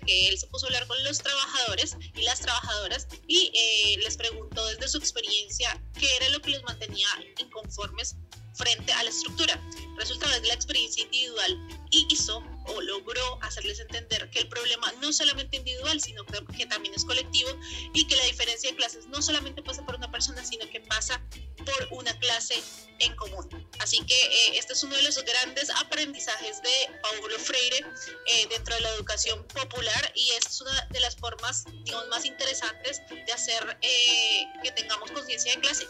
que 0.06 0.28
él 0.28 0.38
se 0.38 0.48
puso 0.48 0.66
a 0.66 0.70
hablar 0.70 0.86
con 0.88 1.02
los 1.06 1.18
trabajadores 1.20 1.96
y 2.14 2.24
las 2.24 2.42
trabajadoras 2.42 3.08
y 3.28 3.52
eh, 3.54 3.98
les 4.04 4.18
preguntó 4.18 4.66
desde 4.68 4.88
su 4.90 4.98
experiencia 4.98 5.82
qué 5.98 6.16
era 6.18 6.30
lo 6.30 6.42
que 6.42 6.52
los 6.52 6.64
mantenía 6.64 7.08
inconformes 7.38 8.16
frente 8.54 8.92
a 8.94 9.04
la 9.04 9.10
estructura. 9.10 9.62
Resulta 9.98 10.28
de 10.40 10.48
la 10.48 10.54
experiencia 10.54 11.04
individual 11.04 11.68
hizo 11.90 12.44
o 12.76 12.82
logró 12.82 13.40
hacerles 13.42 13.80
entender 13.80 14.30
que 14.30 14.40
el 14.40 14.50
problema 14.50 14.92
no 15.02 15.10
es 15.10 15.18
solamente 15.18 15.58
individual, 15.58 16.00
sino 16.02 16.26
que, 16.26 16.44
que, 16.58 16.66
también 16.66 16.94
es 16.94 17.06
colectivo 17.06 17.50
y 17.94 18.08
que 18.08 18.16
la 18.16 18.26
diferencia 18.26 18.70
de 18.70 18.76
clases 18.76 19.08
no 19.08 19.22
solamente 19.22 19.62
pasa 19.62 19.86
por 19.86 19.96
una 19.96 20.12
persona, 20.12 20.44
sino 20.44 20.70
que 20.70 20.82
pasa 20.82 21.22
por 21.58 21.88
una 21.98 22.18
clase 22.20 22.56
en 23.00 23.16
común. 23.16 23.48
Así 23.80 24.00
que 24.06 24.14
eh, 24.14 24.58
este 24.58 24.74
es 24.74 24.84
uno 24.84 24.96
de 24.96 25.04
los 25.04 25.24
grandes 25.24 25.70
aprendizajes 25.70 26.62
de 26.62 27.00
Paulo 27.02 27.38
Freire 27.40 27.86
eh, 28.28 28.48
dentro 28.50 28.76
de 28.76 28.82
la 28.82 28.90
educación 28.96 29.44
popular 29.48 30.12
y 30.16 30.30
es 30.32 30.62
una 30.62 30.86
de 30.92 31.00
las 31.00 31.16
formas 31.16 31.66
digamos, 31.84 32.08
más 32.10 32.26
interesantes 32.26 33.02
de 33.10 33.34
hacer 33.34 33.78
eh, 33.82 34.46
que 34.64 34.72
tengamos 34.72 35.12
conciencia 35.12 35.56
de 35.56 35.62
clase. 35.62 35.88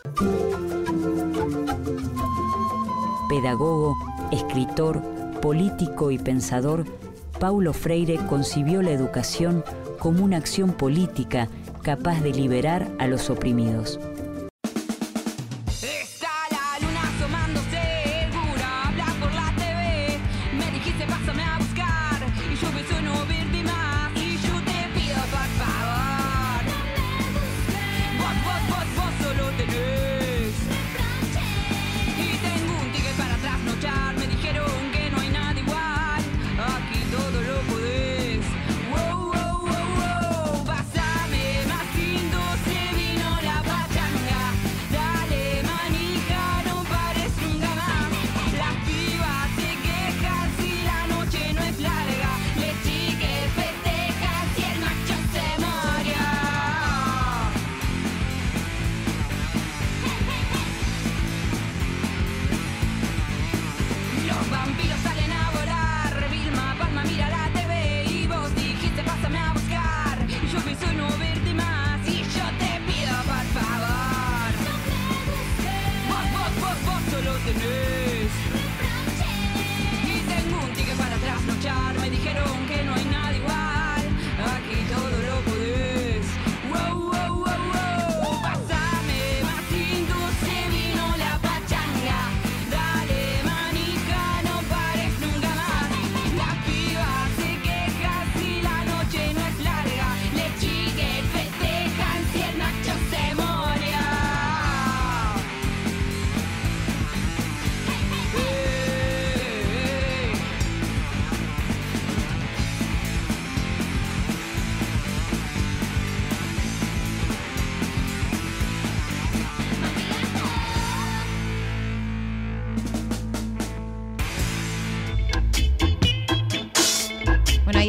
Pedagogo, 3.29 3.95
escritor, 4.31 5.01
político 5.41 6.11
y 6.11 6.17
pensador, 6.17 6.85
Paulo 7.39 7.73
Freire 7.73 8.17
concibió 8.27 8.81
la 8.81 8.91
educación 8.91 9.63
como 9.99 10.23
una 10.23 10.37
acción 10.37 10.71
política 10.71 11.49
capaz 11.81 12.21
de 12.21 12.31
liberar 12.31 12.87
a 12.99 13.07
los 13.07 13.29
oprimidos. 13.29 13.99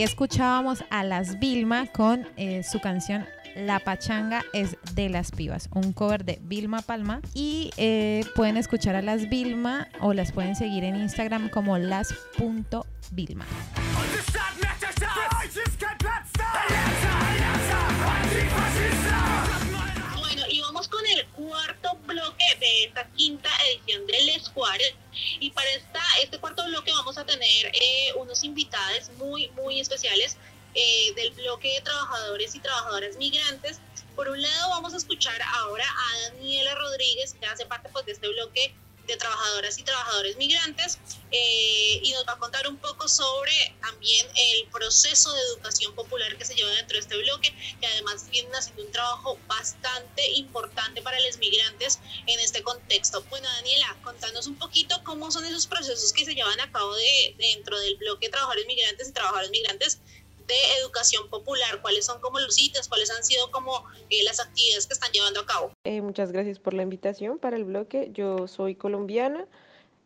Escuchábamos 0.02 0.84
a 0.90 1.04
Las 1.04 1.38
Vilma 1.38 1.86
con 1.86 2.26
eh, 2.36 2.62
su 2.62 2.80
canción 2.80 3.26
La 3.54 3.78
Pachanga 3.78 4.42
es 4.52 4.76
de 4.94 5.08
las 5.08 5.30
pibas, 5.30 5.68
un 5.74 5.92
cover 5.92 6.24
de 6.24 6.38
Vilma 6.42 6.82
Palma. 6.82 7.20
Y 7.34 7.70
eh, 7.76 8.24
pueden 8.34 8.56
escuchar 8.56 8.96
a 8.96 9.02
las 9.02 9.28
Vilma 9.28 9.88
o 10.00 10.12
las 10.12 10.32
pueden 10.32 10.56
seguir 10.56 10.84
en 10.84 10.96
Instagram 10.96 11.50
como 11.50 11.78
las.vilma. 11.78 13.46
de 22.62 22.84
esta 22.84 23.06
quinta 23.10 23.50
edición 23.68 24.06
del 24.06 24.28
Escuadre. 24.30 24.94
Y 25.40 25.50
para 25.50 25.68
esta, 25.72 26.00
este 26.22 26.38
cuarto 26.38 26.64
bloque 26.64 26.92
vamos 26.92 27.18
a 27.18 27.24
tener 27.24 27.66
eh, 27.66 28.12
unos 28.16 28.44
invitados 28.44 29.10
muy, 29.18 29.48
muy 29.50 29.80
especiales 29.80 30.36
eh, 30.74 31.12
del 31.14 31.32
bloque 31.32 31.68
de 31.68 31.80
trabajadores 31.82 32.54
y 32.54 32.60
trabajadoras 32.60 33.16
migrantes. 33.16 33.80
Por 34.14 34.28
un 34.28 34.40
lado 34.40 34.70
vamos 34.70 34.94
a 34.94 34.96
escuchar 34.96 35.40
ahora 35.42 35.84
a 35.84 36.30
Daniela 36.30 36.74
Rodríguez, 36.74 37.34
que 37.34 37.46
hace 37.46 37.66
parte 37.66 37.88
pues, 37.92 38.06
de 38.06 38.12
este 38.12 38.28
bloque 38.28 38.74
de 39.06 39.16
trabajadoras 39.16 39.78
y 39.78 39.82
trabajadores 39.82 40.36
migrantes 40.36 40.98
eh, 41.30 42.00
y 42.02 42.12
nos 42.12 42.26
va 42.26 42.34
a 42.34 42.38
contar 42.38 42.68
un 42.68 42.76
poco 42.76 43.08
sobre 43.08 43.52
también 43.80 44.26
el 44.34 44.68
proceso 44.68 45.32
de 45.32 45.40
educación 45.42 45.94
popular 45.94 46.36
que 46.36 46.44
se 46.44 46.54
lleva 46.54 46.70
dentro 46.72 46.94
de 46.94 47.00
este 47.00 47.16
bloque, 47.16 47.54
que 47.80 47.86
además 47.86 48.28
vienen 48.30 48.54
haciendo 48.54 48.84
un 48.84 48.92
trabajo 48.92 49.38
bastante 49.46 50.30
importante 50.32 51.02
para 51.02 51.18
los 51.20 51.38
migrantes 51.38 51.98
en 52.26 52.40
este 52.40 52.62
contexto. 52.62 53.22
Bueno, 53.30 53.48
Daniela, 53.56 53.96
contanos 54.02 54.46
un 54.46 54.56
poquito 54.56 55.02
cómo 55.04 55.30
son 55.30 55.44
esos 55.44 55.66
procesos 55.66 56.12
que 56.12 56.24
se 56.24 56.34
llevan 56.34 56.60
a 56.60 56.70
cabo 56.70 56.94
de, 56.94 57.34
dentro 57.38 57.78
del 57.80 57.96
bloque 57.96 58.26
de 58.26 58.30
trabajadores 58.30 58.66
migrantes 58.66 59.08
y 59.08 59.12
trabajadores 59.12 59.50
migrantes 59.50 60.00
de 60.46 60.54
educación 60.80 61.28
popular, 61.30 61.80
cuáles 61.82 62.06
son 62.06 62.20
como 62.20 62.38
los 62.38 62.58
ítems, 62.60 62.88
cuáles 62.88 63.10
han 63.10 63.24
sido 63.24 63.50
como 63.50 63.84
eh, 64.10 64.24
las 64.24 64.40
actividades 64.40 64.86
que 64.86 64.94
están 64.94 65.10
llevando 65.12 65.40
a 65.40 65.46
cabo. 65.46 65.72
Eh, 65.84 66.00
muchas 66.00 66.32
gracias 66.32 66.58
por 66.58 66.74
la 66.74 66.82
invitación 66.82 67.38
para 67.38 67.56
el 67.56 67.64
bloque. 67.64 68.10
Yo 68.12 68.48
soy 68.48 68.74
colombiana, 68.74 69.46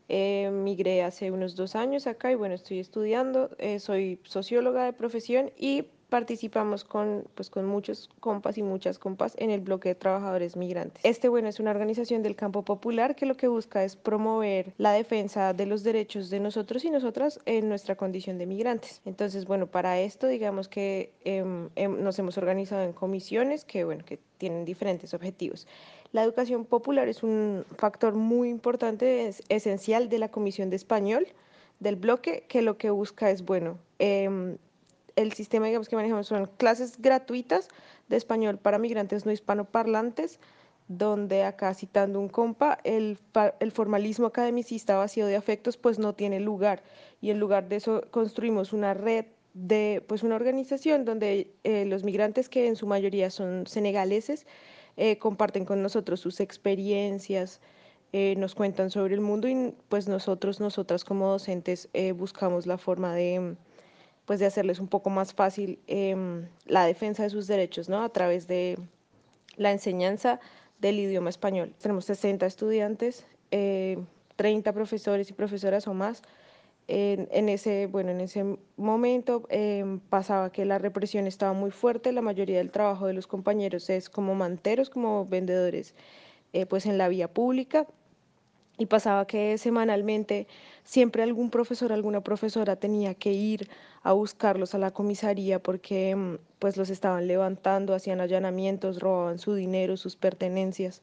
eh, 0.09 0.49
migré 0.51 1.03
hace 1.03 1.31
unos 1.31 1.55
dos 1.55 1.75
años 1.75 2.07
acá 2.07 2.31
y 2.31 2.35
bueno, 2.35 2.55
estoy 2.55 2.79
estudiando, 2.79 3.49
eh, 3.57 3.79
soy 3.79 4.21
socióloga 4.23 4.85
de 4.85 4.93
profesión 4.93 5.51
y 5.57 5.85
participamos 6.09 6.83
con, 6.83 7.25
pues, 7.35 7.49
con 7.49 7.65
muchos 7.65 8.09
compas 8.19 8.57
y 8.57 8.63
muchas 8.63 8.97
compas 8.97 9.33
en 9.37 9.49
el 9.49 9.59
bloque 9.59 9.89
de 9.89 9.95
trabajadores 9.95 10.55
migrantes. 10.55 11.03
Este, 11.03 11.27
bueno, 11.27 11.49
es 11.49 11.59
una 11.59 11.71
organización 11.71 12.23
del 12.23 12.35
campo 12.35 12.63
popular 12.63 13.15
que 13.15 13.25
lo 13.25 13.35
que 13.35 13.47
busca 13.47 13.83
es 13.83 13.95
promover 13.95 14.73
la 14.77 14.93
defensa 14.93 15.53
de 15.53 15.65
los 15.65 15.83
derechos 15.83 16.29
de 16.29 16.39
nosotros 16.39 16.85
y 16.85 16.91
nosotras 16.91 17.39
en 17.45 17.67
nuestra 17.67 17.95
condición 17.95 18.37
de 18.37 18.45
migrantes. 18.45 19.01
Entonces, 19.05 19.45
bueno, 19.45 19.67
para 19.67 19.99
esto, 19.99 20.27
digamos 20.27 20.69
que 20.69 21.11
em, 21.25 21.69
em, 21.75 22.01
nos 22.01 22.17
hemos 22.19 22.37
organizado 22.37 22.83
en 22.83 22.93
comisiones 22.93 23.65
que, 23.65 23.83
bueno, 23.83 24.05
que 24.05 24.19
tienen 24.37 24.63
diferentes 24.63 25.13
objetivos. 25.13 25.67
La 26.13 26.23
educación 26.23 26.63
popular 26.63 27.09
es 27.09 27.21
un 27.21 27.65
factor 27.77 28.13
muy 28.13 28.49
importante, 28.49 29.27
es 29.27 29.43
esencial 29.49 30.07
de 30.07 30.19
la 30.19 30.29
Comisión 30.29 30.69
de 30.69 30.77
Español 30.77 31.27
del 31.79 31.97
bloque, 31.97 32.45
que 32.47 32.61
lo 32.61 32.77
que 32.77 32.89
busca 32.89 33.29
es, 33.29 33.45
bueno, 33.45 33.77
eh, 33.99 34.57
el 35.17 35.33
sistema 35.33 35.65
digamos, 35.65 35.89
que 35.89 35.97
manejamos 35.97 36.27
son 36.27 36.49
clases 36.57 37.01
gratuitas 37.01 37.67
de 38.07 38.15
español 38.15 38.57
para 38.57 38.77
migrantes 38.77 39.25
no 39.25 39.33
hispanoparlantes, 39.33 40.39
donde 40.87 41.43
acá 41.43 41.73
citando 41.73 42.19
un 42.19 42.29
compa, 42.29 42.77
el, 42.85 43.19
el, 43.59 43.71
formalismo 43.73 44.27
academicista 44.27 44.95
vacío 44.95 45.25
de 45.25 45.35
afectos 45.35 45.75
pues 45.75 45.99
no 45.99 46.13
tiene 46.13 46.39
lugar. 46.39 46.81
Y 47.19 47.31
en 47.31 47.39
lugar 47.39 47.67
de 47.67 47.77
eso 47.77 48.03
construimos 48.11 48.71
una 48.71 48.93
red 48.93 49.25
de 49.53 50.03
pues 50.07 50.21
una 50.21 50.35
organización 50.35 51.03
donde 51.03 51.51
eh, 51.63 51.83
los 51.85 52.03
migrantes 52.03 52.47
que 52.47 52.67
en 52.67 52.75
su 52.75 52.85
mayoría 52.85 53.31
son 53.31 53.65
senegaleses 53.65 54.45
eh, 54.97 55.17
comparten 55.17 55.65
con 55.65 55.81
nosotros 55.81 56.19
sus 56.19 56.39
experiencias, 56.39 57.59
eh, 58.13 58.35
nos 58.37 58.53
cuentan 58.55 58.91
sobre 58.91 59.15
el 59.15 59.21
mundo 59.21 59.47
y 59.47 59.73
pues 59.89 60.07
nosotros, 60.07 60.59
nosotras 60.59 61.03
como 61.03 61.27
docentes 61.29 61.89
buscamos 62.15 62.67
la 62.67 62.77
forma 62.77 63.13
de 63.15 63.55
pues 64.27 64.41
de 64.41 64.45
hacerles 64.45 64.79
un 64.79 64.89
poco 64.89 65.09
más 65.09 65.33
fácil 65.33 65.79
em, 65.87 66.45
la 66.65 66.85
defensa 66.85 67.23
de 67.23 67.29
sus 67.29 67.47
derechos, 67.47 67.87
¿no? 67.87 68.03
A 68.03 68.09
través 68.09 68.45
de 68.45 68.77
la 69.55 69.71
enseñanza 69.71 70.41
del 70.79 70.99
idioma 70.99 71.29
español. 71.29 71.73
Tenemos 71.81 72.05
60 72.05 72.45
estudiantes, 72.45 73.25
30 73.49 74.73
profesores 74.73 75.29
y 75.29 75.33
profesoras 75.33 75.87
o 75.87 75.93
más. 75.93 76.21
En, 76.89 77.29
en, 77.31 77.47
ese, 77.47 77.87
bueno, 77.87 78.11
en 78.11 78.19
ese 78.19 78.57
momento 78.75 79.43
eh, 79.49 79.99
pasaba 80.09 80.51
que 80.51 80.65
la 80.65 80.77
represión 80.77 81.25
estaba 81.25 81.53
muy 81.53 81.71
fuerte, 81.71 82.11
la 82.11 82.21
mayoría 82.21 82.57
del 82.57 82.71
trabajo 82.71 83.07
de 83.07 83.13
los 83.13 83.27
compañeros 83.27 83.89
es 83.89 84.09
como 84.09 84.35
manteros, 84.35 84.89
como 84.89 85.25
vendedores, 85.25 85.95
eh, 86.51 86.65
pues 86.65 86.85
en 86.85 86.97
la 86.97 87.07
vía 87.07 87.33
pública, 87.33 87.87
y 88.77 88.85
pasaba 88.85 89.25
que 89.25 89.57
semanalmente 89.57 90.47
siempre 90.83 91.23
algún 91.23 91.49
profesor, 91.49 91.91
alguna 91.91 92.21
profesora 92.21 92.75
tenía 92.75 93.13
que 93.15 93.33
ir 93.33 93.69
a 94.03 94.13
buscarlos 94.13 94.75
a 94.75 94.77
la 94.77 94.91
comisaría 94.91 95.59
porque 95.61 96.15
mm, 96.15 96.37
pues 96.59 96.77
los 96.77 96.89
estaban 96.89 97.27
levantando, 97.27 97.93
hacían 97.93 98.21
allanamientos, 98.21 98.99
robaban 98.99 99.39
su 99.39 99.53
dinero, 99.55 99.97
sus 99.97 100.15
pertenencias. 100.15 101.01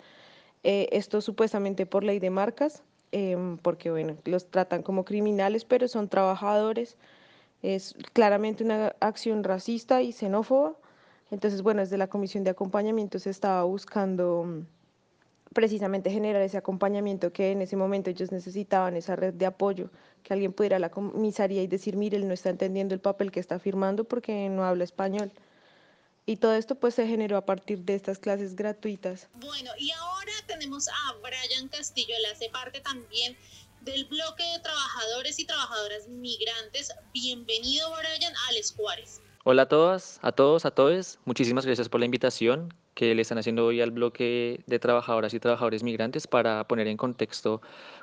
Eh, 0.63 0.89
esto 0.93 1.21
supuestamente 1.21 1.87
por 1.87 2.05
ley 2.05 2.19
de 2.21 2.31
marcas, 2.31 2.83
eh, 3.13 3.37
porque 3.63 3.91
bueno, 3.91 4.17
los 4.25 4.47
tratan 4.51 4.83
como 4.83 5.05
criminales, 5.05 5.65
pero 5.65 5.89
son 5.89 6.09
trabajadores. 6.09 6.97
Es 7.63 7.95
claramente 8.13 8.65
una 8.65 8.95
acción 9.01 9.45
racista 9.45 10.03
y 10.03 10.13
xenófoba. 10.13 10.75
Entonces, 11.31 11.63
bueno, 11.63 11.81
desde 11.83 11.99
la 11.99 12.09
comisión 12.09 12.45
de 12.45 12.51
acompañamiento 12.51 13.19
se 13.19 13.31
estaba 13.31 13.65
buscando 13.65 14.45
mm, 14.45 14.67
precisamente 15.55 16.11
generar 16.11 16.43
ese 16.43 16.59
acompañamiento 16.59 17.33
que 17.33 17.53
en 17.53 17.63
ese 17.63 17.77
momento 17.77 18.11
ellos 18.11 18.33
necesitaban, 18.33 18.97
esa 18.97 19.17
red 19.17 19.33
de 19.33 19.47
apoyo, 19.47 19.91
que 20.23 20.35
alguien 20.35 20.53
pudiera 20.53 20.77
a 20.77 20.81
la 20.81 20.91
comisaría 20.91 21.63
y 21.63 21.67
decir, 21.67 21.97
mire, 21.97 22.19
él 22.19 22.29
no 22.29 22.35
está 22.35 22.51
entendiendo 22.51 22.95
el 22.95 23.01
papel 23.01 23.31
que 23.31 23.41
está 23.41 23.59
firmando 23.59 24.05
porque 24.05 24.49
no 24.51 24.65
habla 24.65 24.85
español. 24.85 25.33
Y 26.27 26.37
todo 26.37 26.55
esto 26.55 26.75
pues 26.75 26.95
se 26.95 27.07
generó 27.07 27.37
a 27.37 27.45
partir 27.45 27.81
de 27.81 27.95
estas 27.95 28.19
clases 28.19 28.57
gratuitas. 28.57 29.29
Bueno, 29.35 29.71
y 29.79 29.91
ahora 29.93 30.33
tenemos 30.47 30.89
a 30.89 31.15
Brian 31.23 31.69
Castillo, 31.69 32.15
él 32.19 32.25
hace 32.33 32.49
parte 32.51 32.81
también 32.81 33.37
del 33.83 34.07
bloque 34.07 34.43
de 34.43 34.61
trabajadores 34.61 35.39
y 35.39 35.45
trabajadoras 35.45 36.09
migrantes. 36.09 36.93
Bienvenido 37.13 37.91
Brian 37.91 38.33
a 38.49 38.53
Les 38.53 38.73
Juárez. 38.73 39.21
Hola 39.47 39.65
a 39.65 39.69
todas, 39.69 40.19
a 40.23 40.33
todos, 40.33 40.65
a 40.65 40.71
todos. 40.71 41.19
Muchísimas 41.27 41.67
gracias 41.67 41.91
por 41.91 42.01
la 42.01 42.07
invitación 42.07 42.73
que 42.95 43.15
le 43.15 43.21
están 43.21 43.37
haciendo 43.37 43.67
hoy 43.67 43.83
al 43.83 43.91
bloque 43.91 44.65
de 44.67 44.79
trabajadoras 44.79 45.35
y 45.35 45.39
trabajadores 45.39 45.83
migrantes 45.83 46.27
para 46.27 46.67
poner 46.67 46.87
en 46.87 46.97
contexto 46.97 47.61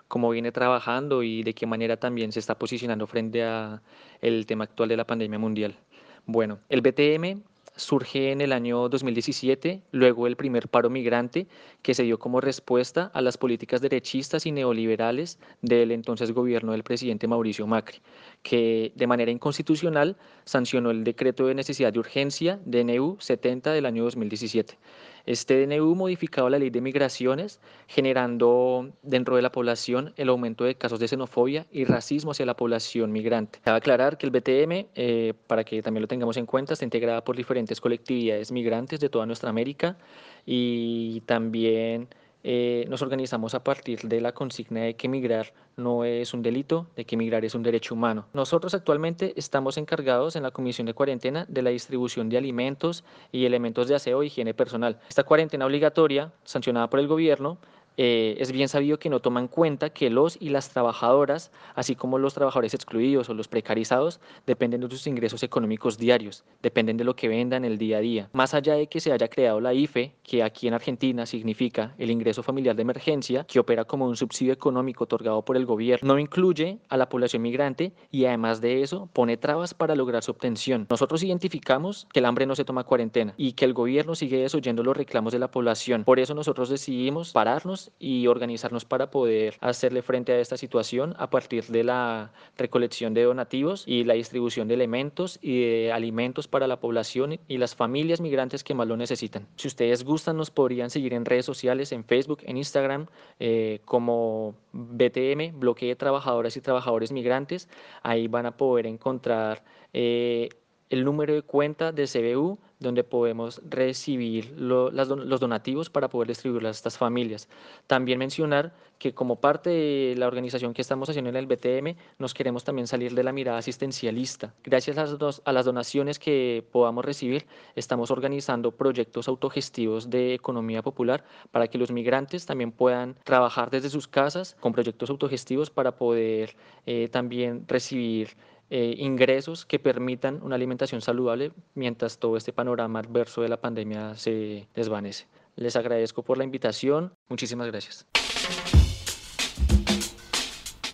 cómo 0.07 0.29
viene 0.29 0.51
trabajando 0.51 1.23
y 1.23 1.41
de 1.41 1.55
qué 1.55 1.65
manera 1.65 1.97
también 1.97 2.31
se 2.31 2.39
está 2.39 2.59
posicionando 2.59 3.07
frente 3.07 3.43
a 3.43 3.81
el 4.21 4.45
tema 4.45 4.65
actual 4.65 4.89
de 4.89 4.97
la 4.97 5.07
pandemia 5.07 5.39
mundial. 5.39 5.79
Bueno, 6.27 6.59
el 6.69 6.81
BTM 6.81 7.41
surge 7.75 8.31
en 8.31 8.41
el 8.41 8.51
año 8.53 8.89
2017, 8.89 9.81
luego 9.91 10.27
el 10.27 10.35
primer 10.35 10.67
paro 10.67 10.89
migrante 10.89 11.47
que 11.81 11.93
se 11.93 12.03
dio 12.03 12.19
como 12.19 12.41
respuesta 12.41 13.11
a 13.13 13.21
las 13.21 13.37
políticas 13.37 13.81
derechistas 13.81 14.45
y 14.45 14.51
neoliberales 14.51 15.39
del 15.61 15.91
entonces 15.91 16.31
gobierno 16.31 16.73
del 16.73 16.83
presidente 16.83 17.27
Mauricio 17.27 17.67
Macri, 17.67 18.01
que 18.43 18.91
de 18.95 19.07
manera 19.07 19.31
inconstitucional 19.31 20.17
sancionó 20.45 20.91
el 20.91 21.03
decreto 21.03 21.47
de 21.47 21.55
necesidad 21.55 21.93
de 21.93 21.99
urgencia 21.99 22.59
DNU 22.65 23.17
70 23.19 23.71
del 23.73 23.85
año 23.85 24.03
2017. 24.03 24.77
Este 25.25 25.65
DNU 25.65 25.95
modificaba 25.95 26.49
la 26.49 26.59
ley 26.59 26.69
de 26.69 26.81
migraciones, 26.81 27.59
generando 27.87 28.91
dentro 29.01 29.35
de 29.35 29.41
la 29.41 29.51
población 29.51 30.13
el 30.17 30.29
aumento 30.29 30.63
de 30.63 30.75
casos 30.75 30.99
de 30.99 31.07
xenofobia 31.07 31.67
y 31.71 31.85
racismo 31.85 32.31
hacia 32.31 32.45
la 32.45 32.55
población 32.55 33.11
migrante. 33.11 33.59
Cabe 33.63 33.77
aclarar 33.77 34.17
que 34.17 34.25
el 34.25 34.31
BTM, 34.31 34.87
eh, 34.95 35.33
para 35.47 35.63
que 35.63 35.81
también 35.81 36.01
lo 36.01 36.07
tengamos 36.07 36.37
en 36.37 36.45
cuenta, 36.45 36.73
está 36.73 36.85
integrada 36.85 37.23
por 37.23 37.35
diferentes 37.35 37.79
colectividades 37.79 38.51
migrantes 38.51 38.99
de 38.99 39.09
toda 39.09 39.25
nuestra 39.25 39.49
América 39.49 39.97
y 40.45 41.21
también 41.21 42.09
eh, 42.43 42.85
nos 42.89 43.01
organizamos 43.01 43.53
a 43.53 43.63
partir 43.63 44.01
de 44.01 44.21
la 44.21 44.31
consigna 44.31 44.81
de 44.81 44.95
que 44.95 45.07
migrar 45.07 45.53
no 45.77 46.03
es 46.03 46.33
un 46.33 46.41
delito, 46.41 46.87
de 46.95 47.05
que 47.05 47.17
migrar 47.17 47.45
es 47.45 47.55
un 47.55 47.63
derecho 47.63 47.93
humano. 47.93 48.25
Nosotros 48.33 48.73
actualmente 48.73 49.33
estamos 49.35 49.77
encargados 49.77 50.35
en 50.35 50.43
la 50.43 50.51
Comisión 50.51 50.85
de 50.85 50.93
Cuarentena 50.93 51.45
de 51.47 51.61
la 51.61 51.69
distribución 51.69 52.29
de 52.29 52.37
alimentos 52.37 53.03
y 53.31 53.45
elementos 53.45 53.87
de 53.87 53.95
aseo 53.95 54.21
e 54.21 54.27
higiene 54.27 54.53
personal. 54.53 54.99
Esta 55.07 55.23
cuarentena 55.23 55.65
obligatoria, 55.65 56.31
sancionada 56.43 56.89
por 56.89 56.99
el 56.99 57.07
gobierno, 57.07 57.57
eh, 57.97 58.35
es 58.39 58.51
bien 58.51 58.69
sabido 58.69 58.99
que 58.99 59.09
no 59.09 59.19
toman 59.19 59.47
cuenta 59.47 59.89
que 59.89 60.09
los 60.09 60.37
y 60.39 60.49
las 60.49 60.69
trabajadoras, 60.69 61.51
así 61.75 61.95
como 61.95 62.17
los 62.17 62.33
trabajadores 62.33 62.73
excluidos 62.73 63.29
o 63.29 63.33
los 63.33 63.47
precarizados, 63.47 64.19
dependen 64.45 64.81
de 64.81 64.89
sus 64.89 65.07
ingresos 65.07 65.43
económicos 65.43 65.97
diarios, 65.97 66.43
dependen 66.61 66.97
de 66.97 67.03
lo 67.03 67.15
que 67.15 67.27
vendan 67.27 67.65
el 67.65 67.77
día 67.77 67.97
a 67.97 68.01
día. 68.01 68.29
Más 68.33 68.53
allá 68.53 68.75
de 68.75 68.87
que 68.87 68.99
se 68.99 69.11
haya 69.11 69.27
creado 69.27 69.59
la 69.59 69.73
IFE, 69.73 70.13
que 70.23 70.43
aquí 70.43 70.67
en 70.67 70.73
Argentina 70.73 71.25
significa 71.25 71.93
el 71.97 72.11
ingreso 72.11 72.43
familiar 72.43 72.75
de 72.75 72.81
emergencia, 72.83 73.43
que 73.43 73.59
opera 73.59 73.85
como 73.85 74.07
un 74.07 74.15
subsidio 74.15 74.53
económico 74.53 75.03
otorgado 75.03 75.43
por 75.43 75.57
el 75.57 75.65
gobierno, 75.65 76.13
no 76.13 76.19
incluye 76.19 76.79
a 76.89 76.97
la 76.97 77.09
población 77.09 77.41
migrante 77.41 77.93
y 78.11 78.25
además 78.25 78.61
de 78.61 78.81
eso 78.81 79.09
pone 79.13 79.37
trabas 79.37 79.73
para 79.73 79.95
lograr 79.95 80.23
su 80.23 80.31
obtención. 80.31 80.87
Nosotros 80.89 81.23
identificamos 81.23 82.07
que 82.13 82.19
el 82.19 82.25
hambre 82.25 82.45
no 82.45 82.55
se 82.55 82.65
toma 82.65 82.83
cuarentena 82.83 83.33
y 83.37 83.53
que 83.53 83.65
el 83.65 83.73
gobierno 83.73 84.15
sigue 84.15 84.37
desoyendo 84.37 84.83
los 84.83 84.95
reclamos 84.95 85.33
de 85.33 85.39
la 85.39 85.51
población. 85.51 86.03
Por 86.03 86.19
eso 86.19 86.33
nosotros 86.33 86.69
decidimos 86.69 87.31
pararnos 87.31 87.80
y 87.97 88.27
organizarnos 88.27 88.85
para 88.85 89.09
poder 89.09 89.55
hacerle 89.61 90.01
frente 90.01 90.33
a 90.33 90.39
esta 90.39 90.57
situación 90.57 91.15
a 91.17 91.29
partir 91.29 91.65
de 91.65 91.83
la 91.83 92.33
recolección 92.57 93.13
de 93.13 93.23
donativos 93.23 93.83
y 93.87 94.03
la 94.03 94.13
distribución 94.13 94.67
de 94.67 94.75
elementos 94.75 95.39
y 95.41 95.61
de 95.61 95.91
alimentos 95.91 96.47
para 96.47 96.67
la 96.67 96.79
población 96.79 97.39
y 97.47 97.57
las 97.57 97.75
familias 97.75 98.21
migrantes 98.21 98.63
que 98.63 98.73
más 98.73 98.87
lo 98.87 98.97
necesitan. 98.97 99.47
Si 99.55 99.67
ustedes 99.67 100.03
gustan, 100.03 100.37
nos 100.37 100.51
podrían 100.51 100.89
seguir 100.89 101.13
en 101.13 101.25
redes 101.25 101.45
sociales, 101.45 101.91
en 101.91 102.03
Facebook, 102.03 102.39
en 102.43 102.57
Instagram, 102.57 103.07
eh, 103.39 103.79
como 103.85 104.55
BTM, 104.73 105.59
Bloque 105.59 105.87
de 105.87 105.95
Trabajadoras 105.95 106.57
y 106.57 106.61
Trabajadores 106.61 107.11
Migrantes. 107.11 107.69
Ahí 108.03 108.27
van 108.27 108.45
a 108.45 108.57
poder 108.57 108.85
encontrar 108.85 109.63
eh, 109.93 110.49
el 110.89 111.05
número 111.05 111.33
de 111.33 111.41
cuenta 111.41 111.91
de 111.91 112.05
CBU 112.05 112.59
donde 112.81 113.03
podemos 113.03 113.61
recibir 113.69 114.53
los 114.57 115.39
donativos 115.39 115.89
para 115.89 116.09
poder 116.09 116.27
distribuirlas 116.27 116.75
a 116.75 116.79
estas 116.79 116.97
familias. 116.97 117.47
También 117.87 118.19
mencionar 118.19 118.73
que 118.97 119.13
como 119.13 119.37
parte 119.37 119.69
de 119.69 120.15
la 120.15 120.27
organización 120.27 120.75
que 120.75 120.81
estamos 120.81 121.09
haciendo 121.09 121.29
en 121.29 121.35
el 121.35 121.47
BTM, 121.47 121.95
nos 122.19 122.35
queremos 122.35 122.63
también 122.63 122.85
salir 122.85 123.15
de 123.15 123.23
la 123.23 123.31
mirada 123.31 123.57
asistencialista. 123.57 124.53
Gracias 124.63 124.97
a, 124.97 125.51
las 125.51 125.65
donaciones 125.65 126.19
que 126.19 126.63
podamos 126.71 127.03
recibir, 127.03 127.47
estamos 127.75 128.11
organizando 128.11 128.71
proyectos 128.71 129.27
autogestivos 129.27 130.09
de 130.11 130.35
economía 130.35 130.83
popular 130.83 131.23
para 131.49 131.67
que 131.67 131.79
los 131.79 131.91
migrantes 131.91 132.45
también 132.45 132.71
puedan 132.71 133.15
trabajar 133.23 133.71
desde 133.71 133.89
sus 133.89 134.07
casas 134.07 134.55
con 134.59 134.71
proyectos 134.71 135.09
autogestivos 135.09 135.71
para 135.71 135.95
poder 135.95 136.55
eh, 136.85 137.09
también 137.11 137.65
recibir 137.67 138.37
eh, 138.73 138.95
ingresos 138.99 139.65
que 139.65 139.79
permitan 139.79 140.39
una 140.41 140.55
alimentación 140.55 141.01
saludable 141.01 141.51
mientras 141.75 142.17
todo 142.17 142.37
este 142.37 142.53
panorama 142.53 142.99
adverso 142.99 143.41
de 143.41 143.49
la 143.49 143.59
pandemia 143.59 144.15
se 144.15 144.65
desvanece. 144.73 145.27
Les 145.57 145.75
agradezco 145.75 146.23
por 146.23 146.37
la 146.37 146.45
invitación. 146.45 147.13
Muchísimas 147.27 147.67
gracias. 147.67 148.07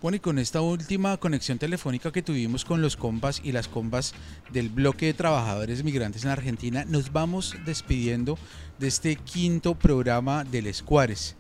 Bueno, 0.01 0.15
y 0.15 0.19
con 0.19 0.39
esta 0.39 0.61
última 0.61 1.17
conexión 1.17 1.59
telefónica 1.59 2.11
que 2.11 2.23
tuvimos 2.23 2.65
con 2.65 2.81
los 2.81 2.97
compas 2.97 3.41
y 3.43 3.51
las 3.51 3.67
compas 3.67 4.15
del 4.51 4.69
bloque 4.69 5.05
de 5.05 5.13
trabajadores 5.13 5.83
migrantes 5.83 6.23
en 6.23 6.31
Argentina, 6.31 6.83
nos 6.83 7.13
vamos 7.13 7.55
despidiendo 7.63 8.39
de 8.79 8.87
este 8.87 9.17
quinto 9.17 9.75
programa 9.75 10.43
del 10.43 10.65
Escuares. 10.65 11.35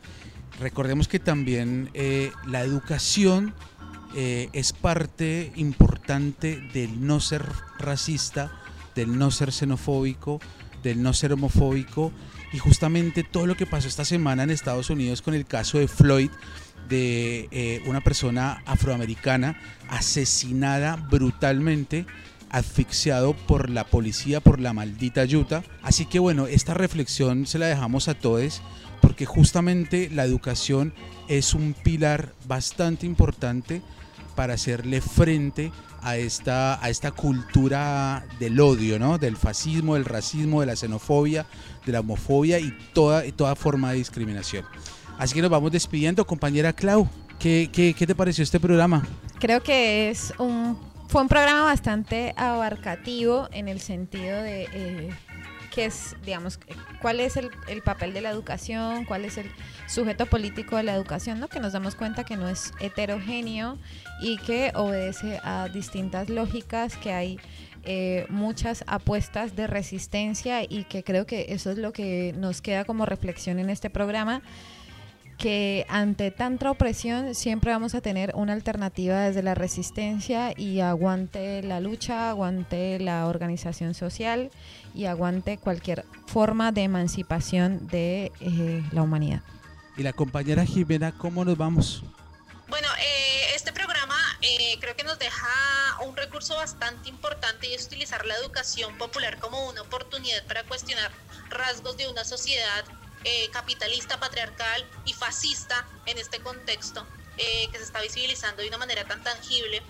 Recordemos 0.59 1.07
que 1.07 1.19
también 1.19 1.89
eh, 1.95 2.31
la 2.47 2.61
educación 2.61 3.55
eh, 4.19 4.49
es 4.51 4.73
parte 4.73 5.51
importante 5.57 6.59
del 6.73 7.05
no 7.05 7.19
ser 7.19 7.45
racista, 7.77 8.51
del 8.95 9.15
no 9.15 9.29
ser 9.29 9.51
xenofóbico, 9.51 10.39
del 10.81 11.03
no 11.03 11.13
ser 11.13 11.33
homofóbico 11.33 12.11
y 12.51 12.57
justamente 12.57 13.23
todo 13.23 13.45
lo 13.45 13.55
que 13.55 13.67
pasó 13.67 13.87
esta 13.87 14.05
semana 14.05 14.41
en 14.41 14.49
Estados 14.49 14.89
Unidos 14.89 15.21
con 15.21 15.35
el 15.35 15.45
caso 15.45 15.77
de 15.77 15.87
Floyd, 15.87 16.31
de 16.89 17.47
eh, 17.51 17.83
una 17.85 18.01
persona 18.01 18.63
afroamericana 18.65 19.61
asesinada 19.87 20.95
brutalmente, 20.95 22.07
asfixiado 22.49 23.35
por 23.35 23.69
la 23.69 23.85
policía, 23.85 24.39
por 24.39 24.59
la 24.59 24.73
maldita 24.73 25.25
yuta. 25.25 25.63
Así 25.83 26.07
que 26.07 26.17
bueno, 26.17 26.47
esta 26.47 26.73
reflexión 26.73 27.45
se 27.45 27.59
la 27.59 27.67
dejamos 27.67 28.07
a 28.07 28.15
todos 28.15 28.63
porque 28.99 29.27
justamente 29.27 30.09
la 30.09 30.23
educación 30.25 30.91
es 31.27 31.53
un 31.53 31.75
pilar 31.83 32.33
bastante 32.47 33.05
importante 33.05 33.83
para 34.37 34.53
hacerle 34.53 35.01
frente 35.01 35.71
a 36.03 36.15
esta, 36.15 36.81
a 36.81 36.91
esta 36.91 37.09
cultura 37.09 38.23
del 38.39 38.59
odio, 38.59 38.99
¿no? 38.99 39.17
del 39.17 39.35
fascismo, 39.35 39.95
del 39.95 40.05
racismo, 40.05 40.61
de 40.61 40.67
la 40.67 40.75
xenofobia, 40.75 41.47
de 41.87 41.91
la 41.91 42.01
homofobia 42.01 42.59
y 42.59 42.71
toda, 42.93 43.23
toda 43.31 43.55
forma 43.55 43.91
de 43.91 43.97
discriminación. 43.97 44.63
Así 45.17 45.33
que 45.33 45.41
nos 45.41 45.49
vamos 45.49 45.71
despidiendo, 45.71 46.25
compañera 46.27 46.71
Clau. 46.71 47.09
¿Qué, 47.39 47.71
qué, 47.73 47.95
qué 47.97 48.05
te 48.05 48.13
pareció 48.13 48.43
este 48.43 48.59
programa? 48.59 49.07
Creo 49.39 49.63
que 49.63 50.11
es 50.11 50.31
un, 50.37 50.77
fue 51.07 51.23
un 51.23 51.27
programa 51.27 51.63
bastante 51.63 52.35
abarcativo 52.37 53.49
en 53.51 53.67
el 53.67 53.79
sentido 53.79 54.39
de... 54.43 54.67
Eh, 54.71 55.09
qué 55.77 55.85
es, 55.85 56.15
digamos, 56.25 56.59
cuál 57.03 57.19
es 57.19 57.37
el, 57.37 57.51
el, 57.67 57.83
papel 57.83 58.11
de 58.11 58.21
la 58.21 58.31
educación, 58.31 59.05
cuál 59.05 59.25
es 59.25 59.37
el 59.37 59.45
sujeto 59.85 60.25
político 60.25 60.75
de 60.75 60.81
la 60.81 60.95
educación, 60.95 61.39
¿no? 61.39 61.49
Que 61.49 61.59
nos 61.59 61.71
damos 61.71 61.93
cuenta 61.93 62.23
que 62.23 62.35
no 62.35 62.49
es 62.49 62.71
heterogéneo 62.79 63.77
y 64.19 64.37
que 64.37 64.71
obedece 64.73 65.39
a 65.43 65.69
distintas 65.71 66.29
lógicas, 66.29 66.97
que 66.97 67.11
hay 67.13 67.39
eh, 67.83 68.25
muchas 68.29 68.83
apuestas 68.87 69.55
de 69.55 69.67
resistencia 69.67 70.63
y 70.63 70.85
que 70.85 71.03
creo 71.03 71.27
que 71.27 71.45
eso 71.49 71.69
es 71.69 71.77
lo 71.77 71.93
que 71.93 72.33
nos 72.35 72.63
queda 72.63 72.83
como 72.83 73.05
reflexión 73.05 73.59
en 73.59 73.69
este 73.69 73.91
programa 73.91 74.41
que 75.37 75.85
ante 75.87 76.31
tanta 76.31 76.71
opresión 76.71 77.35
siempre 77.35 77.71
vamos 77.71 77.93
a 77.95 78.01
tener 78.01 78.31
una 78.35 78.53
alternativa 78.53 79.21
desde 79.21 79.43
la 79.43 79.53
resistencia 79.53 80.53
y 80.57 80.79
aguante 80.79 81.61
la 81.61 81.79
lucha, 81.79 82.29
aguante 82.29 82.99
la 82.99 83.27
organización 83.27 83.93
social 83.93 84.49
y 84.95 85.05
aguante 85.05 85.57
cualquier 85.57 86.05
forma 86.25 86.71
de 86.71 86.83
emancipación 86.83 87.87
de 87.87 88.31
eh, 88.39 88.83
la 88.91 89.03
humanidad. 89.03 89.41
Y 89.95 90.03
la 90.03 90.13
compañera 90.13 90.65
Jimena, 90.65 91.11
¿cómo 91.11 91.45
nos 91.45 91.57
vamos? 91.57 92.03
Bueno, 92.67 92.87
eh, 92.99 93.55
este 93.55 93.71
programa 93.71 94.17
eh, 94.41 94.77
creo 94.79 94.95
que 94.95 95.03
nos 95.03 95.19
deja 95.19 95.47
un 96.05 96.15
recurso 96.15 96.55
bastante 96.55 97.09
importante 97.09 97.67
y 97.67 97.73
es 97.73 97.85
utilizar 97.85 98.25
la 98.25 98.35
educación 98.35 98.97
popular 98.97 99.39
como 99.39 99.69
una 99.69 99.81
oportunidad 99.81 100.43
para 100.45 100.63
cuestionar 100.63 101.11
rasgos 101.49 101.95
de 101.97 102.07
una 102.07 102.23
sociedad 102.23 102.85
eh, 103.29 103.49
capitalista, 103.51 104.17
patriarcal 104.21 104.85
y 105.03 105.11
fascista 105.11 105.85
en 106.05 106.17
este 106.17 106.39
contexto 106.39 107.05
eh, 107.37 107.67
que 107.73 107.77
se 107.77 107.83
está 107.83 107.99
visibilizando 107.99 108.61
de 108.61 108.69
una 108.69 108.77
manera 108.77 109.03
tan 109.03 109.21
tangible 109.21 109.81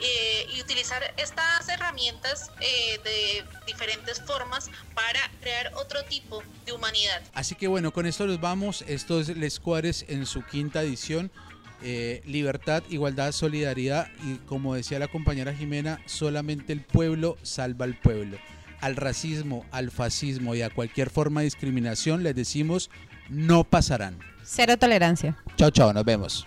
eh, 0.00 0.46
y 0.54 0.62
utilizar 0.62 1.02
estas 1.18 1.68
herramientas 1.68 2.50
de 2.58 3.44
diferentes 3.66 4.22
formas 4.22 4.70
para 4.94 5.20
crear 5.42 5.72
otro 5.74 6.04
tipo 6.06 6.42
de 6.64 6.72
humanidad. 6.72 7.22
Así 7.34 7.54
que 7.54 7.68
bueno, 7.68 7.92
con 7.92 8.06
esto 8.06 8.26
nos 8.26 8.40
vamos. 8.40 8.82
Esto 8.88 9.20
es 9.20 9.28
Les 9.28 9.60
Cuares 9.60 10.06
en 10.08 10.24
su 10.24 10.42
quinta 10.42 10.80
edición. 10.80 11.30
libertad, 11.82 12.82
igualdad, 12.88 13.32
solidaridad 13.32 14.08
y 14.24 14.36
como 14.46 14.74
decía 14.74 14.98
la 14.98 15.08
compañera 15.08 15.54
Jimena, 15.54 16.00
solamente 16.06 16.72
el 16.72 16.80
pueblo 16.80 17.36
salva 17.42 17.84
al 17.84 17.98
pueblo 18.00 18.38
al 18.86 18.94
racismo, 18.94 19.66
al 19.72 19.90
fascismo 19.90 20.54
y 20.54 20.62
a 20.62 20.70
cualquier 20.70 21.10
forma 21.10 21.40
de 21.40 21.46
discriminación 21.46 22.22
les 22.22 22.36
decimos 22.36 22.88
no 23.28 23.64
pasarán. 23.64 24.18
Cero 24.44 24.76
tolerancia. 24.76 25.36
Chao, 25.56 25.70
chao, 25.70 25.92
nos 25.92 26.04
vemos. 26.04 26.46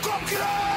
Tu 0.00 0.69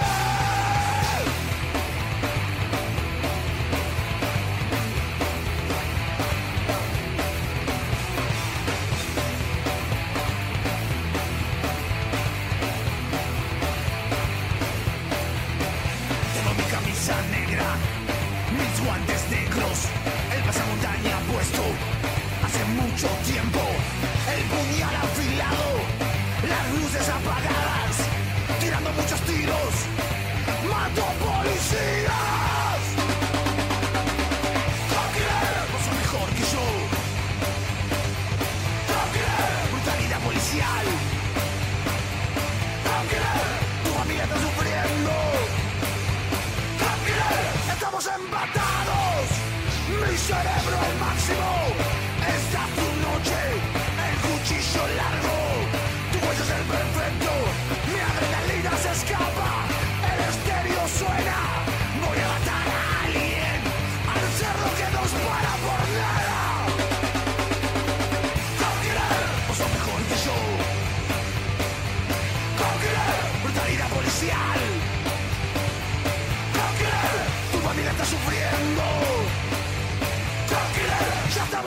Máximo! 51.00 51.63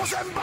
Możemy 0.06 0.35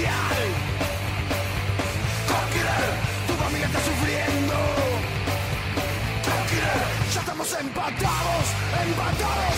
social. 0.00 0.48
Tu 3.26 3.34
familia 3.34 3.66
está 3.66 3.80
sufriendo. 3.80 4.54
Conquerer, 6.24 6.82
ya 7.12 7.20
estamos 7.20 7.52
empatados, 7.60 8.46
empatados. 8.86 9.49